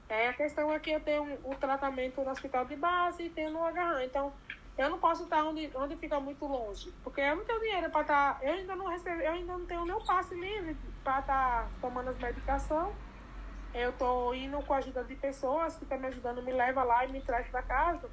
É, 0.10 0.30
a 0.30 0.34
questão 0.34 0.72
é 0.72 0.80
que 0.80 0.92
eu 0.92 1.00
tenho 1.00 1.40
o 1.44 1.56
tratamento 1.56 2.22
no 2.22 2.30
hospital 2.30 2.66
de 2.66 2.76
base 2.76 3.24
e 3.24 3.30
tenho 3.30 3.52
no 3.52 3.64
agarrão. 3.64 4.02
Então, 4.02 4.34
eu 4.78 4.90
não 4.90 5.00
posso 5.00 5.24
estar 5.24 5.44
onde, 5.44 5.70
onde 5.76 5.96
fica 5.96 6.20
muito 6.20 6.46
longe. 6.46 6.92
Porque 7.04 7.22
eu 7.22 7.36
não 7.36 7.46
tenho 7.46 7.60
dinheiro 7.60 7.90
para 7.90 8.02
estar. 8.02 8.40
Tá, 8.40 8.46
eu 8.46 8.54
ainda 8.54 8.76
não 8.76 8.88
recebo, 8.88 9.22
eu 9.22 9.32
ainda 9.32 9.54
não 9.54 9.66
tenho 9.66 9.86
meu 9.86 10.04
passe 10.04 10.36
livre 10.36 10.76
para 11.04 11.20
estar 11.20 11.64
tá 11.64 11.70
tomando 11.80 12.10
as 12.10 12.18
medicações. 12.18 12.94
Eu 13.74 13.90
estou 13.90 14.36
indo 14.36 14.62
com 14.64 14.74
a 14.74 14.78
ajuda 14.78 15.04
de 15.04 15.16
pessoas 15.16 15.76
que 15.76 15.84
estão 15.84 15.98
me 15.98 16.08
ajudando, 16.08 16.44
me 16.44 16.52
leva 16.52 16.84
lá 16.84 17.06
e 17.06 17.12
me 17.12 17.22
traz 17.22 17.48
para 17.48 17.64
casa. 17.64 18.10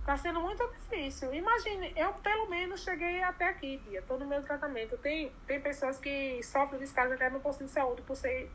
Está 0.00 0.16
sendo 0.16 0.40
muito 0.40 0.66
difícil. 0.68 1.32
Imagine, 1.34 1.92
eu 1.96 2.12
pelo 2.14 2.48
menos 2.48 2.82
cheguei 2.82 3.22
até 3.22 3.48
aqui, 3.48 3.76
Bia. 3.78 4.00
Estou 4.00 4.18
no 4.18 4.26
meu 4.26 4.42
tratamento. 4.42 4.96
Tem, 4.98 5.30
tem 5.46 5.60
pessoas 5.60 5.98
que 5.98 6.42
sofrem 6.42 6.80
descarga 6.80 7.14
até 7.14 7.30
no 7.30 7.40
posto 7.40 7.64
de 7.64 7.70
saúde 7.70 8.02
por 8.02 8.16
ser 8.16 8.50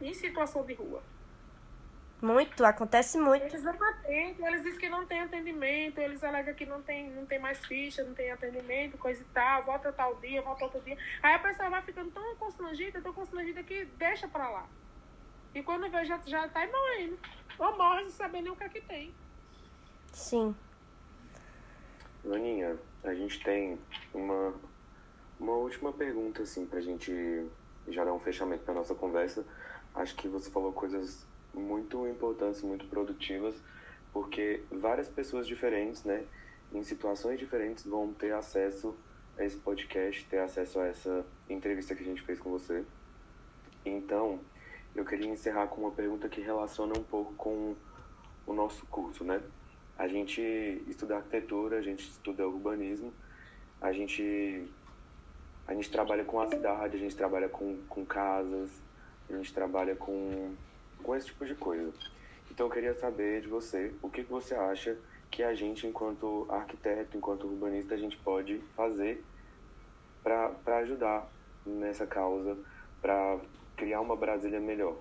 em 0.00 0.12
situação 0.12 0.64
de 0.64 0.74
rua. 0.74 1.02
Muito, 2.20 2.64
acontece 2.64 3.18
muito. 3.18 3.44
Eles 3.44 3.62
não 3.62 3.72
atendem, 3.72 4.46
eles 4.46 4.62
dizem 4.62 4.80
que 4.80 4.88
não 4.88 5.04
tem 5.04 5.20
atendimento, 5.20 5.98
eles 5.98 6.24
alegam 6.24 6.54
que 6.54 6.64
não 6.64 6.80
tem, 6.80 7.10
não 7.10 7.26
tem 7.26 7.38
mais 7.38 7.64
ficha, 7.66 8.02
não 8.02 8.14
tem 8.14 8.30
atendimento, 8.30 8.96
coisa 8.96 9.20
e 9.20 9.26
tal, 9.34 9.64
volta 9.64 9.92
tal 9.92 10.14
dia, 10.16 10.40
volta 10.40 10.64
outro 10.64 10.80
dia. 10.80 10.96
Aí 11.22 11.34
a 11.34 11.38
pessoa 11.38 11.68
vai 11.68 11.82
ficando 11.82 12.10
tão 12.10 12.34
constrangida, 12.36 13.02
tão 13.02 13.12
constrangida 13.12 13.62
que 13.62 13.84
deixa 13.98 14.26
pra 14.26 14.48
lá. 14.48 14.66
E 15.54 15.62
quando 15.62 15.90
vê, 15.90 16.04
já, 16.04 16.18
já 16.26 16.48
tá 16.48 16.66
morrendo. 16.66 17.18
Ou 17.58 17.76
morre 17.76 18.02
sem 18.04 18.10
saber 18.12 18.42
nem 18.42 18.52
o 18.52 18.56
que 18.56 18.64
é 18.64 18.68
que 18.68 18.80
tem. 18.80 19.14
Sim. 20.12 20.54
Aninha, 22.24 22.76
a 23.04 23.14
gente 23.14 23.42
tem 23.42 23.78
uma, 24.12 24.54
uma 25.38 25.52
última 25.52 25.92
pergunta, 25.92 26.42
assim, 26.42 26.66
pra 26.66 26.80
gente 26.80 27.46
já 27.88 28.04
dar 28.04 28.12
um 28.12 28.20
fechamento 28.20 28.64
pra 28.64 28.74
nossa 28.74 28.94
conversa. 28.94 29.44
Acho 29.94 30.14
que 30.16 30.28
você 30.28 30.50
falou 30.50 30.72
coisas 30.72 31.26
muito 31.58 32.06
importantes, 32.06 32.62
muito 32.62 32.86
produtivas, 32.86 33.54
porque 34.12 34.62
várias 34.70 35.08
pessoas 35.08 35.46
diferentes, 35.46 36.04
né, 36.04 36.24
em 36.72 36.82
situações 36.82 37.38
diferentes, 37.38 37.84
vão 37.84 38.12
ter 38.12 38.32
acesso 38.32 38.96
a 39.38 39.44
esse 39.44 39.56
podcast, 39.56 40.24
ter 40.26 40.38
acesso 40.38 40.80
a 40.80 40.86
essa 40.86 41.24
entrevista 41.48 41.94
que 41.94 42.02
a 42.02 42.06
gente 42.06 42.22
fez 42.22 42.38
com 42.38 42.50
você. 42.50 42.84
Então, 43.84 44.40
eu 44.94 45.04
queria 45.04 45.28
encerrar 45.28 45.66
com 45.66 45.82
uma 45.82 45.92
pergunta 45.92 46.28
que 46.28 46.40
relaciona 46.40 46.98
um 46.98 47.02
pouco 47.02 47.34
com 47.34 47.74
o 48.46 48.52
nosso 48.52 48.86
curso, 48.86 49.24
né? 49.24 49.42
A 49.98 50.08
gente 50.08 50.40
estuda 50.86 51.16
arquitetura, 51.16 51.78
a 51.78 51.82
gente 51.82 52.08
estuda 52.08 52.46
urbanismo, 52.46 53.12
a 53.80 53.92
gente 53.92 54.66
a 55.66 55.74
gente 55.74 55.90
trabalha 55.90 56.24
com 56.24 56.40
a 56.40 56.46
cidade, 56.46 56.96
a 56.96 56.98
gente 56.98 57.16
trabalha 57.16 57.48
com, 57.48 57.76
com 57.88 58.04
casas, 58.06 58.70
a 59.28 59.36
gente 59.36 59.52
trabalha 59.52 59.96
com, 59.96 60.54
com 61.06 61.14
esse 61.14 61.28
tipo 61.28 61.46
de 61.46 61.54
coisa. 61.54 61.92
Então 62.50 62.66
eu 62.66 62.70
queria 62.70 62.92
saber 62.94 63.40
de 63.42 63.48
você, 63.48 63.94
o 64.02 64.10
que, 64.10 64.24
que 64.24 64.30
você 64.30 64.54
acha 64.54 64.98
que 65.30 65.42
a 65.42 65.54
gente, 65.54 65.86
enquanto 65.86 66.46
arquiteto, 66.50 67.16
enquanto 67.16 67.46
urbanista, 67.46 67.94
a 67.94 67.98
gente 67.98 68.16
pode 68.16 68.58
fazer 68.74 69.24
para 70.24 70.78
ajudar 70.78 71.30
nessa 71.64 72.06
causa, 72.06 72.58
para 73.00 73.38
criar 73.76 74.00
uma 74.00 74.16
Brasília 74.16 74.58
melhor? 74.58 74.96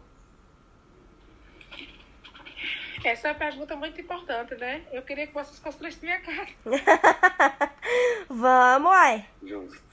Essa 3.03 3.27
é 3.27 3.31
uma 3.31 3.37
pergunta 3.37 3.75
muito 3.75 3.99
importante, 3.99 4.55
né? 4.55 4.85
Eu 4.91 5.01
queria 5.01 5.27
que 5.27 5.33
vocês 5.33 5.59
construíssem 5.59 6.09
minha 6.09 6.21
casa. 6.21 6.51
Vamos, 8.29 8.91
uai. 8.91 9.25
Justo. 9.43 9.83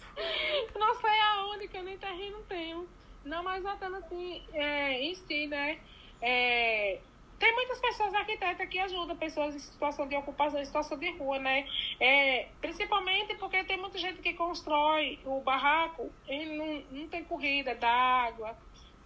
Não 0.78 0.94
sei 0.94 1.20
aonde, 1.20 1.68
que 1.68 1.76
eu 1.76 1.82
nem 1.82 1.98
terreno 1.98 2.42
tenho. 2.48 2.88
Não, 3.24 3.42
mas 3.42 3.62
voltando 3.62 3.96
assim, 3.96 4.42
é, 4.52 4.98
em 5.00 5.14
si, 5.14 5.46
né? 5.46 5.78
É, 6.22 7.00
tem 7.38 7.52
muitas 7.54 7.80
pessoas 7.80 8.14
arquitetas 8.14 8.68
que 8.68 8.78
ajudam 8.78 9.16
pessoas 9.16 9.54
em 9.54 9.58
situação 9.58 10.06
de 10.06 10.16
ocupação, 10.16 10.60
em 10.60 10.64
situação 10.64 10.96
de 10.96 11.10
rua, 11.18 11.40
né? 11.40 11.66
É, 11.98 12.48
principalmente 12.60 13.34
porque 13.34 13.64
tem 13.64 13.76
muita 13.76 13.98
gente 13.98 14.22
que 14.22 14.32
constrói 14.34 15.18
o 15.24 15.40
barraco 15.40 16.08
e 16.28 16.46
não, 16.46 16.82
não 16.92 17.08
tem 17.08 17.24
corrida 17.24 17.74
d'água 17.74 18.56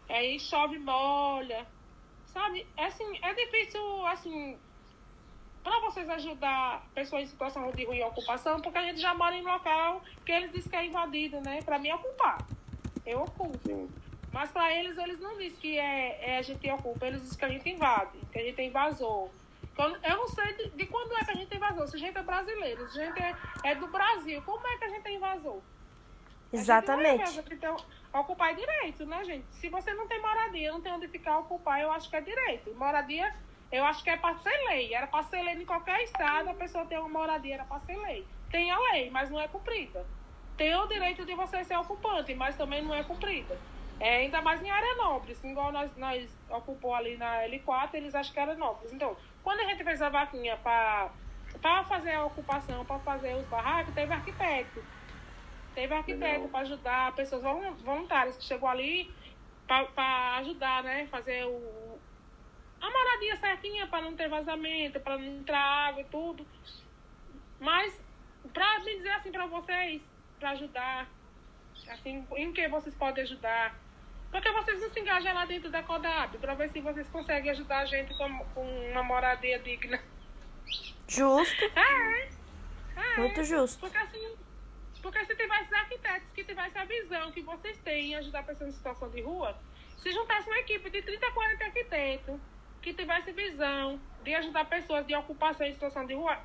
aí 0.08 0.38
chove 0.38 0.78
molha, 0.78 1.66
sabe? 2.26 2.66
É, 2.76 2.84
assim, 2.84 3.18
é 3.22 3.34
difícil, 3.34 4.06
assim, 4.06 4.58
para 5.62 5.80
vocês 5.80 6.08
ajudar 6.10 6.86
pessoas 6.94 7.22
em 7.22 7.26
situação 7.26 7.70
de 7.72 7.84
ruim 7.84 8.02
ocupação, 8.02 8.60
porque 8.60 8.78
a 8.78 8.84
gente 8.84 9.00
já 9.00 9.14
mora 9.14 9.34
em 9.34 9.42
local 9.42 10.02
que 10.24 10.32
eles 10.32 10.52
dizem 10.52 10.70
que 10.70 10.76
é 10.76 10.84
invadido, 10.84 11.40
né? 11.40 11.62
Para 11.62 11.78
mim, 11.78 11.90
ocupar. 11.92 12.38
Eu 13.04 13.22
ocupo. 13.22 13.88
Mas 14.36 14.50
para 14.52 14.70
eles, 14.70 14.98
eles 14.98 15.18
não 15.18 15.34
dizem 15.38 15.58
que 15.58 15.78
é, 15.78 16.32
é, 16.32 16.36
a 16.36 16.42
gente 16.42 16.70
ocupa, 16.70 17.06
eles 17.06 17.22
dizem 17.22 17.38
que 17.38 17.44
a 17.46 17.48
gente 17.48 17.70
invade, 17.70 18.18
que 18.30 18.38
a 18.38 18.42
gente 18.42 18.60
invasou. 18.60 19.32
Eu 19.78 20.16
não 20.18 20.28
sei 20.28 20.52
de, 20.52 20.68
de 20.72 20.84
quando 20.84 21.16
é 21.16 21.24
que 21.24 21.30
a 21.30 21.34
gente 21.34 21.56
invasou. 21.56 21.86
Se 21.86 21.96
a 21.96 21.98
gente 21.98 22.18
é 22.18 22.22
brasileiro, 22.22 22.86
se 22.90 23.00
a 23.00 23.06
gente 23.06 23.18
é, 23.18 23.34
é 23.64 23.74
do 23.74 23.86
Brasil, 23.86 24.42
como 24.42 24.66
é 24.66 24.76
que 24.76 24.84
a 24.84 24.88
gente 24.90 25.10
invasou? 25.10 25.62
Exatamente. 26.52 27.22
A 27.22 27.26
gente 27.30 27.64
é 27.64 28.18
ocupar 28.18 28.50
é 28.50 28.56
direito, 28.56 29.06
né, 29.06 29.24
gente? 29.24 29.46
Se 29.52 29.70
você 29.70 29.94
não 29.94 30.06
tem 30.06 30.20
moradia, 30.20 30.70
não 30.70 30.82
tem 30.82 30.92
onde 30.92 31.08
ficar, 31.08 31.38
ocupar, 31.38 31.80
eu 31.80 31.90
acho 31.90 32.10
que 32.10 32.16
é 32.16 32.20
direito. 32.20 32.74
Moradia, 32.74 33.34
eu 33.72 33.86
acho 33.86 34.04
que 34.04 34.10
é 34.10 34.18
para 34.18 34.36
ser 34.36 34.54
lei. 34.68 34.92
Era 34.92 35.06
para 35.06 35.22
ser 35.22 35.40
lei 35.40 35.54
em 35.54 35.64
qualquer 35.64 36.02
estado, 36.02 36.50
a 36.50 36.54
pessoa 36.54 36.84
tem 36.84 36.98
uma 36.98 37.08
moradia, 37.08 37.54
era 37.54 37.64
para 37.64 37.80
ser 37.80 37.96
lei. 37.96 38.26
Tem 38.50 38.70
a 38.70 38.78
lei, 38.92 39.08
mas 39.08 39.30
não 39.30 39.40
é 39.40 39.48
cumprida. 39.48 40.04
Tem 40.58 40.76
o 40.76 40.86
direito 40.86 41.24
de 41.24 41.34
você 41.34 41.64
ser 41.64 41.78
ocupante, 41.78 42.34
mas 42.34 42.54
também 42.54 42.82
não 42.82 42.94
é 42.94 43.02
cumprida. 43.02 43.58
É, 43.98 44.18
ainda 44.18 44.42
mais 44.42 44.62
em 44.62 44.70
área 44.70 44.94
nobre, 44.96 45.32
assim, 45.32 45.52
igual 45.52 45.72
nós, 45.72 45.96
nós 45.96 46.28
ocupou 46.50 46.94
ali 46.94 47.16
na 47.16 47.42
L4, 47.44 47.94
eles 47.94 48.14
acham 48.14 48.32
que 48.32 48.40
era 48.40 48.54
nobre. 48.54 48.88
Então, 48.92 49.16
quando 49.42 49.60
a 49.60 49.64
gente 49.64 49.82
fez 49.82 50.02
a 50.02 50.10
vaquinha 50.10 50.56
para 50.58 51.10
fazer 51.84 52.12
a 52.12 52.24
ocupação, 52.24 52.84
para 52.84 52.98
fazer 52.98 53.34
os 53.34 53.46
barracos, 53.46 53.94
teve 53.94 54.12
arquiteto 54.12 54.82
Teve 55.76 55.94
arquiteto 55.94 56.48
para 56.48 56.60
ajudar 56.60 57.14
pessoas 57.14 57.42
voluntárias 57.82 58.34
que 58.38 58.44
chegou 58.44 58.66
ali 58.66 59.12
para 59.66 60.38
ajudar, 60.38 60.82
né? 60.82 61.06
Fazer 61.08 61.44
o, 61.44 61.98
a 62.80 62.90
moradia 62.90 63.36
certinha 63.36 63.86
para 63.86 64.00
não 64.00 64.16
ter 64.16 64.26
vazamento, 64.26 64.98
para 65.00 65.18
não 65.18 65.24
entrar 65.24 65.88
água 65.88 66.00
e 66.00 66.04
tudo. 66.06 66.46
Mas, 67.60 68.02
para 68.54 68.78
me 68.80 68.96
dizer 68.96 69.10
assim 69.10 69.30
para 69.30 69.44
vocês, 69.44 70.02
para 70.40 70.50
ajudar, 70.52 71.10
assim, 71.88 72.26
em 72.36 72.52
que 72.54 72.66
vocês 72.68 72.94
podem 72.94 73.24
ajudar. 73.24 73.76
Porque 74.30 74.50
vocês 74.50 74.80
não 74.80 74.90
se 74.90 75.00
engajam 75.00 75.34
lá 75.34 75.44
dentro 75.44 75.70
da 75.70 75.82
CODAB, 75.82 76.38
para 76.38 76.54
ver 76.54 76.68
se 76.70 76.80
vocês 76.80 77.08
conseguem 77.08 77.50
ajudar 77.50 77.78
a 77.78 77.86
gente 77.86 78.16
com, 78.16 78.38
com 78.54 78.90
uma 78.90 79.02
moradia 79.02 79.58
digna. 79.58 80.00
Justo. 81.08 81.64
É. 82.96 83.14
é. 83.14 83.16
Muito 83.18 83.44
justo. 83.44 83.78
Porque 83.78 83.98
assim, 83.98 84.36
porque 85.02 85.24
se 85.26 85.36
tivesse 85.36 85.74
arquitetos 85.74 86.28
que 86.34 86.42
tivessem 86.42 86.80
a 86.80 86.84
visão 86.84 87.30
que 87.30 87.42
vocês 87.42 87.78
têm 87.78 88.12
em 88.12 88.14
ajudar 88.16 88.42
pessoas 88.42 88.70
em 88.70 88.72
situação 88.72 89.10
de 89.10 89.20
rua, 89.20 89.56
se 89.98 90.10
juntasse 90.12 90.48
uma 90.48 90.58
equipe 90.58 90.88
de 90.88 91.02
30, 91.02 91.30
40 91.30 91.64
arquitetos 91.64 92.40
que 92.80 92.94
tivesse 92.94 93.32
visão 93.32 94.00
de 94.24 94.34
ajudar 94.34 94.64
pessoas 94.64 95.06
de 95.06 95.14
ocupação 95.14 95.66
em 95.66 95.74
situação 95.74 96.06
de 96.06 96.14
rua, 96.14 96.38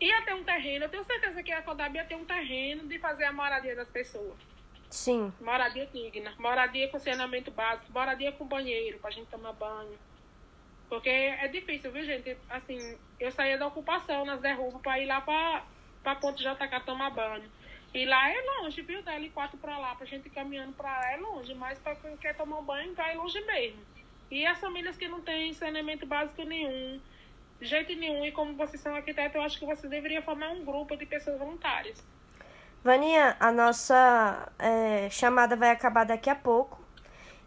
ia 0.00 0.22
ter 0.22 0.34
um 0.34 0.42
terreno. 0.42 0.86
Eu 0.86 0.88
tenho 0.88 1.04
certeza 1.04 1.42
que 1.42 1.52
a 1.52 1.62
Codab 1.62 1.94
ia 1.94 2.04
ter 2.04 2.16
um 2.16 2.24
terreno 2.24 2.88
de 2.88 2.98
fazer 2.98 3.24
a 3.24 3.32
moradia 3.32 3.76
das 3.76 3.88
pessoas. 3.88 4.38
Sim. 4.94 5.32
Moradia 5.40 5.86
digna, 5.86 6.32
moradia 6.38 6.88
com 6.88 7.00
saneamento 7.00 7.50
básico, 7.50 7.92
moradia 7.92 8.30
com 8.30 8.46
banheiro 8.46 8.96
pra 9.00 9.10
gente 9.10 9.26
tomar 9.26 9.52
banho. 9.52 9.98
Porque 10.88 11.08
é 11.08 11.48
difícil, 11.48 11.90
viu, 11.90 12.04
gente? 12.04 12.36
Assim, 12.48 12.78
eu 13.18 13.32
saía 13.32 13.58
da 13.58 13.66
ocupação 13.66 14.24
nas 14.24 14.40
derrubas 14.40 14.80
pra 14.80 15.00
ir 15.00 15.06
lá 15.06 15.20
pra 15.20 16.14
Ponte 16.14 16.44
JK 16.44 16.80
tomar 16.86 17.10
banho. 17.10 17.50
E 17.92 18.06
lá 18.06 18.30
é 18.30 18.40
longe, 18.40 18.82
viu? 18.82 19.02
Da 19.02 19.18
L4 19.18 19.58
pra 19.60 19.78
lá, 19.78 19.96
pra 19.96 20.06
gente 20.06 20.26
ir 20.26 20.30
caminhando 20.30 20.72
pra 20.74 20.88
lá 20.88 21.10
é 21.10 21.16
longe, 21.16 21.52
mas 21.54 21.76
pra 21.80 21.96
quem 21.96 22.16
quer 22.16 22.36
tomar 22.36 22.62
banho, 22.62 22.94
vai 22.94 23.16
longe 23.16 23.40
mesmo. 23.40 23.80
E 24.30 24.46
as 24.46 24.60
famílias 24.60 24.96
que 24.96 25.08
não 25.08 25.20
têm 25.20 25.52
saneamento 25.54 26.06
básico 26.06 26.44
nenhum, 26.44 27.00
de 27.60 27.66
jeito 27.66 27.92
nenhum, 27.96 28.24
e 28.24 28.30
como 28.30 28.54
vocês 28.54 28.80
são 28.80 28.94
arquitetos, 28.94 29.34
eu 29.34 29.42
acho 29.42 29.58
que 29.58 29.66
vocês 29.66 29.90
deveriam 29.90 30.22
formar 30.22 30.50
um 30.50 30.64
grupo 30.64 30.96
de 30.96 31.04
pessoas 31.04 31.36
voluntárias. 31.36 32.00
Vaninha, 32.84 33.34
a 33.40 33.50
nossa 33.50 34.46
é, 34.58 35.08
chamada 35.08 35.56
vai 35.56 35.70
acabar 35.70 36.04
daqui 36.04 36.28
a 36.28 36.34
pouco. 36.34 36.78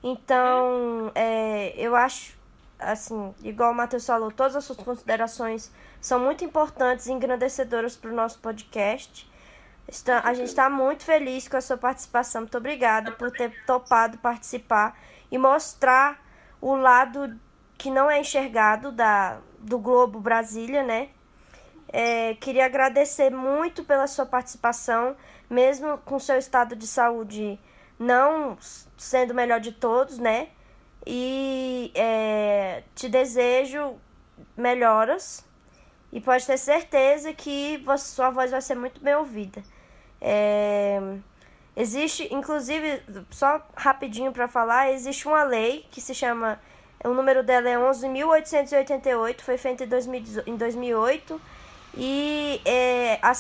Então, 0.04 1.12
é, 1.14 1.76
eu 1.78 1.96
acho, 1.96 2.36
assim, 2.80 3.36
igual 3.44 3.72
o 3.72 3.76
Matheus 3.76 4.04
falou, 4.06 4.32
todas 4.32 4.56
as 4.56 4.66
suas 4.66 4.80
considerações 4.80 5.72
são 6.02 6.20
muito 6.20 6.44
importantes 6.44 7.06
e 7.06 7.14
engrandecedoras 7.14 7.96
para 7.96 8.10
o 8.10 8.16
nosso 8.16 8.40
podcast. 8.40 9.30
Está, 9.88 10.22
a 10.22 10.34
gente 10.34 10.48
está 10.48 10.72
muito 10.72 11.04
feliz 11.04 11.48
com 11.48 11.58
a 11.58 11.62
sua 11.62 11.78
participação. 11.78 12.42
Muito 12.42 12.58
obrigada 12.58 13.12
por 13.12 13.30
ter 13.30 13.64
topado 13.66 14.18
participar 14.18 15.00
e 15.32 15.38
mostrar 15.38 16.20
o 16.60 16.76
lado 16.76 17.40
que 17.78 17.92
não 17.92 18.10
é 18.10 18.20
enxergado 18.20 18.92
da, 18.92 19.40
do 19.60 19.78
Globo 19.78 20.20
Brasília, 20.20 20.84
né? 20.84 21.10
É, 21.90 22.36
queria 22.36 22.66
agradecer 22.66 23.30
muito 23.30 23.84
pela 23.84 24.08
sua 24.08 24.26
participação, 24.26 25.16
mesmo 25.50 25.98
com 26.00 26.20
seu 26.20 26.38
estado 26.38 26.76
de 26.76 26.86
saúde 26.86 27.60
não 28.00 28.58
sendo 28.98 29.32
o 29.32 29.36
melhor 29.36 29.60
de 29.60 29.72
todos, 29.72 30.18
né? 30.18 30.50
E 31.06 31.92
é, 31.96 32.84
te 32.94 33.08
desejo 33.08 33.96
melhoras 34.56 35.46
e 36.12 36.20
pode 36.20 36.46
ter 36.46 36.58
certeza 36.58 37.34
que 37.34 37.84
sua 37.98 38.30
voz 38.30 38.52
vai 38.52 38.62
ser 38.62 38.76
muito 38.76 39.02
bem 39.02 39.16
ouvida. 39.16 39.64
É, 40.22 41.00
existe, 41.76 42.28
inclusive, 42.34 43.02
só 43.30 43.66
rapidinho 43.76 44.32
para 44.32 44.48
falar, 44.48 44.92
existe 44.92 45.28
uma 45.28 45.44
lei 45.44 45.86
que 45.92 46.02
se 46.02 46.14
chama, 46.14 46.60
o 47.04 47.10
número 47.10 47.44
dela 47.44 47.70
é 47.70 47.78
11.888, 47.78 49.42
foi 49.42 49.58
feita 49.58 49.86
em, 49.86 49.88
2000, 49.88 50.44
em 50.46 50.56
2008 50.56 51.42
e 51.98 52.62
é 52.64 53.20
a, 53.22 53.34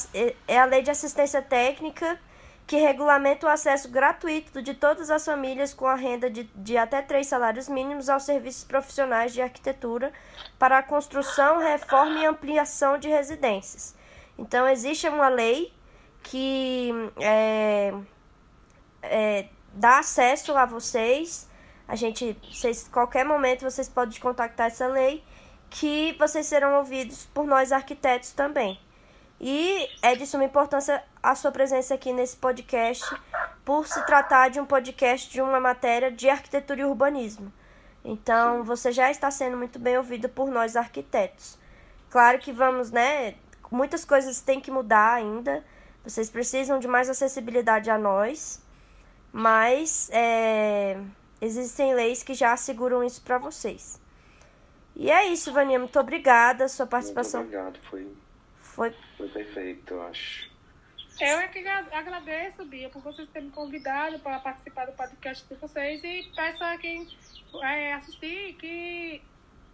é 0.48 0.60
a 0.60 0.66
lei 0.66 0.82
de 0.82 0.90
assistência 0.90 1.42
técnica 1.42 2.20
que 2.66 2.76
regulamenta 2.76 3.48
o 3.48 3.50
acesso 3.50 3.90
gratuito 3.90 4.62
de 4.62 4.74
todas 4.74 5.10
as 5.10 5.24
famílias 5.24 5.74
com 5.74 5.86
a 5.86 5.96
renda 5.96 6.30
de, 6.30 6.44
de 6.56 6.76
até 6.76 7.02
três 7.02 7.28
salários 7.28 7.70
mínimos 7.70 8.10
aos 8.10 8.24
serviços 8.24 8.66
profissionais 8.66 9.32
de 9.32 9.42
arquitetura 9.42 10.12
para 10.60 10.80
a 10.80 10.84
construção, 10.84 11.60
reforma 11.60 12.20
e 12.20 12.26
ampliação 12.26 12.98
de 12.98 13.08
residências. 13.08 13.96
Então, 14.38 14.68
existe 14.68 15.08
uma 15.08 15.30
lei 15.30 15.72
que 16.24 16.92
é, 17.22 17.94
é, 19.02 19.46
dá 19.74 20.00
acesso 20.00 20.56
a 20.58 20.66
vocês. 20.66 21.48
A 21.88 21.96
gente, 21.96 22.38
vocês, 22.52 22.86
qualquer 22.92 23.24
momento 23.24 23.62
vocês 23.62 23.88
podem 23.88 24.20
contactar 24.20 24.68
essa 24.68 24.88
lei 24.88 25.24
que 25.70 26.16
vocês 26.18 26.46
serão 26.46 26.78
ouvidos 26.78 27.26
por 27.34 27.46
nós 27.46 27.72
arquitetos 27.72 28.32
também. 28.32 28.80
E 29.40 29.88
é 30.02 30.16
de 30.16 30.26
suma 30.26 30.46
importância 30.46 31.04
a 31.22 31.36
sua 31.36 31.52
presença 31.52 31.94
aqui 31.94 32.12
nesse 32.12 32.36
podcast, 32.38 33.06
por 33.64 33.86
se 33.88 34.04
tratar 34.06 34.50
de 34.50 34.60
um 34.60 34.66
podcast 34.66 35.30
de 35.30 35.42
uma 35.42 35.60
matéria 35.60 36.12
de 36.12 36.30
arquitetura 36.30 36.82
e 36.82 36.86
urbanismo. 36.86 37.52
Então, 38.04 38.64
você 38.64 38.92
já 38.92 39.12
está 39.12 39.30
sendo 39.30 39.58
muito 39.58 39.78
bem 39.78 39.98
ouvido 39.98 40.30
por 40.30 40.50
nós 40.50 40.76
arquitetos. 40.76 41.58
Claro 42.10 42.40
que 42.40 42.52
vamos, 42.52 42.90
né? 42.90 43.36
Muitas 43.70 44.06
coisas 44.06 44.40
têm 44.40 44.62
que 44.62 44.72
mudar 44.72 45.14
ainda. 45.14 45.64
Vocês 46.04 46.30
precisam 46.30 46.80
de 46.80 46.88
mais 46.88 47.10
acessibilidade 47.10 47.90
a 47.90 47.98
nós, 47.98 48.62
mas 49.32 50.10
é, 50.14 50.98
existem 51.42 51.94
leis 51.94 52.24
que 52.24 52.34
já 52.34 52.54
asseguram 52.54 53.04
isso 53.04 53.22
para 53.22 53.38
vocês. 53.38 54.00
E 55.00 55.12
é 55.12 55.28
isso, 55.28 55.54
Vania. 55.54 55.78
Muito 55.78 56.00
obrigada. 56.00 56.68
Sua 56.68 56.88
participação. 56.88 57.42
Muito 57.42 57.56
obrigado. 57.56 57.80
Foi, 57.88 58.12
foi... 58.60 58.96
foi 59.16 59.30
perfeito, 59.30 59.94
eu 59.94 60.02
acho. 60.02 60.50
Eu 61.20 61.38
é 61.40 61.48
que 61.48 61.68
agradeço, 61.68 62.66
Bia, 62.66 62.90
por 62.90 63.02
vocês 63.02 63.28
terem 63.30 63.48
me 63.48 63.54
convidado 63.54 64.20
para 64.20 64.40
participar 64.40 64.86
do 64.86 64.92
podcast 64.94 65.48
de 65.48 65.56
vocês 65.56 66.04
e 66.04 66.32
peço 66.36 66.64
a 66.64 66.78
quem 66.78 67.08
é, 67.64 67.94
assistir 67.94 68.54
que, 68.54 69.22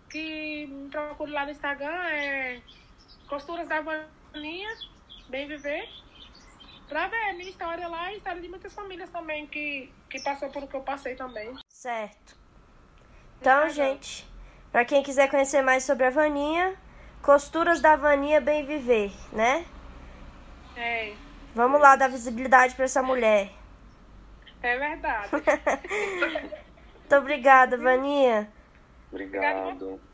que 0.10 0.68
me 0.68 0.90
procure 0.90 1.32
lá 1.32 1.44
no 1.44 1.52
Instagram, 1.52 2.02
é 2.10 2.62
Costuras 3.28 3.68
da 3.68 3.82
Vaninha, 3.82 4.70
Bem 5.28 5.46
Viver, 5.48 5.90
para 6.88 7.08
ver 7.08 7.30
a 7.30 7.34
minha 7.34 7.50
história 7.50 7.90
lá 7.90 8.10
e 8.12 8.16
a 8.16 8.18
história 8.18 8.42
de 8.42 8.48
muitas 8.48 8.74
famílias 8.74 9.10
também 9.10 9.46
que, 9.48 9.92
que 10.10 10.22
passou 10.24 10.50
por 10.50 10.64
o 10.64 10.68
que 10.68 10.76
eu 10.76 10.82
passei 10.82 11.16
também. 11.16 11.54
Certo. 11.68 12.38
Então, 13.42 13.68
gente, 13.68 14.26
para 14.74 14.84
quem 14.84 15.04
quiser 15.04 15.30
conhecer 15.30 15.62
mais 15.62 15.84
sobre 15.84 16.08
a 16.08 16.10
Vaninha, 16.10 16.74
Costuras 17.22 17.80
da 17.80 17.96
Vaninha 17.96 18.42
Bem 18.42 18.66
Viver, 18.66 19.12
né? 19.32 19.64
É. 20.76 21.14
Vamos 21.54 21.80
lá 21.80 21.96
dar 21.96 22.10
visibilidade 22.10 22.74
para 22.74 22.86
essa 22.86 23.04
mulher. 23.04 23.52
É 24.64 24.76
verdade. 24.76 25.30
Muito 27.00 27.16
obrigada, 27.16 27.78
Vaninha. 27.78 28.50
Obrigado. 29.12 30.02